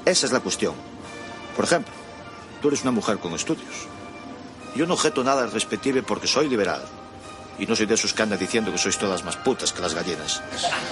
[0.06, 0.74] Esa es la cuestión.
[1.56, 1.94] Por ejemplo,
[2.62, 3.88] tú eres una mujer con estudios.
[4.76, 6.82] Yo no objeto nada al respective porque soy liberal.
[7.60, 9.94] Y no soy de esos que andan diciendo que sois todas más putas que las
[9.94, 10.42] gallinas.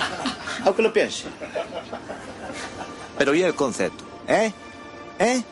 [0.65, 1.25] Aunque lo piense.
[3.17, 4.03] Pero ¿y el concepto?
[4.27, 4.51] ¿Eh?
[5.17, 5.43] ¿Eh?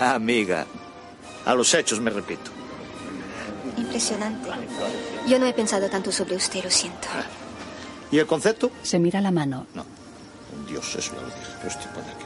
[0.00, 0.66] Amiga.
[1.46, 2.50] A los hechos me repito.
[3.76, 4.48] Impresionante.
[5.26, 7.08] Yo no he pensado tanto sobre usted, lo siento.
[8.10, 8.70] ¿Y el concepto?
[8.82, 9.66] Se mira la mano.
[10.68, 11.88] Dios, eso ya lo dije.
[11.92, 12.23] Por aquí.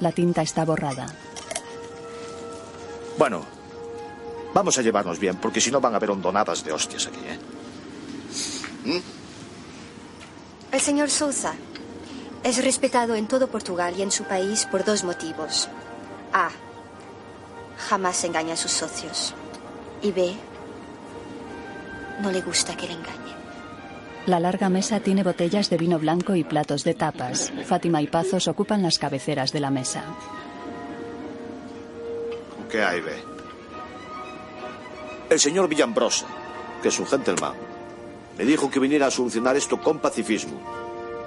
[0.00, 1.06] La tinta está borrada.
[3.18, 3.44] Bueno,
[4.52, 9.00] vamos a llevarnos bien, porque si no van a haber hondonadas de hostias aquí, ¿eh?
[10.72, 11.54] El señor Souza
[12.42, 15.68] es respetado en todo Portugal y en su país por dos motivos.
[16.32, 16.50] A.
[17.88, 19.34] Jamás engaña a sus socios.
[20.02, 20.34] Y B.
[22.20, 23.23] No le gusta que le engañe.
[24.26, 27.52] La larga mesa tiene botellas de vino blanco y platos de tapas.
[27.66, 30.02] Fátima y Pazos ocupan las cabeceras de la mesa.
[32.70, 33.22] ¿Qué hay, ve?
[35.28, 36.26] El señor Villambrosa,
[36.82, 37.52] que es un gentleman,
[38.38, 40.58] me dijo que viniera a solucionar esto con pacifismo.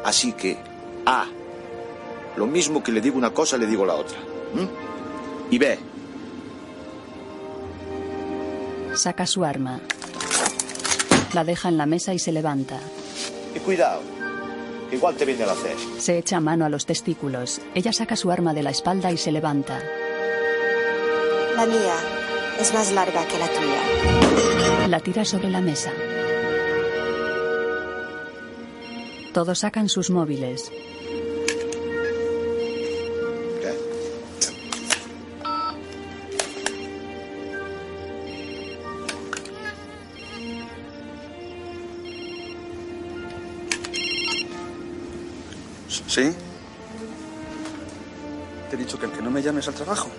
[0.04, 0.58] Así que,
[1.06, 1.26] A.
[2.36, 4.18] Lo mismo que le digo una cosa, le digo la otra.
[5.52, 5.80] Y B.
[8.96, 9.80] Saca su arma.
[11.34, 12.80] La deja en la mesa y se levanta.
[13.56, 14.02] Y cuidado,
[14.92, 15.76] igual te viene a hacer.
[16.00, 17.62] Se echa mano a los testículos.
[17.76, 19.80] Ella saca su arma de la espalda y se levanta.
[21.56, 21.96] La mía
[22.60, 24.88] es más larga que la tuya.
[24.88, 25.92] La tira sobre la mesa.
[29.34, 30.72] Todos sacan sus móviles.
[46.18, 46.34] ¿Sí?
[48.72, 50.10] Te he dicho que el que no me llames al trabajo.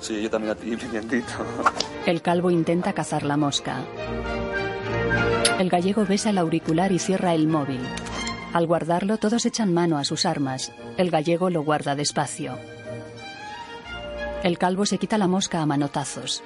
[0.00, 1.34] Sí, yo también a ti, pimientito.
[2.06, 3.84] El calvo intenta cazar la mosca.
[5.58, 7.82] El gallego besa el auricular y cierra el móvil.
[8.54, 10.72] Al guardarlo, todos echan mano a sus armas.
[10.96, 12.58] El gallego lo guarda despacio.
[14.44, 16.42] El calvo se quita la mosca a manotazos.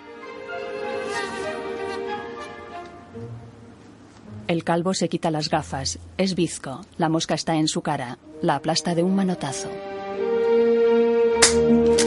[4.52, 5.98] El calvo se quita las gafas.
[6.18, 6.82] Es bizco.
[6.98, 8.18] La mosca está en su cara.
[8.42, 9.70] La aplasta de un manotazo.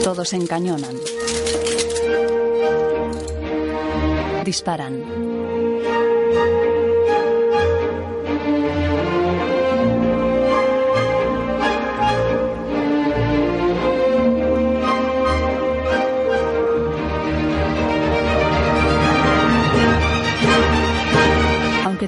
[0.04, 0.94] Todos encañonan.
[4.44, 5.25] Disparan.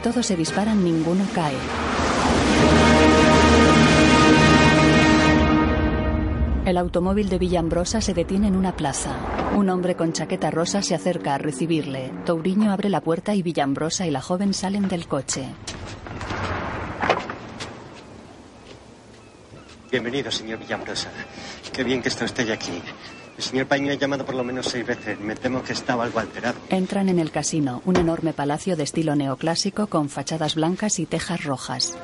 [0.03, 1.57] Todos se disparan, ninguno cae.
[6.65, 9.17] El automóvil de Villambrosa se detiene en una plaza.
[9.57, 12.13] Un hombre con chaqueta rosa se acerca a recibirle.
[12.25, 15.47] Touriño abre la puerta y Villambrosa y la joven salen del coche.
[19.91, 21.11] Bienvenido, señor Villambrosa.
[21.73, 22.83] Qué bien que está usted aquí.
[23.39, 25.19] El señor Paño ha llamado por lo menos seis veces.
[25.21, 26.59] Me temo que estaba algo alterado.
[26.71, 31.45] Entran en el casino, un enorme palacio de estilo neoclásico con fachadas blancas y tejas
[31.45, 31.97] rojas.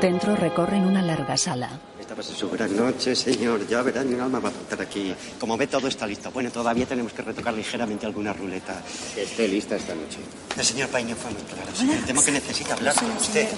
[0.00, 1.70] Dentro recorren una larga sala.
[1.98, 3.66] Esta va a ser su gran noche, señor.
[3.66, 5.14] Ya verá, ni un alma va a faltar aquí.
[5.40, 6.30] Como ve, todo está listo.
[6.30, 8.74] Bueno, todavía tenemos que retocar ligeramente alguna ruleta.
[9.14, 10.18] Que esté lista esta noche.
[10.54, 11.74] El señor Paño fue muy claro.
[11.74, 11.96] señor.
[12.06, 13.48] Temo que necesita hablar con usted.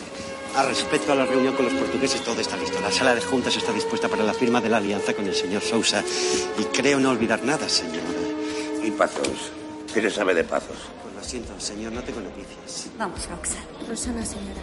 [0.57, 2.81] A respecto a la reunión con los portugueses, todo está listo.
[2.81, 5.63] La sala de juntas está dispuesta para la firma de la alianza con el señor
[5.63, 6.03] Sousa.
[6.59, 8.03] Y creo no olvidar nada, señor.
[8.83, 9.53] ¿Y Pazos?
[9.93, 10.77] ¿Qué se sabe de Pazos?
[11.03, 12.91] Pues lo siento, señor, no tengo noticias.
[12.99, 13.67] Vamos, Roxanne.
[13.89, 14.61] Rosana, señora.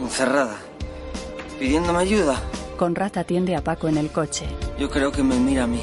[0.00, 0.56] Encerrada.
[1.58, 2.40] Pidiéndome ayuda.
[2.78, 4.46] Conrad atiende a Paco en el coche.
[4.78, 5.80] Yo creo que me mira a mí.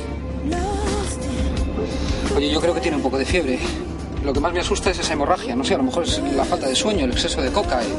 [2.36, 3.60] Oye, yo creo que tiene un poco de fiebre.
[4.24, 5.56] Lo que más me asusta es esa hemorragia.
[5.56, 7.82] No sé, a lo mejor es la falta de sueño, el exceso de coca.
[7.82, 7.90] El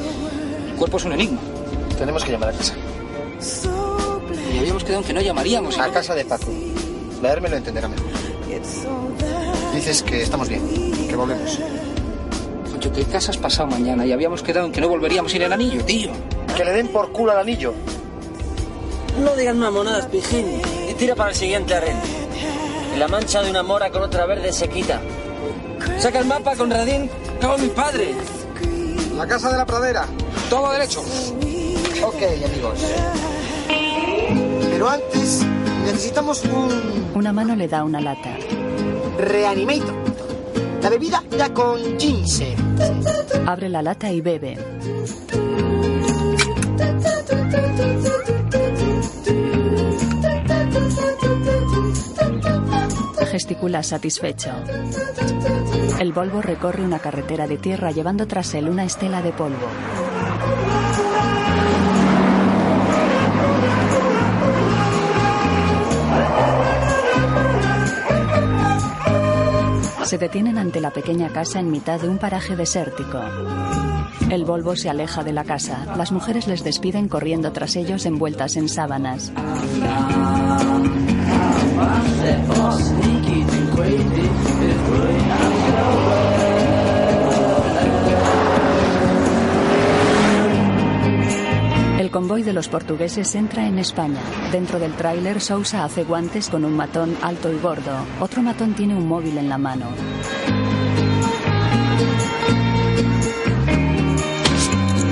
[0.83, 1.39] cuerpo es un enigma.
[1.97, 2.75] Tenemos que llamar a casa.
[4.53, 5.79] Y habíamos quedado en que no llamaríamos.
[5.79, 6.47] A casa de Paco.
[7.23, 8.07] Leer me lo entenderá mejor.
[9.73, 11.61] Dices que estamos bien, que volvemos.
[12.77, 14.05] Oye, ¿qué casa has pasado mañana?
[14.05, 16.11] Y habíamos quedado en que no volveríamos sin el anillo, tío.
[16.57, 17.75] Que le den por culo al anillo.
[19.23, 20.61] No digas mamonadas, pijín.
[20.91, 21.97] Y tira para el siguiente arren.
[22.93, 25.01] Y la mancha de una mora con otra verde se quita.
[26.01, 27.09] Saca el mapa, Conradín.
[27.41, 28.17] Cago en mi padre.
[29.23, 30.05] La casa de la pradera.
[30.51, 31.01] Todo derecho.
[31.01, 32.81] Ok, amigos.
[33.69, 35.43] Pero antes
[35.85, 38.31] necesitamos un Una mano le da una lata.
[39.19, 39.95] reanimator.
[40.83, 42.57] La bebida ya con ginseng.
[43.47, 44.59] Abre la lata y bebe.
[53.33, 54.51] Gesticula satisfecho.
[55.99, 59.69] El Volvo recorre una carretera de tierra llevando tras él una estela de polvo.
[70.05, 73.19] Se detienen ante la pequeña casa en mitad de un paraje desértico.
[74.29, 75.87] El Volvo se aleja de la casa.
[75.97, 79.33] Las mujeres les despiden corriendo tras ellos envueltas en sábanas.
[91.99, 94.21] El convoy de los portugueses entra en España.
[94.51, 97.93] Dentro del tráiler, Sousa hace guantes con un matón alto y gordo.
[98.21, 99.87] Otro matón tiene un móvil en la mano.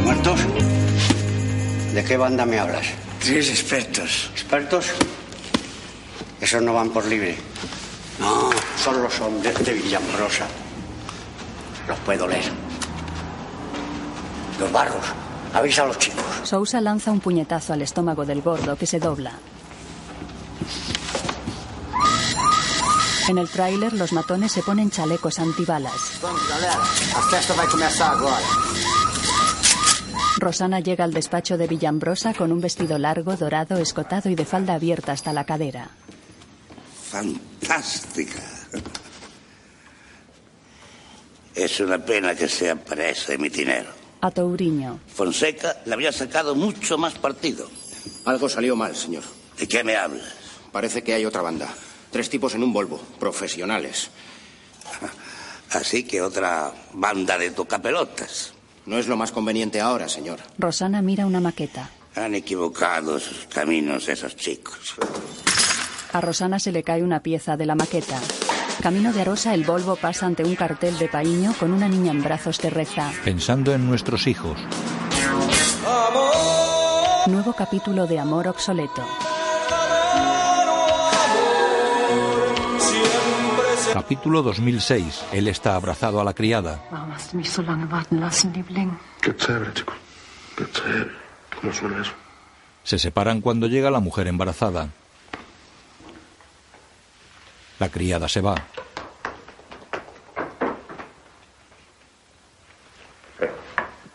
[0.04, 0.40] ¿Muertos?
[1.94, 2.86] ¿De qué banda me hablas?
[3.20, 4.30] Tres expertos.
[4.34, 4.92] ¿Expertos?
[6.40, 7.36] Esos no van por libre.
[8.18, 10.46] No, son los hombres de Villambrosa.
[11.86, 12.50] Los puedo leer.
[14.58, 15.04] Los barros.
[15.52, 16.24] Avisa a los chicos.
[16.44, 19.32] Sousa lanza un puñetazo al estómago del gordo que se dobla.
[23.28, 26.18] En el tráiler, los matones se ponen chalecos antibalas.
[26.22, 26.78] Vamos, galera.
[30.38, 34.74] Rosana llega al despacho de Villambrosa con un vestido largo, dorado, escotado y de falda
[34.74, 35.90] abierta hasta la cadera.
[37.10, 38.40] Fantástica.
[41.56, 43.90] Es una pena que sea presa de mi dinero.
[44.20, 45.00] A Touriño.
[45.12, 47.68] Fonseca le había sacado mucho más partido.
[48.26, 49.24] Algo salió mal, señor.
[49.58, 50.32] ¿De qué me hablas?
[50.70, 51.68] Parece que hay otra banda.
[52.12, 54.10] Tres tipos en un Volvo, profesionales.
[55.70, 58.52] Así que otra banda de tocapelotas.
[58.86, 60.38] No es lo más conveniente ahora, señor.
[60.58, 61.90] Rosana mira una maqueta.
[62.14, 64.94] Han equivocado sus caminos esos chicos.
[66.12, 68.18] A Rosana se le cae una pieza de la maqueta.
[68.82, 72.22] Camino de Arosa, el Volvo pasa ante un cartel de paíño con una niña en
[72.22, 73.12] brazos que reza.
[73.24, 74.58] Pensando en nuestros hijos.
[77.26, 79.04] Nuevo capítulo de Amor obsoleto.
[83.92, 85.24] Capítulo 2006.
[85.32, 86.80] Él está abrazado a la criada.
[92.82, 94.88] Se separan cuando llega la mujer embarazada.
[97.80, 98.54] La criada se va.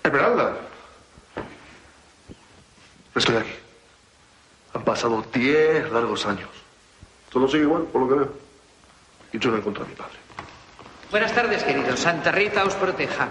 [0.03, 0.55] Esmeralda.
[3.15, 3.49] Estoy aquí.
[4.75, 6.49] Han pasado diez largos años.
[7.31, 8.33] Todo sigue igual, por lo que veo.
[9.33, 10.13] Y yo no encuentro a mi padre.
[11.09, 11.99] Buenas tardes, queridos.
[11.99, 13.29] Santa Rita os proteja.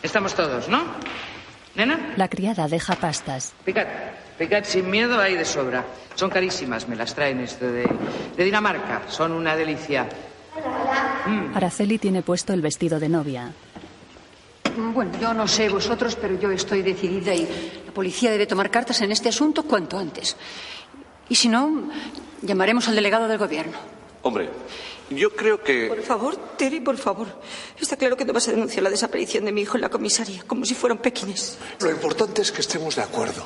[0.00, 0.84] Estamos todos, ¿no?
[1.74, 2.14] ¿Nena?
[2.16, 3.52] La criada deja pastas.
[3.64, 3.88] Picad.
[4.38, 5.84] Picad sin miedo, hay de sobra.
[6.14, 7.86] Son carísimas, me las traen esto de,
[8.36, 9.02] de Dinamarca.
[9.08, 10.08] Son una delicia.
[11.54, 13.52] Araceli tiene puesto el vestido de novia.
[14.76, 17.46] Bueno, yo no sé vosotros, pero yo estoy decidida y
[17.86, 20.36] la policía debe tomar cartas en este asunto cuanto antes.
[21.28, 21.90] Y si no,
[22.42, 23.78] llamaremos al delegado del gobierno.
[24.22, 24.48] Hombre,
[25.10, 25.86] yo creo que...
[25.86, 27.28] Por favor, Terry, por favor.
[27.80, 30.42] Está claro que no vas a denunciar la desaparición de mi hijo en la comisaría,
[30.46, 31.58] como si fueran pequines.
[31.80, 33.44] Lo importante es que estemos de acuerdo.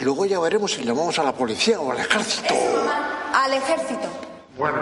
[0.00, 2.54] Y luego ya veremos si llamamos a la policía o al ejército.
[3.34, 4.08] Al ejército.
[4.56, 4.78] Bueno,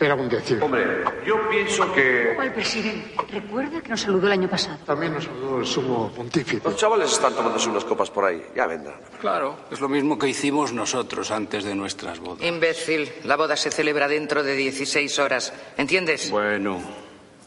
[0.00, 0.62] era un decir.
[0.62, 2.32] Hombre, yo pienso que...
[2.34, 3.14] ¿Cuál presidente?
[3.30, 4.78] Recuerda que nos saludó el año pasado.
[4.84, 6.60] También nos saludó el sumo pontífice.
[6.64, 8.42] Los chavales están tomándose unas copas por ahí.
[8.56, 8.96] Ya vendrán.
[9.20, 12.42] Claro, es lo mismo que hicimos nosotros antes de nuestras bodas.
[12.42, 15.52] Imbécil, la boda se celebra dentro de 16 horas.
[15.76, 16.30] ¿Entiendes?
[16.30, 16.80] Bueno,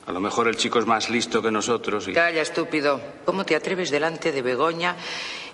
[0.08, 2.14] a lo mejor el chico es más listo que nosotros y...
[2.14, 3.02] Calla, estúpido.
[3.26, 4.96] ¿Cómo te atreves delante de Begoña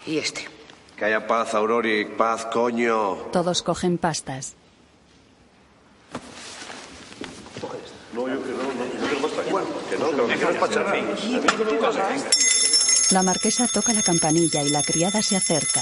[0.06, 0.48] y este?
[1.02, 3.15] Que haya paz, Aurori, paz, coño.
[3.34, 4.53] Todos cogen pastas.
[8.14, 9.90] No, yo que no, no, no quiero más traguito.
[9.90, 10.99] Que no, que lo que quiero es pacharrar.
[13.10, 15.82] La marquesa toca la campanilla y la criada se acerca.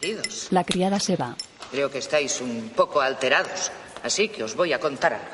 [0.00, 1.36] Queridos, La criada se va.
[1.70, 3.70] creo que estáis un poco alterados,
[4.02, 5.26] así que os voy a contar algo.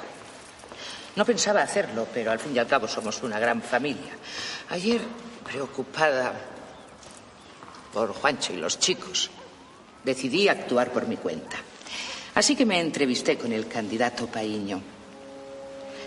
[1.14, 4.10] No pensaba hacerlo, pero al fin y al cabo somos una gran familia.
[4.70, 5.02] Ayer,
[5.44, 6.47] preocupada
[7.98, 9.28] por Juancho y los chicos,
[10.04, 11.56] decidí actuar por mi cuenta.
[12.36, 14.80] Así que me entrevisté con el candidato Paíño.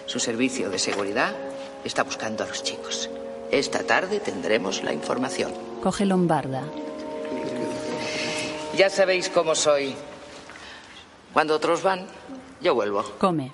[0.05, 1.35] Su servicio de seguridad
[1.83, 3.09] está buscando a los chicos.
[3.51, 5.51] Esta tarde tendremos la información.
[5.83, 6.63] Coge lombarda.
[8.77, 9.93] Ya sabéis cómo soy.
[11.33, 12.07] Cuando otros van,
[12.61, 13.03] yo vuelvo.
[13.19, 13.51] Come.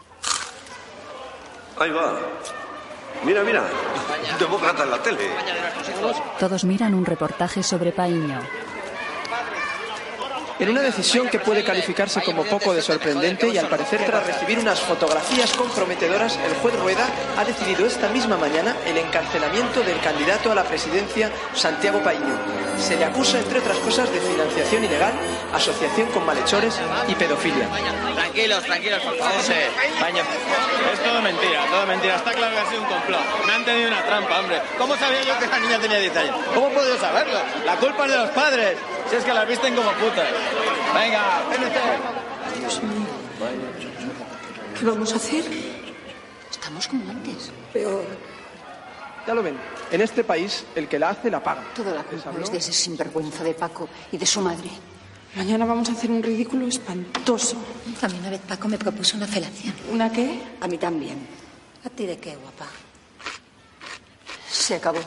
[1.80, 2.19] Ahí va.
[3.23, 3.64] Mira, mira.
[4.39, 5.30] Demócrata en la tele.
[6.39, 8.39] Todos miran un reportaje sobre Paíño.
[10.59, 14.57] En una decisión que puede calificarse como poco de sorprendente y al parecer tras recibir
[14.57, 17.07] unas fotografías comprometedoras, el juez Rueda
[17.38, 22.35] ha decidido esta misma mañana el encarcelamiento del candidato a la presidencia Santiago Paíño.
[22.79, 25.13] Se le acusa, entre otras cosas, de financiación ilegal,
[25.53, 26.73] asociación con malhechores
[27.07, 27.69] y pedofilia.
[28.15, 29.34] Tranquilos, tranquilos, por favor.
[29.99, 30.23] Paño.
[30.91, 32.15] Es todo mentira, todo mentira.
[32.15, 33.45] Está claro que ha sido un complot.
[33.45, 34.59] Me han tenido una trampa, hombre.
[34.79, 36.35] ¿Cómo sabía yo que esta niña tenía 10 años?
[36.55, 37.39] ¿Cómo puedo saberlo?
[37.63, 38.77] La culpa es de los padres.
[39.09, 40.27] Si es que las visten como putas.
[40.93, 42.59] Venga, ven.
[42.59, 43.05] Dios mío.
[44.79, 45.45] ¿Qué vamos a hacer?
[46.51, 47.51] Estamos como antes.
[47.73, 48.05] Peor.
[49.25, 49.57] Ya lo ven,
[49.91, 51.63] en este país el que la hace la paga.
[51.75, 54.69] Toda la culpa es de ese sinvergüenza de Paco y de su madre.
[55.35, 57.57] Mañana vamos a hacer un ridículo espantoso.
[58.01, 59.73] A mí una vez Paco me propuso una felación.
[59.91, 60.41] ¿Una qué?
[60.61, 61.27] A mí también.
[61.85, 62.67] ¿A ti de qué, guapa?
[64.49, 64.99] Se acabó.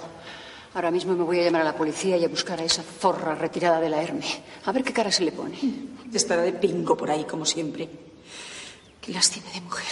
[0.74, 3.34] Ahora mismo me voy a llamar a la policía y a buscar a esa zorra
[3.34, 4.24] retirada de la Herme.
[4.64, 5.58] A ver qué cara se le pone.
[6.12, 7.88] Estará de pingo por ahí, como siempre.
[9.00, 9.86] Qué lástima de mujer.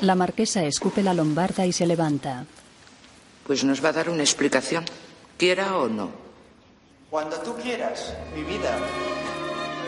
[0.00, 2.46] La marquesa escupe la lombarda y se levanta.
[3.46, 4.84] Pues nos va a dar una explicación,
[5.36, 6.10] quiera o no.
[7.10, 8.78] Cuando tú quieras, mi vida.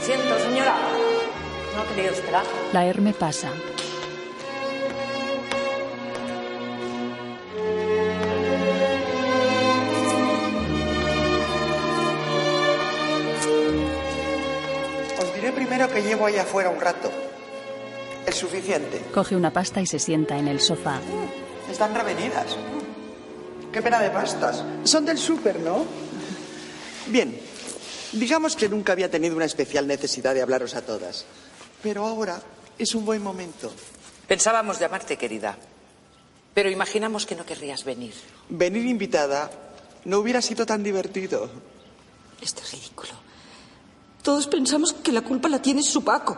[0.00, 0.76] Siento, señora.
[1.74, 2.44] No ha querido esperar.
[2.72, 3.52] La Herme pasa.
[15.78, 17.08] Primero que llevo ahí afuera un rato.
[18.26, 19.00] Es suficiente.
[19.14, 20.98] Coge una pasta y se sienta en el sofá.
[21.70, 22.56] Están revenidas.
[23.72, 24.64] Qué pena de pastas.
[24.82, 25.86] Son del súper, ¿no?
[27.06, 27.40] Bien.
[28.10, 31.26] Digamos que nunca había tenido una especial necesidad de hablaros a todas.
[31.80, 32.42] Pero ahora
[32.76, 33.70] es un buen momento.
[34.26, 35.56] Pensábamos llamarte, querida,
[36.54, 38.14] pero imaginamos que no querrías venir.
[38.48, 39.48] Venir invitada
[40.06, 41.48] no hubiera sido tan divertido.
[42.42, 43.27] Esto es ridículo.
[44.28, 46.36] Todos pensamos que la culpa la tiene su Paco.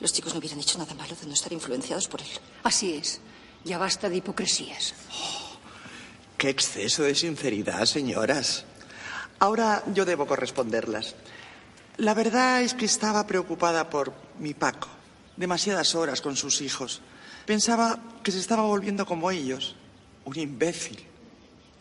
[0.00, 2.28] Los chicos no hubieran hecho nada malo de no estar influenciados por él.
[2.62, 3.20] Así es.
[3.64, 4.94] Ya basta de hipocresías.
[6.38, 8.64] Qué exceso de sinceridad, señoras.
[9.40, 11.14] Ahora yo debo corresponderlas.
[11.98, 14.88] La verdad es que estaba preocupada por mi Paco.
[15.36, 17.02] Demasiadas horas con sus hijos.
[17.44, 19.76] Pensaba que se estaba volviendo como ellos.
[20.24, 21.04] Un imbécil.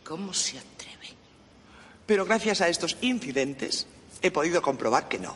[0.03, 1.15] ¿Cómo se atreve?
[2.05, 3.88] Pero gracias a estos incidentes
[4.23, 5.35] he podido comprobar que no.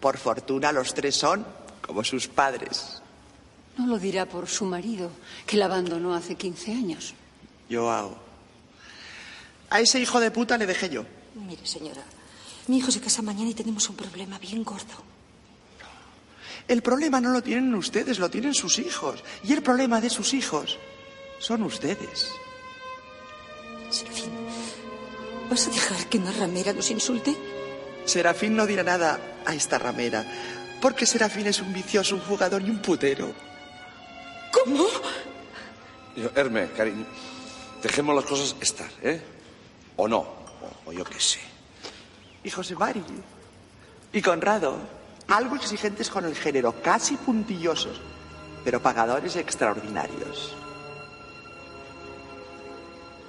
[0.00, 1.44] Por fortuna los tres son
[1.82, 3.02] como sus padres.
[3.76, 5.10] No lo dirá por su marido,
[5.46, 7.14] que la abandonó hace 15 años.
[7.68, 8.16] Yo hago.
[9.70, 11.04] A ese hijo de puta le dejé yo.
[11.34, 12.02] Mire, señora,
[12.68, 15.02] mi hijo se casa mañana y tenemos un problema bien gordo.
[16.66, 19.22] El problema no lo tienen ustedes, lo tienen sus hijos.
[19.42, 20.78] Y el problema de sus hijos
[21.38, 22.30] son ustedes.
[23.90, 24.30] Serafín,
[25.50, 27.57] ¿vas a dejar que una ramera nos insulte?
[28.08, 30.24] Serafín no dirá nada a esta ramera,
[30.80, 33.32] porque Serafín es un vicioso, un jugador y un putero.
[34.50, 34.86] ¿Cómo?
[36.16, 37.04] Yo, Herme, cariño,
[37.82, 39.20] dejemos las cosas estar, ¿eh?
[39.96, 41.40] O no, o, o yo qué sé.
[42.42, 43.04] Y José Mari,
[44.12, 44.78] Y Conrado,
[45.28, 48.00] algo exigentes con el género, casi puntillosos,
[48.64, 50.54] pero pagadores extraordinarios.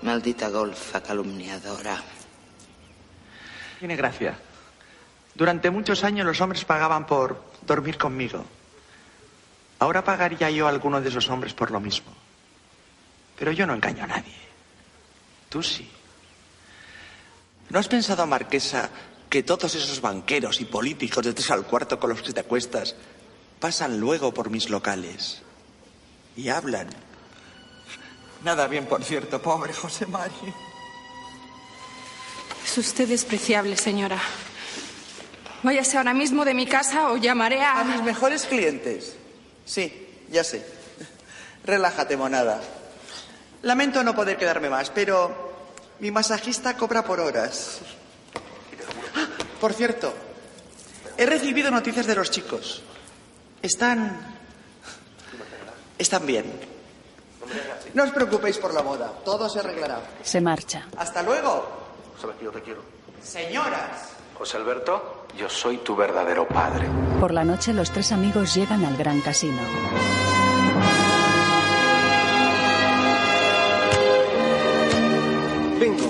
[0.03, 2.01] Maldita golfa calumniadora.
[3.79, 4.39] Tiene gracia.
[5.39, 8.43] Durante muchos años los hombres pagaban por dormir conmigo.
[9.79, 12.11] Ahora pagaría yo a alguno de esos hombres por lo mismo.
[13.37, 14.35] Pero yo no engaño a nadie.
[15.47, 15.89] Tú sí.
[17.69, 18.89] ¿No has pensado, Marquesa,
[19.29, 22.97] que todos esos banqueros y políticos de tres al cuarto con los que te acuestas
[23.61, 25.41] pasan luego por mis locales
[26.35, 26.89] y hablan?
[28.43, 30.33] Nada bien, por cierto, pobre José Mari.
[32.65, 34.19] Es usted despreciable, señora.
[35.63, 37.79] Váyase ahora mismo de mi casa o llamaré a...
[37.79, 39.15] A mis mejores clientes.
[39.65, 40.65] Sí, ya sé.
[41.63, 42.61] Relájate, monada.
[43.63, 45.51] Lamento no poder quedarme más, pero
[45.99, 47.79] mi masajista cobra por horas.
[49.15, 49.27] Ah,
[49.59, 50.13] Por cierto,
[51.17, 52.81] he recibido noticias de los chicos.
[53.61, 54.37] Están...
[55.97, 56.45] Están bien.
[57.93, 59.11] No os preocupéis por la moda.
[59.25, 59.99] Todo se arreglará.
[60.23, 60.87] Se marcha.
[60.95, 61.67] Hasta luego.
[62.21, 62.81] Sabes que yo te quiero.
[63.21, 64.15] Señoras.
[64.37, 66.87] José Alberto, yo soy tu verdadero padre.
[67.19, 69.61] Por la noche los tres amigos llegan al gran casino.
[75.79, 76.09] Bingo.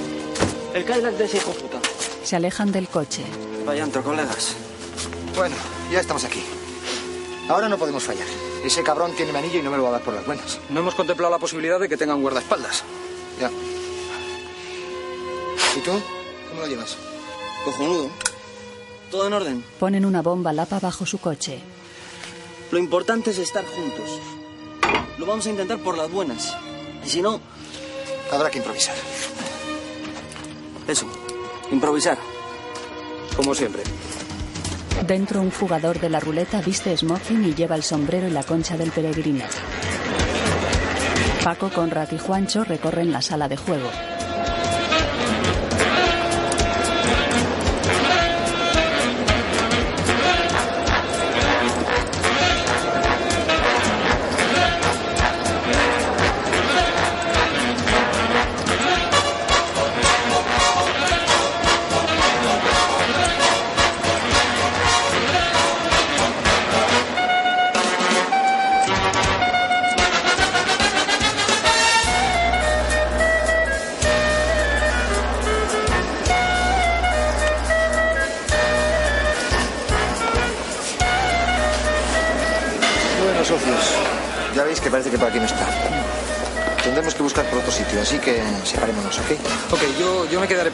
[0.74, 1.80] El Cadillac de ese hijo puta.
[2.24, 3.24] Se alejan del coche.
[3.66, 4.56] Vaya antro, colegas.
[5.36, 5.56] Bueno,
[5.92, 6.44] ya estamos aquí.
[7.48, 8.28] Ahora no podemos fallar.
[8.64, 10.60] Ese cabrón tiene mi anillo y no me lo va a dar por las buenas.
[10.70, 12.84] No hemos contemplado la posibilidad de que tengan guardaespaldas.
[13.40, 13.50] Ya.
[15.76, 15.92] ¿Y tú?
[16.50, 16.98] ¿Cómo lo llevas?
[17.64, 18.10] Cojonudo.
[19.12, 19.64] Todo en orden.
[19.80, 21.60] Ponen una bomba lapa bajo su coche.
[22.72, 24.20] Lo importante es estar juntos.
[25.18, 26.56] Lo vamos a intentar por las buenas.
[27.06, 27.40] Y si no...
[28.32, 28.96] Habrá que improvisar.
[30.88, 31.08] Eso.
[31.72, 32.18] Improvisar.
[33.36, 33.82] Como siempre.
[35.08, 38.78] Dentro un jugador de la ruleta viste smoking y lleva el sombrero y la concha
[38.78, 39.46] del peregrino.
[41.44, 43.90] Paco, Conrad y Juancho recorren la sala de juego.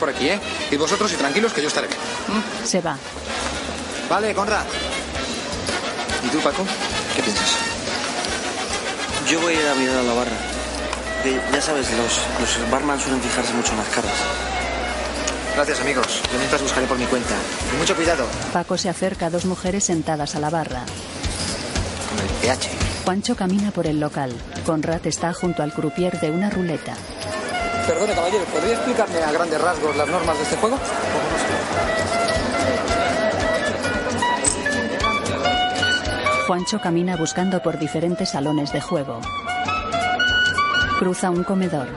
[0.05, 0.39] Por aquí, ¿eh?
[0.69, 1.87] Y vosotros y tranquilos que yo estaré.
[2.63, 2.95] Se va.
[4.07, 4.65] Vale, Conrad.
[6.23, 6.63] ¿Y tú, Paco?
[7.15, 7.55] ¿Qué piensas?
[9.27, 10.37] Yo voy a ir a mirar a la barra.
[11.23, 12.19] Que ya sabes, los,
[12.59, 14.11] los barman suelen fijarse mucho en las caras.
[15.55, 16.21] Gracias, amigos.
[16.31, 17.33] Yo mientras buscaré por mi cuenta.
[17.73, 20.83] Y mucho cuidado Paco se acerca a dos mujeres sentadas a la barra.
[22.09, 22.69] con el pH.
[23.05, 24.31] Juancho camina por el local.
[24.67, 26.93] Conrad está junto al croupier de una ruleta.
[27.87, 30.77] Perdone, caballero, ¿podría explicarme a grandes rasgos las normas de este juego?
[36.47, 39.21] Juancho camina buscando por diferentes salones de juego.
[40.97, 41.87] Cruza un comedor.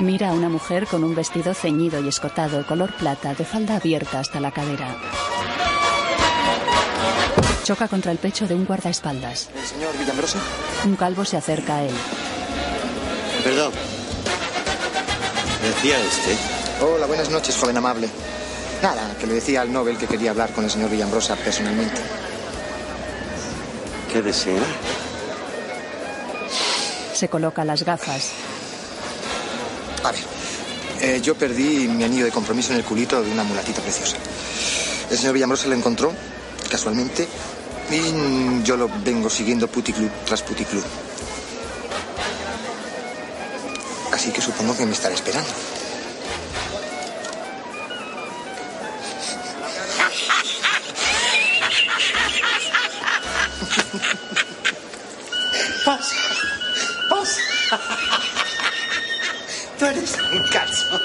[0.00, 4.20] Mira a una mujer con un vestido ceñido y escotado color plata de falda abierta
[4.20, 4.96] hasta la cadera.
[7.64, 9.48] Choca contra el pecho de un guardaespaldas.
[9.56, 10.38] ¿El señor Villambrosa?
[10.84, 11.94] Un calvo se acerca a él.
[13.42, 13.72] Perdón.
[15.62, 16.36] Decía este.
[16.84, 18.10] Hola, buenas noches, joven amable.
[18.82, 22.02] Nada, que le decía al Nobel que quería hablar con el señor Villambrosa personalmente.
[24.12, 24.62] ¿Qué desea?
[27.14, 28.32] Se coloca las gafas.
[30.02, 30.20] A ver,
[31.00, 34.18] eh, yo perdí mi anillo de compromiso en el culito de una mulatita preciosa.
[35.10, 36.12] El señor Villambrosa lo encontró,
[36.68, 37.28] casualmente,
[37.90, 40.84] y yo lo vengo siguiendo puticlub tras puticlub.
[44.12, 45.50] Así que supongo que me estará esperando.
[55.84, 56.16] Pasa.
[57.10, 57.40] Pasa.
[59.78, 61.00] Tú eres un cacho.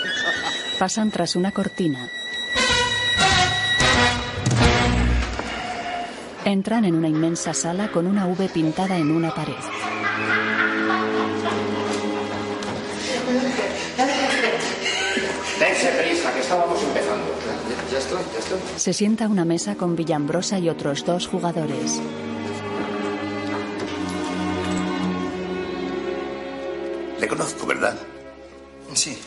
[0.77, 2.09] Pasan tras una cortina.
[6.49, 9.53] Entran en una inmensa sala con una V pintada en una pared.
[15.59, 17.27] Dense prisa, que estábamos empezando.
[17.91, 18.59] Ya, estoy, ya estoy.
[18.77, 22.01] Se sienta a una mesa con Villambrosa y otros dos jugadores.
[27.19, 27.95] Le conozco, ¿verdad?
[28.95, 29.19] Sí,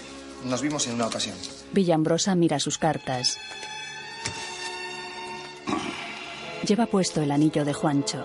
[0.45, 1.37] nos vimos en una ocasión.
[1.73, 3.39] Villambrosa mira sus cartas.
[6.67, 8.25] Lleva puesto el anillo de Juancho.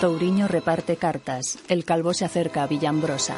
[0.00, 1.58] Touriño reparte cartas.
[1.68, 3.34] El calvo se acerca a Villambrosa.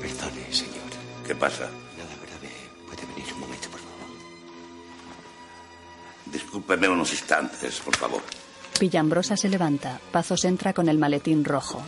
[0.00, 0.90] Perdone, señor.
[1.26, 1.64] ¿Qué pasa?
[1.96, 2.50] Nada grave.
[2.86, 4.08] ¿Puede venir un momento, por favor?
[6.26, 8.22] Discúlpeme unos instantes, por favor.
[8.78, 10.00] Villambrosa se levanta.
[10.12, 11.82] Pazos entra con el maletín rojo.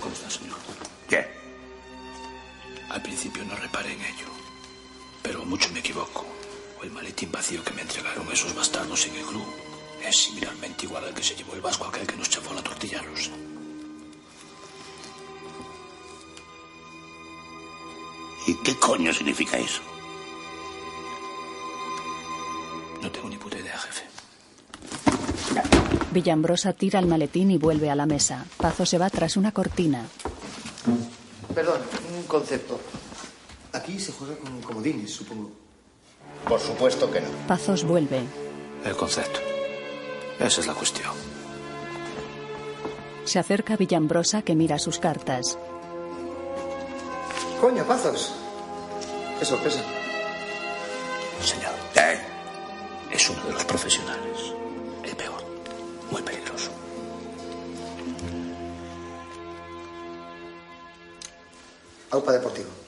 [0.00, 0.56] ¿Cómo está, señor?
[1.08, 1.26] ¿Qué?
[2.90, 4.33] Al principio no reparé en ello.
[5.24, 6.24] Pero mucho me equivoco.
[6.78, 9.46] O el maletín vacío que me entregaron esos bastardos en el club
[10.06, 13.00] es similarmente igual al que se llevó el vasco aquel que nos chafó la tortilla
[13.02, 13.30] rusa.
[18.46, 19.80] ¿Y qué coño significa eso?
[23.00, 24.04] No tengo ni puta idea, jefe.
[26.12, 28.44] Villambrosa tira el maletín y vuelve a la mesa.
[28.58, 30.06] Pazo se va tras una cortina.
[31.54, 31.80] Perdón,
[32.18, 32.78] un concepto.
[33.74, 35.50] Aquí se juega con comodines, supongo.
[36.48, 37.28] Por supuesto que no.
[37.46, 38.22] Pazos vuelve.
[38.84, 39.40] El concepto.
[40.38, 41.12] Esa es la cuestión.
[43.24, 45.58] Se acerca a Villambrosa que mira sus cartas.
[47.60, 48.32] Coño, Pazos.
[49.38, 49.82] Qué sorpresa.
[51.42, 51.74] Señor.
[53.14, 54.52] Es uno de los profesionales.
[55.04, 55.40] El peor.
[56.10, 56.68] Muy peligroso.
[62.10, 62.83] Aupa Deportivo.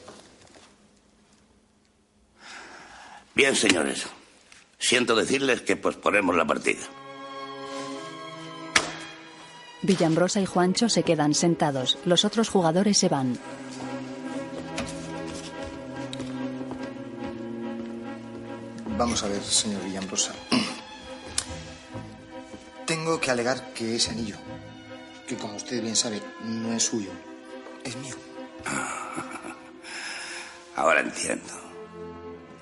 [3.37, 4.07] Bien, señores.
[4.79, 6.81] Siento decirles que posponemos la partida.
[9.83, 11.99] Villambrosa y Juancho se quedan sentados.
[12.07, 13.39] Los otros jugadores se van.
[18.97, 20.33] Vamos a ver, señor Villambrosa.
[22.87, 24.37] Tengo que alegar que ese anillo,
[25.29, 27.11] que como usted bien sabe, no es suyo,
[27.85, 28.15] es mío.
[30.77, 31.66] Ahora entiendo.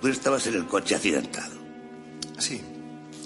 [0.04, 1.54] Tú estabas en el coche accidentado.
[2.38, 2.60] Sí,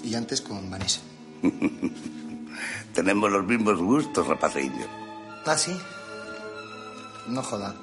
[0.01, 1.01] y antes con Vanessa.
[2.93, 4.87] Tenemos los mismos gustos, rapaceño.
[5.45, 5.77] ¿Ah, sí?
[7.27, 7.75] No joda.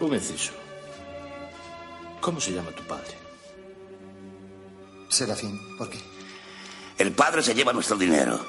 [0.00, 0.54] Un inciso.
[2.22, 3.12] ¿Cómo se llama tu padre?
[5.10, 5.98] Serafín, ¿por qué?
[6.96, 8.40] El padre se lleva nuestro dinero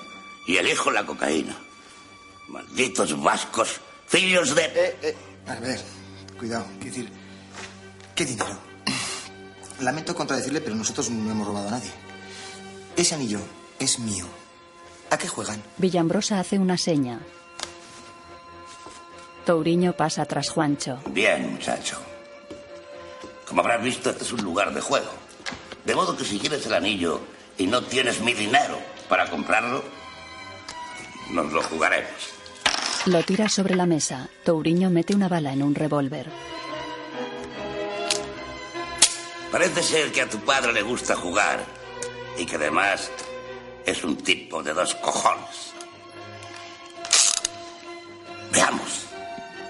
[0.47, 1.57] y el hijo la cocaína.
[2.47, 4.63] Malditos vascos, fillos de...
[5.01, 5.81] Eh, A ver,
[6.39, 7.11] cuidado, quiero decir,
[8.15, 8.76] ¿qué dinero?
[9.81, 11.91] Lamento contradecirle, pero nosotros no hemos robado a nadie.
[12.95, 13.39] Ese anillo
[13.79, 14.25] es mío.
[15.09, 15.61] ¿A qué juegan?
[15.77, 17.19] Villambrosa hace una seña.
[19.45, 20.99] Touriño pasa tras Juancho.
[21.11, 21.97] Bien, muchacho.
[23.47, 25.11] Como habrás visto, este es un lugar de juego.
[25.85, 27.21] De modo que si quieres el anillo
[27.57, 28.77] y no tienes mi dinero
[29.07, 29.83] para comprarlo,
[31.31, 32.11] nos lo jugaremos.
[33.05, 34.27] Lo tira sobre la mesa.
[34.43, 36.29] Touriño mete una bala en un revólver.
[39.51, 41.63] Parece ser que a tu padre le gusta jugar
[42.37, 43.09] y que además
[43.85, 45.73] es un tipo de dos cojones.
[48.51, 49.05] Veamos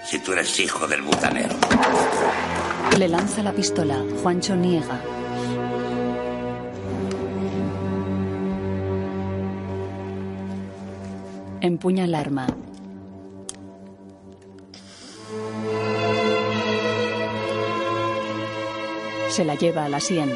[0.08, 1.54] si tú eres hijo del butanero.
[2.98, 4.02] Le lanza la pistola.
[4.22, 5.00] Juancho niega.
[11.60, 12.46] Empuña el arma.
[19.30, 20.30] Se la lleva a la sien.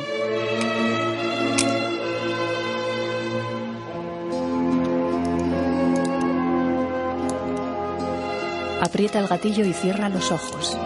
[8.81, 10.77] Aprieta el gatillo y cierra los ojos.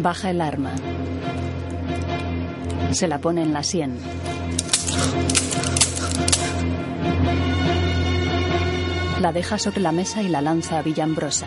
[0.00, 0.74] Baja el arma.
[2.92, 3.98] Se la pone en la sien.
[9.20, 11.46] La deja sobre la mesa y la lanza a Villambrosa.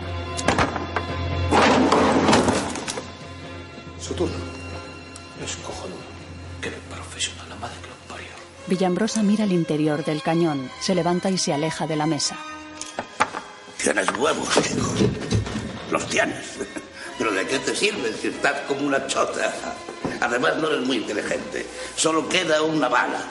[4.00, 4.34] Su turno.
[5.44, 6.00] Es cojonudo.
[6.60, 8.28] Qué profesional, la madre que lo parió.
[8.66, 10.68] Villambrosa mira el interior del cañón.
[10.80, 12.36] Se levanta y se aleja de la mesa.
[13.80, 14.92] Tienes huevos, chico.
[15.92, 16.58] Los tienes.
[17.18, 19.54] Pero ¿de qué te sirven si estás como una chota?
[20.20, 21.64] Además, no eres muy inteligente.
[21.94, 23.22] Solo queda una bala.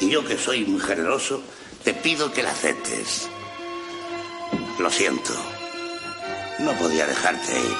[0.00, 1.40] Y yo, que soy muy generoso,
[1.84, 3.28] te pido que la aceptes.
[4.78, 5.32] Lo siento.
[6.58, 7.76] No podía dejarte ir.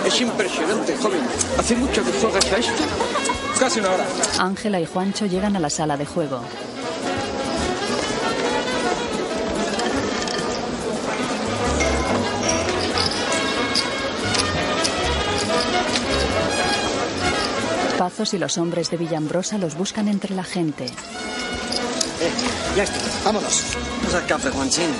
[0.06, 1.18] Es impresionante, joven.
[1.58, 2.84] ¿Hace mucho que juegas a esto?
[3.58, 4.06] Casi una hora.
[4.38, 6.42] Ángela y Juancho llegan a la sala de juego.
[17.98, 20.86] Pazos y los hombres de Villambrosa los buscan entre la gente.
[22.22, 22.30] Eh,
[22.76, 22.98] ya está.
[23.24, 23.62] Vámonos.
[23.98, 24.90] Vamos al café, Juanchín.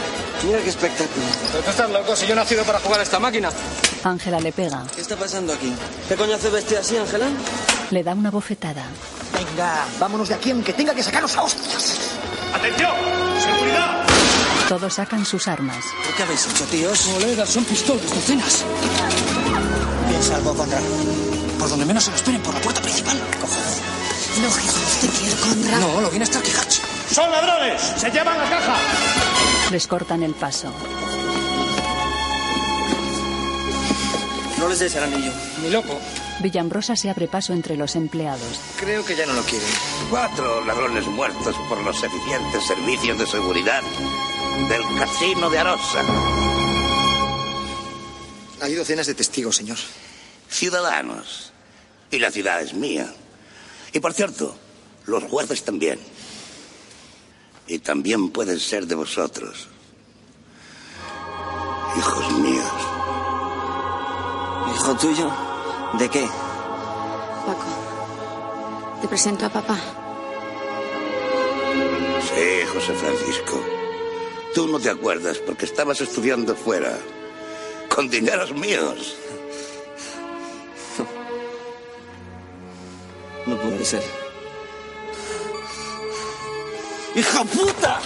[0.45, 1.25] Mira qué espectáculo.
[1.53, 3.51] Pero tú estás loco, si yo he nacido para jugar a esta máquina.
[4.03, 4.83] Ángela le pega.
[4.95, 5.73] ¿Qué está pasando aquí?
[6.09, 7.29] ¿Qué coño hace vestir así, Ángela?
[7.91, 8.85] Le da una bofetada.
[9.33, 11.99] Venga, vámonos de aquí aunque tenga que sacarnos a hostias.
[12.55, 12.91] ¡Atención!
[13.41, 14.05] ¡Seguridad!
[14.69, 15.85] Todos sacan sus armas.
[16.17, 17.07] ¿Qué habéis hecho, tíos?
[17.07, 18.65] Moledas, son pistolas, docenas.
[20.09, 20.81] Piensa algo, Conrad.
[21.59, 23.17] Por donde menos se lo esperen, por la puerta principal.
[24.41, 25.79] No, jefe, usted quiere, Conrad.
[25.79, 26.81] No, lo viene hasta aquí, Hatch.
[27.13, 27.83] ¡Son ladrones!
[27.99, 28.77] ¡Se llevan la caja!
[29.71, 30.73] Les cortan el paso.
[34.59, 35.33] No les des el anillo.
[35.63, 36.01] Ni loco.
[36.41, 38.61] Villambrosa se abre paso entre los empleados.
[38.79, 39.69] Creo que ya no lo quieren.
[40.09, 43.83] Cuatro ladrones muertos por los eficientes servicios de seguridad
[44.71, 46.03] del casino de Arosa.
[48.63, 49.79] Hay docenas de testigos, señor.
[50.49, 51.53] Ciudadanos.
[52.11, 53.13] Y la ciudad es mía.
[53.93, 54.57] Y por cierto,
[55.05, 55.99] los jueces también.
[57.67, 59.69] Y también pueden ser de vosotros.
[61.97, 62.73] Hijos míos.
[64.75, 65.31] ¿Hijo tuyo?
[65.99, 66.27] ¿De qué?
[67.47, 69.79] Paco, te presento a papá.
[72.21, 73.61] Sí, José Francisco.
[74.55, 76.99] Tú no te acuerdas porque estabas estudiando fuera.
[77.95, 79.17] Con dineros míos.
[83.45, 84.22] No puede ser.
[87.15, 88.01] ¡Hija puta!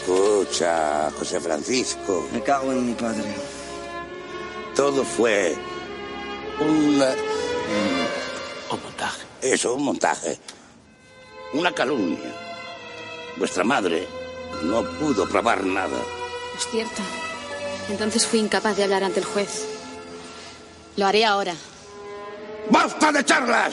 [0.00, 2.26] Escucha, José Francisco.
[2.32, 3.34] Me cago en mi padre.
[4.74, 5.54] Todo fue
[6.60, 7.00] un...
[7.02, 8.08] eh,
[8.70, 9.22] Un montaje.
[9.42, 10.38] Eso, un montaje.
[11.52, 12.32] Una calumnia.
[13.36, 14.06] Vuestra madre
[14.62, 15.98] no pudo probar nada.
[16.56, 17.02] Es cierto.
[17.90, 19.66] Entonces fui incapaz de hablar ante el juez.
[20.96, 21.54] Lo haré ahora.
[22.70, 23.72] ¡Basta de charlas!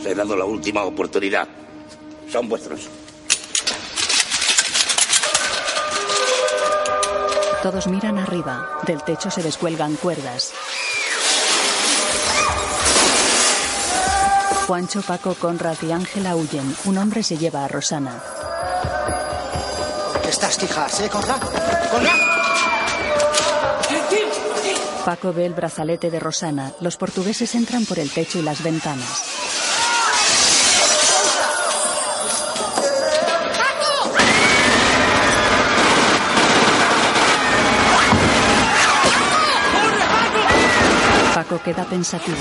[0.00, 1.46] Os he dado la última oportunidad.
[2.32, 2.88] Son vuestros.
[7.62, 8.80] Todos miran arriba.
[8.86, 10.54] Del techo se descuelgan cuerdas.
[14.66, 16.74] Juancho, Paco, Conrad y Ángela huyen.
[16.86, 18.22] Un hombre se lleva a Rosana.
[20.26, 21.42] Estás quejas, ¿eh, Conrad?
[21.90, 22.40] ¡Conrad!
[25.04, 26.72] Paco ve el brazalete de Rosana.
[26.80, 29.29] Los portugueses entran por el techo y las ventanas.
[41.58, 42.36] Queda pensativo.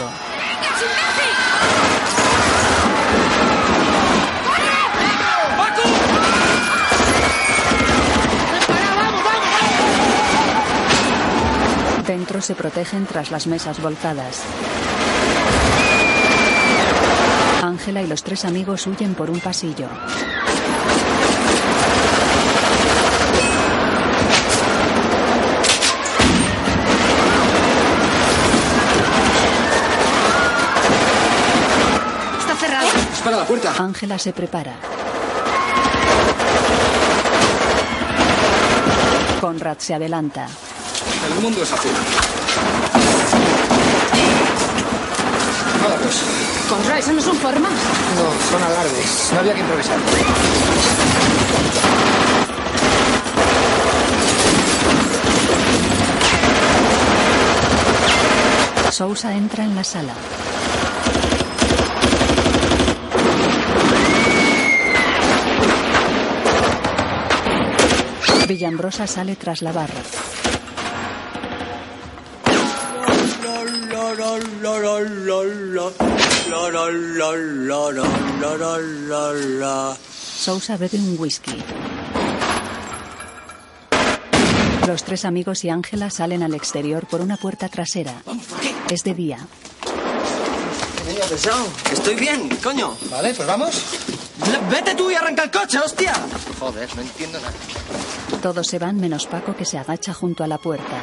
[12.06, 14.44] Dentro se protegen tras las mesas volcadas.
[17.64, 19.88] Ángela y los tres amigos huyen por un pasillo.
[33.80, 34.74] Ángela se prepara.
[39.40, 40.48] Conrad se adelanta.
[41.26, 41.92] El mundo es azul.
[45.82, 47.00] Nada, pues.
[47.00, 47.72] ¿eso no son formas?
[47.72, 49.30] No, son alardes.
[49.32, 49.98] No había que improvisar.
[58.92, 60.14] Sousa entra en la sala.
[68.50, 70.02] Villambrosa sale tras la barra.
[80.36, 81.64] Sousa bebe un whisky.
[84.88, 88.24] Los tres amigos y Ángela salen al exterior por una puerta trasera.
[88.90, 89.48] Es de día.
[91.30, 91.68] Pesado.
[91.92, 92.98] Estoy bien, coño.
[93.12, 93.84] Vale, pues vamos.
[94.72, 96.14] Vete tú y arranca el coche, hostia.
[96.60, 97.54] Joder, no entiendo nada.
[98.42, 101.02] Todos se van menos Paco que se agacha junto a la puerta.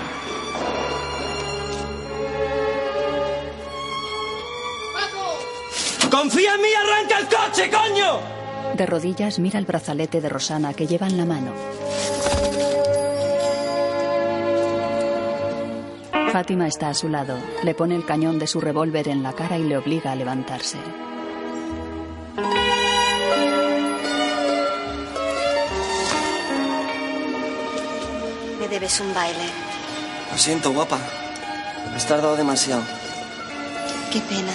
[6.11, 8.21] ¡Confía en mí, arranca el coche, coño!
[8.75, 11.53] De rodillas mira el brazalete de Rosana que lleva en la mano.
[16.33, 17.37] Fátima está a su lado.
[17.63, 20.79] Le pone el cañón de su revólver en la cara y le obliga a levantarse.
[28.87, 29.47] Debes un baile.
[30.31, 30.99] Lo siento, guapa.
[31.95, 32.83] Has tardado demasiado.
[34.13, 34.53] Qué pena.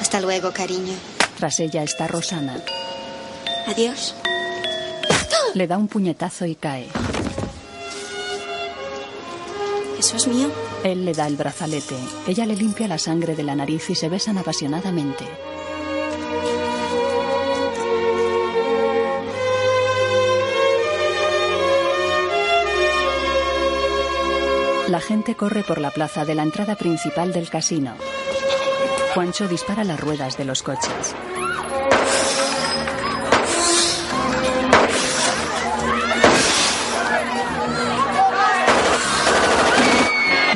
[0.00, 0.92] Hasta luego, cariño.
[1.38, 2.60] Tras ella está Rosana.
[3.66, 4.14] Adiós.
[5.54, 6.88] Le da un puñetazo y cae.
[9.98, 10.50] ¿Eso es mío?
[10.84, 11.96] Él le da el brazalete.
[12.26, 15.24] Ella le limpia la sangre de la nariz y se besan apasionadamente.
[24.92, 27.94] La gente corre por la plaza de la entrada principal del casino.
[29.14, 31.14] Juancho dispara las ruedas de los coches.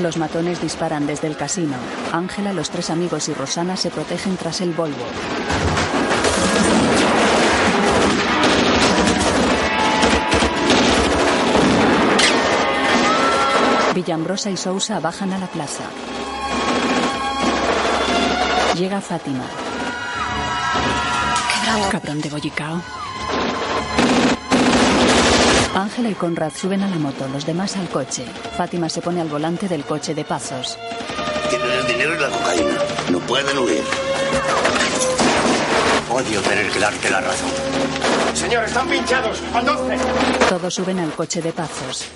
[0.00, 1.78] Los matones disparan desde el casino.
[2.12, 5.06] Ángela, los tres amigos y Rosana se protegen tras el Volvo.
[13.96, 15.84] Villambrosa y Sousa bajan a la plaza.
[18.76, 19.44] Llega Fátima.
[21.48, 21.88] Qué bravo.
[21.88, 22.82] Cabrón de bollicao.
[25.74, 28.26] Ángela y Conrad suben a la moto, los demás al coche.
[28.58, 30.76] Fátima se pone al volante del coche de Pazos.
[31.48, 32.74] Tienen el dinero y la cocaína.
[33.10, 33.82] No pueden huir.
[36.10, 37.48] Odio tener que darte la razón.
[38.34, 39.42] Señor, están pinchados.
[39.54, 39.96] Al 12.
[40.50, 42.10] Todos suben al coche de Pazos.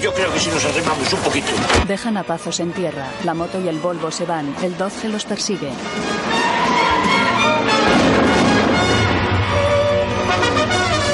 [0.00, 1.48] Yo creo que si nos arrimamos un poquito.
[1.86, 3.06] Dejan a Pazos en tierra.
[3.24, 4.54] La moto y el Volvo se van.
[4.62, 5.70] El Dodge los persigue.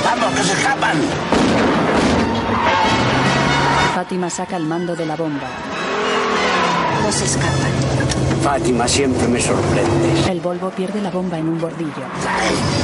[0.05, 0.97] ¡Vamos, que se escapan!
[3.95, 5.49] Fátima saca el mando de la bomba.
[7.03, 7.73] No se escapan.
[8.43, 10.27] Fátima, siempre me sorprendes.
[10.29, 12.05] El Volvo pierde la bomba en un bordillo.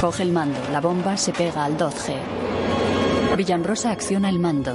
[0.01, 0.59] Coge el mando.
[0.72, 2.16] La bomba se pega al Dodge.
[3.36, 4.74] Villambrosa acciona el mando.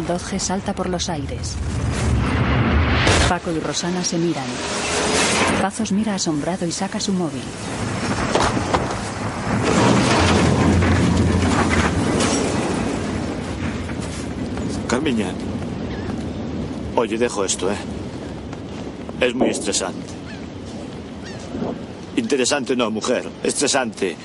[0.00, 1.56] El Dodge salta por los aires.
[3.28, 4.46] Paco y Rosana se miran.
[5.60, 7.42] Pazos mira asombrado y saca su móvil.
[14.88, 15.34] Carmiña.
[16.96, 17.76] Oye, dejo esto, ¿eh?
[19.20, 20.14] Es muy estresante.
[22.16, 23.28] Interesante no, mujer.
[23.42, 24.16] Estresante.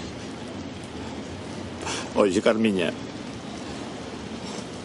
[2.16, 2.94] Oye, Carmiña.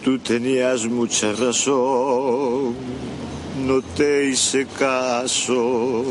[0.05, 2.75] Tú tenías mucha razón.
[3.67, 6.05] No te hice caso.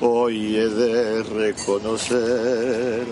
[0.00, 3.06] Hoy he de reconocer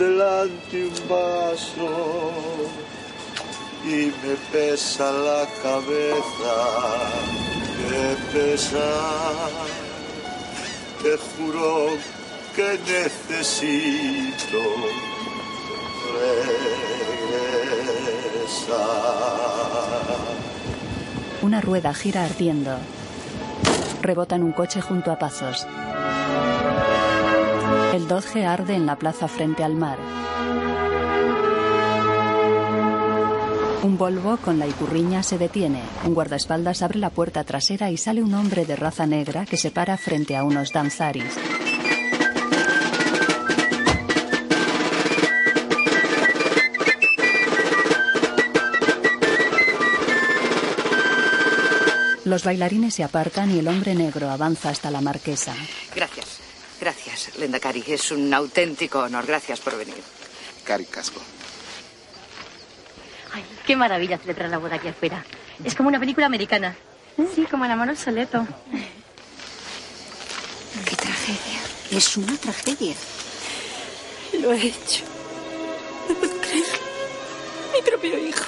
[0.00, 2.32] delante un vaso
[3.84, 6.56] y me pesa la cabeza,
[7.90, 8.90] me pesa,
[11.02, 11.88] te juro
[12.56, 14.62] que necesito
[16.14, 17.09] regresar.
[21.42, 22.76] Una rueda gira ardiendo.
[24.02, 25.66] Rebota en un coche junto a Pazos.
[27.94, 29.98] El Dodge arde en la plaza frente al mar.
[33.82, 35.82] Un Volvo con la icurriña se detiene.
[36.04, 39.70] Un guardaespaldas abre la puerta trasera y sale un hombre de raza negra que se
[39.70, 41.36] para frente a unos danzaris.
[52.40, 55.54] Los bailarines se apartan y el hombre negro avanza hasta la marquesa.
[55.94, 56.38] Gracias.
[56.80, 57.84] Gracias, Lenda Cari.
[57.86, 59.26] Es un auténtico honor.
[59.26, 60.02] Gracias por venir.
[60.64, 61.20] Cari Casco.
[63.34, 65.22] Ay, qué maravilla celebrar la boda aquí afuera.
[65.62, 66.74] Es como una película americana.
[67.34, 68.46] Sí, como el amor obsoleto.
[70.86, 71.60] Qué tragedia.
[71.90, 72.94] Es una tragedia.
[74.40, 75.04] Lo he hecho.
[76.08, 76.78] No puedo creerlo.
[77.74, 78.46] Mi propio hijo.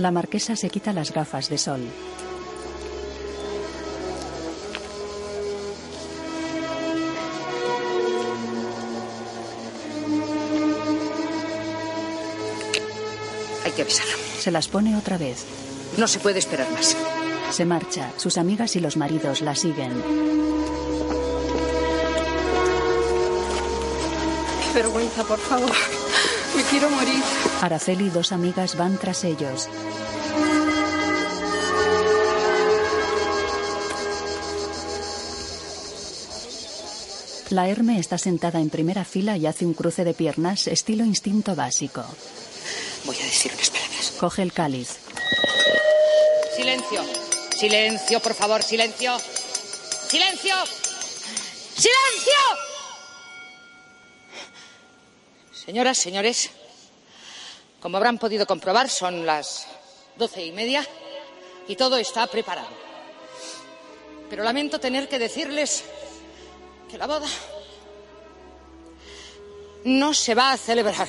[0.00, 1.88] La marquesa se quita las gafas de sol.
[13.78, 14.06] Que avisar.
[14.40, 15.44] Se las pone otra vez.
[15.98, 16.96] No se puede esperar más.
[17.52, 18.10] Se marcha.
[18.16, 20.02] Sus amigas y los maridos la siguen.
[24.62, 25.70] Qué vergüenza, por favor.
[26.56, 27.22] Me quiero morir.
[27.62, 29.68] Araceli y dos amigas van tras ellos.
[37.50, 41.54] La Herme está sentada en primera fila y hace un cruce de piernas estilo instinto
[41.54, 42.04] básico.
[43.08, 44.07] Voy a decir unas palabras.
[44.18, 44.98] Coge el cáliz.
[46.56, 47.04] Silencio.
[47.56, 49.16] Silencio, por favor, silencio.
[50.08, 50.54] Silencio.
[51.76, 52.32] ¡Silencio!
[55.52, 56.50] Señoras, señores,
[57.80, 59.66] como habrán podido comprobar, son las
[60.16, 60.84] doce y media
[61.68, 62.68] y todo está preparado.
[64.28, 65.84] Pero lamento tener que decirles
[66.90, 67.28] que la boda
[69.84, 71.06] no se va a celebrar.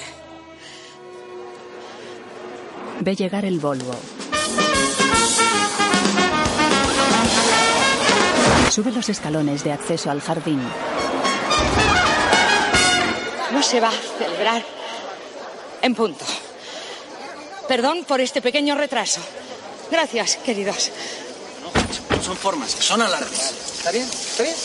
[3.02, 3.96] Ve llegar el Volvo.
[8.70, 10.62] Sube los escalones de acceso al jardín.
[13.52, 14.64] No se va a celebrar
[15.82, 16.26] en punto.
[17.68, 19.22] Perdón por este pequeño retraso.
[19.90, 20.92] Gracias, queridos.
[22.10, 23.54] No son formas, son alardes.
[23.78, 24.06] ¿Está bien?
[24.06, 24.56] ¿Está bien?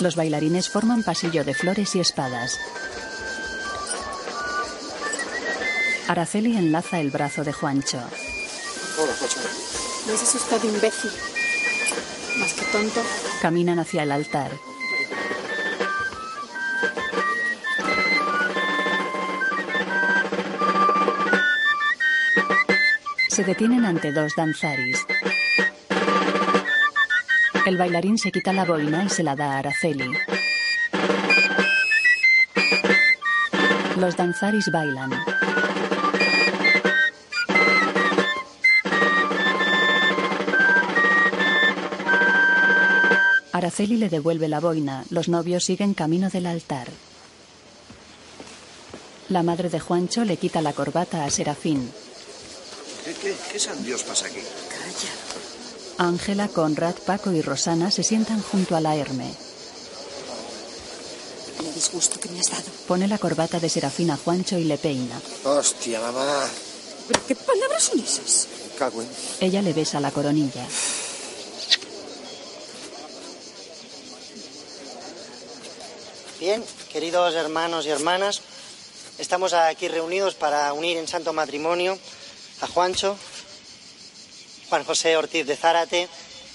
[0.00, 2.58] Los bailarines forman pasillo de flores y espadas.
[6.08, 7.98] Araceli enlaza el brazo de Juancho.
[10.06, 11.10] No es asustado, imbécil.
[12.38, 13.02] Más que tonto.
[13.42, 14.52] Caminan hacia el altar.
[23.28, 25.04] Se detienen ante dos danzaris.
[27.66, 30.10] El bailarín se quita la boina y se la da a Araceli.
[33.96, 35.10] Los danzaris bailan.
[43.56, 45.04] Araceli le devuelve la boina.
[45.10, 46.88] Los novios siguen camino del altar.
[49.28, 51.90] La madre de Juancho le quita la corbata a Serafín.
[53.04, 54.40] ¿Qué, qué, qué san Dios pasa aquí?
[55.98, 59.32] Ángela, Conrad, Paco y Rosana se sientan junto a la Herme.
[61.60, 62.64] El disgusto que me has dado.
[62.86, 65.18] Pone la corbata de Serafín a Juancho y le peina.
[65.44, 66.44] Hostia, mamá.
[67.08, 68.48] ¿Pero qué palabras son esas?
[68.64, 69.08] Me cago en...
[69.40, 70.66] Ella le besa la coronilla.
[76.40, 78.42] Bien, queridos hermanos y hermanas,
[79.18, 81.98] estamos aquí reunidos para unir en santo matrimonio
[82.60, 83.16] a Juancho,
[84.68, 86.08] Juan José Ortiz de Zárate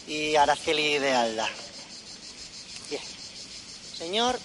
[0.08, 1.50] y Araceli de Alda.
[2.90, 3.02] Bien.
[3.98, 4.38] Señor,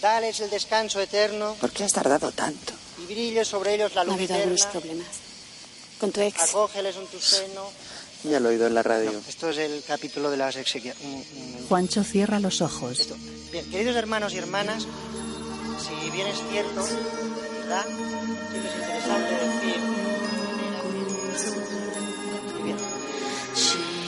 [0.00, 2.72] tal es el descanso eterno ¿Por qué has tardado tanto?
[2.98, 5.06] y brille sobre ellos la Ha luz habido algunos problemas.
[5.98, 6.42] Con tu ex.
[6.42, 7.70] Acógeles en tu seno.
[8.24, 9.12] Ya lo he oído en la radio.
[9.12, 10.96] No, esto es el capítulo de las exequias.
[11.68, 13.08] Juancho cierra los ojos.
[13.50, 14.86] Bien, queridos hermanos y hermanas,
[15.78, 16.84] si bien es cierto,
[17.60, 17.84] ¿verdad?
[17.86, 19.80] Siempre es interesante decir.
[22.54, 22.76] Muy bien.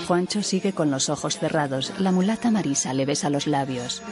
[0.06, 1.92] Juancho sigue con los ojos cerrados.
[1.98, 4.02] La mulata Marisa le besa los labios.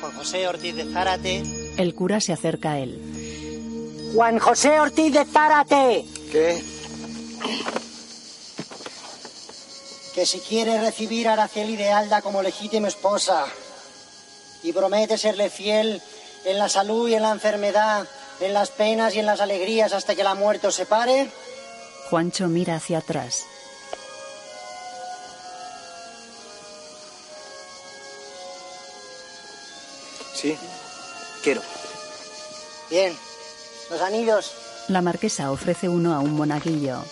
[0.00, 1.42] Juan José Ortiz de Zárate.
[1.78, 3.00] El cura se acerca a él.
[4.14, 6.04] Juan José Ortiz de Zárate.
[6.32, 6.62] ¿Qué?
[10.14, 13.46] Que si quiere recibir a Araceli de Alda como legítima esposa
[14.62, 16.02] y promete serle fiel
[16.44, 18.06] en la salud y en la enfermedad,
[18.40, 21.30] en las penas y en las alegrías hasta que la muerte os separe,
[22.10, 23.44] Juancho mira hacia atrás.
[30.34, 30.56] Sí,
[31.44, 31.62] quiero.
[32.90, 33.29] Bien.
[33.90, 34.52] Los anillos.
[34.88, 37.02] La marquesa ofrece uno a un monaguillo.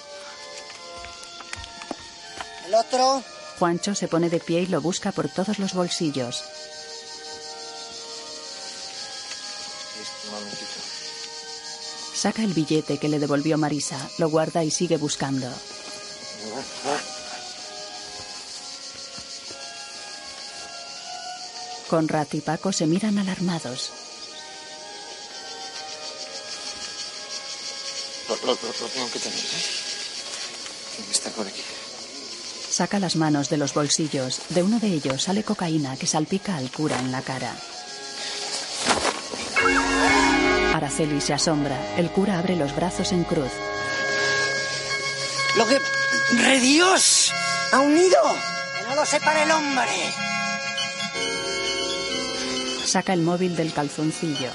[2.66, 3.22] El otro.
[3.58, 6.44] Juancho se pone de pie y lo busca por todos los bolsillos.
[12.14, 15.48] Saca el billete que le devolvió Marisa, lo guarda y sigue buscando.
[21.88, 24.07] Conrad y Paco se miran alarmados.
[28.44, 31.04] Lo, lo- lo- lo tengo que tener, ¿eh?
[31.10, 31.62] Está por aquí.
[32.70, 34.40] Saca las manos de los bolsillos.
[34.50, 37.54] De uno de ellos sale cocaína que salpica al cura en la cara.
[40.74, 41.76] Araceli se asombra.
[41.96, 43.50] El cura abre los brazos en cruz.
[45.56, 45.80] Lo que.
[46.36, 47.32] ¡Re Dios!
[47.72, 48.20] ¡Ha unido!
[48.78, 49.90] ¡Que no lo separe el hombre!
[52.84, 54.50] Saca el móvil del calzoncillo.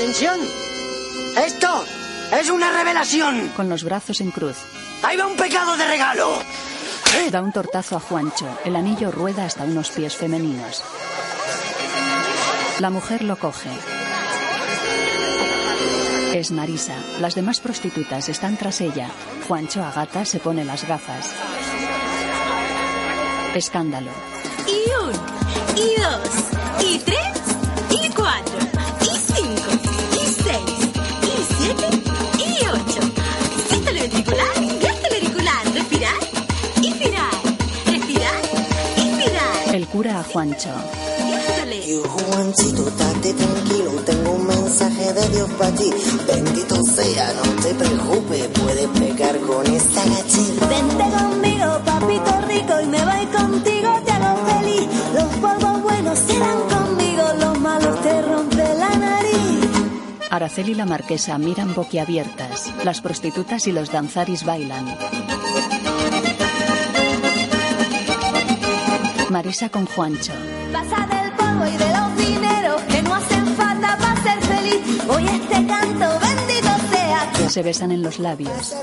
[0.00, 0.40] ¡Atención!
[1.44, 1.84] ¡Esto
[2.32, 3.52] es una revelación!
[3.54, 4.56] Con los brazos en cruz.
[5.02, 6.38] ¡Ahí va un pecado de regalo!
[7.30, 8.46] Da un tortazo a Juancho.
[8.64, 10.82] El anillo rueda hasta unos pies femeninos.
[12.78, 13.68] La mujer lo coge.
[16.32, 16.94] Es Marisa.
[17.20, 19.10] Las demás prostitutas están tras ella.
[19.48, 21.30] Juancho a gata se pone las gafas.
[23.54, 24.12] Escándalo.
[24.66, 25.26] Y uno,
[25.76, 26.59] y dos,
[40.32, 40.70] Juancho.
[41.86, 45.90] Y Juancito, estate tranquilo, tengo un mensaje de Dios para ti.
[46.26, 50.66] Bendito sea, no te preocupes, puedes pegar con esta gachita.
[50.68, 54.88] Vente conmigo, papito rico, y me voy contigo, te hago feliz.
[55.14, 59.70] Los polvos buenos serán conmigo, los malos te rompe la nariz.
[60.30, 62.70] Araceli y la marquesa miran boquiabiertas.
[62.84, 64.96] Las prostitutas y los danzaris bailan.
[69.30, 70.32] Marisa con Juancho.
[70.72, 75.04] Pasa del polvo y de los dineros que no hacen falta para ser feliz.
[75.08, 77.48] Hoy este canto, bendito sea.
[77.48, 78.74] Se besan en los labios.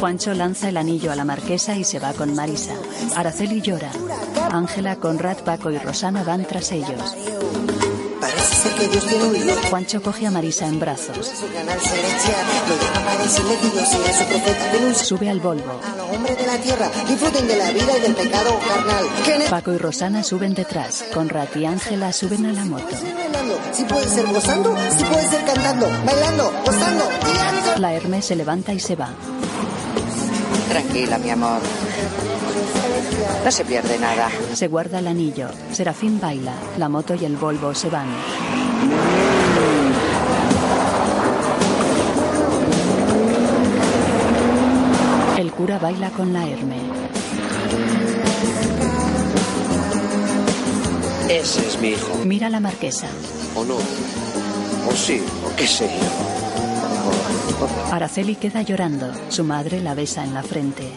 [0.00, 2.74] Juancho lanza el anillo a la marquesa y se va con Marisa.
[3.14, 3.90] Araceli llora.
[4.50, 7.14] Ángela, Conrad, Paco y Rosana van tras ellos.
[9.70, 11.32] Juancho coge a Marisa en brazos.
[14.94, 15.80] Sube al Volvo.
[19.38, 21.04] de Paco y Rosana suben detrás.
[21.12, 22.96] Conrad y Ángela suben a la moto.
[23.72, 23.84] Si
[25.04, 27.08] puede ser cantando, bailando, gozando.
[27.78, 29.10] La Hermes se levanta y se va.
[30.68, 31.60] Tranquila, mi amor.
[33.44, 34.28] No se pierde nada.
[34.54, 35.48] Se guarda el anillo.
[35.72, 36.52] Serafín baila.
[36.78, 38.06] La moto y el Volvo se van.
[45.38, 46.76] El cura baila con la Herme.
[51.28, 52.14] Ese es mi hijo.
[52.24, 53.08] Mira a la marquesa.
[53.54, 53.76] ¿O no?
[53.76, 55.22] ¿O sí?
[55.44, 57.92] ¿O qué sé yo?
[57.92, 59.12] Araceli queda llorando.
[59.28, 60.92] Su madre la besa en la frente.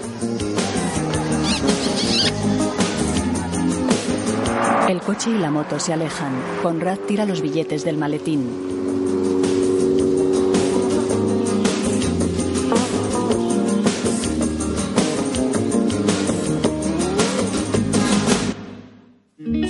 [4.89, 6.33] El coche y la moto se alejan.
[6.63, 8.69] Conrad tira los billetes del maletín.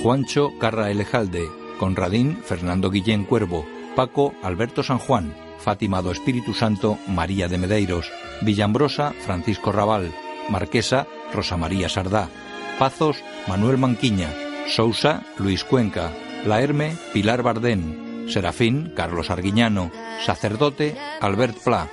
[0.01, 3.65] Juancho Carra Elejalde, Conradín Fernando Guillén Cuervo,
[3.95, 8.09] Paco Alberto San Juan, Fátima do Espíritu Santo María de Medeiros,
[8.41, 10.15] Villambrosa Francisco Raval,
[10.49, 12.29] Marquesa Rosa María Sardá,
[12.77, 14.29] Pazos Manuel Manquiña,
[14.67, 16.11] Sousa Luis Cuenca,
[16.45, 19.91] La Herme Pilar Bardén, Serafín Carlos Arguiñano,
[20.25, 21.89] Sacerdote Albert Pla,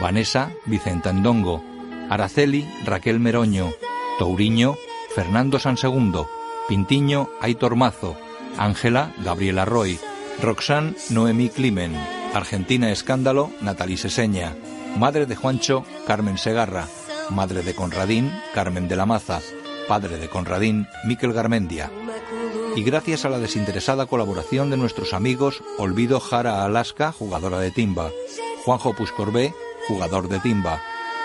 [0.00, 1.64] Vanessa Vicenta Endongo,
[2.10, 3.72] Araceli Raquel Meroño,
[4.18, 4.76] Touriño
[5.14, 6.28] Fernando Sansegundo,
[6.68, 8.16] Pintiño Aitor Mazo,
[8.58, 9.98] Ángela Gabriela Roy,
[10.42, 11.96] Roxanne Noemí Climen,
[12.34, 14.54] Argentina Escándalo Natalie Seseña,
[14.98, 16.86] Madre de Juancho Carmen Segarra,
[17.30, 19.40] Madre de Conradín Carmen de la Maza,
[19.86, 21.90] Padre de Conradín Miquel Garmendia.
[22.76, 28.10] Y gracias a la desinteresada colaboración de nuestros amigos Olvido Jara Alaska, jugadora de timba,
[28.64, 29.54] Juanjo Puscorbé,
[29.86, 30.80] jugador de timba,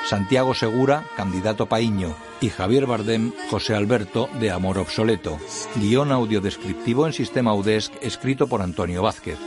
[0.05, 5.39] Santiago Segura, candidato paíño, y Javier Bardem, José Alberto, de Amor Obsoleto.
[5.75, 9.38] Guión audiodescriptivo en sistema UDESC escrito por Antonio Vázquez.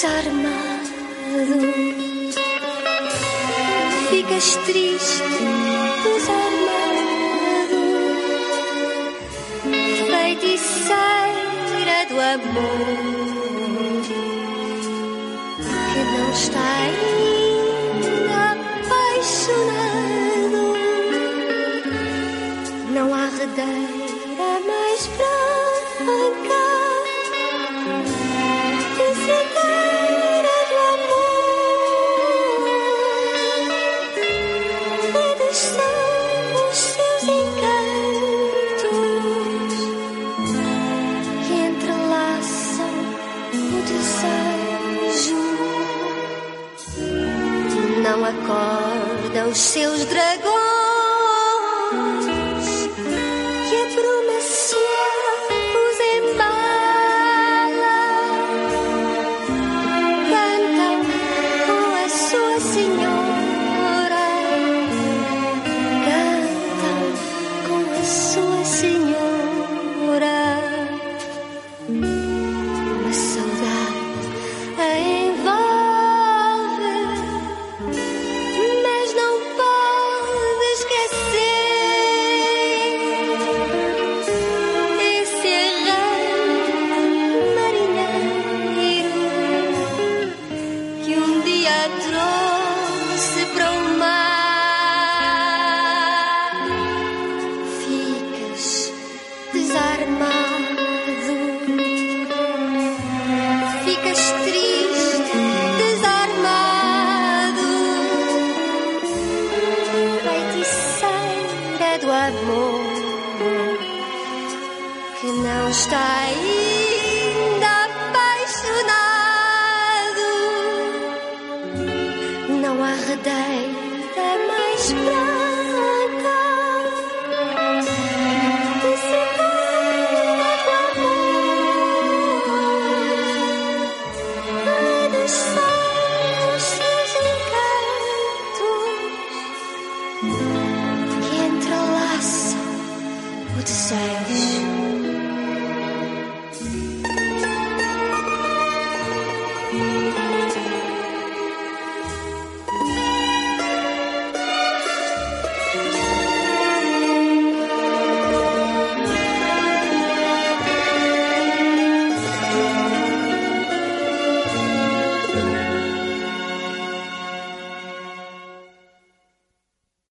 [0.00, 0.90] Desarmado
[4.08, 5.22] ficas triste,
[6.02, 7.80] desarmado,
[10.08, 13.09] feiticeira do amor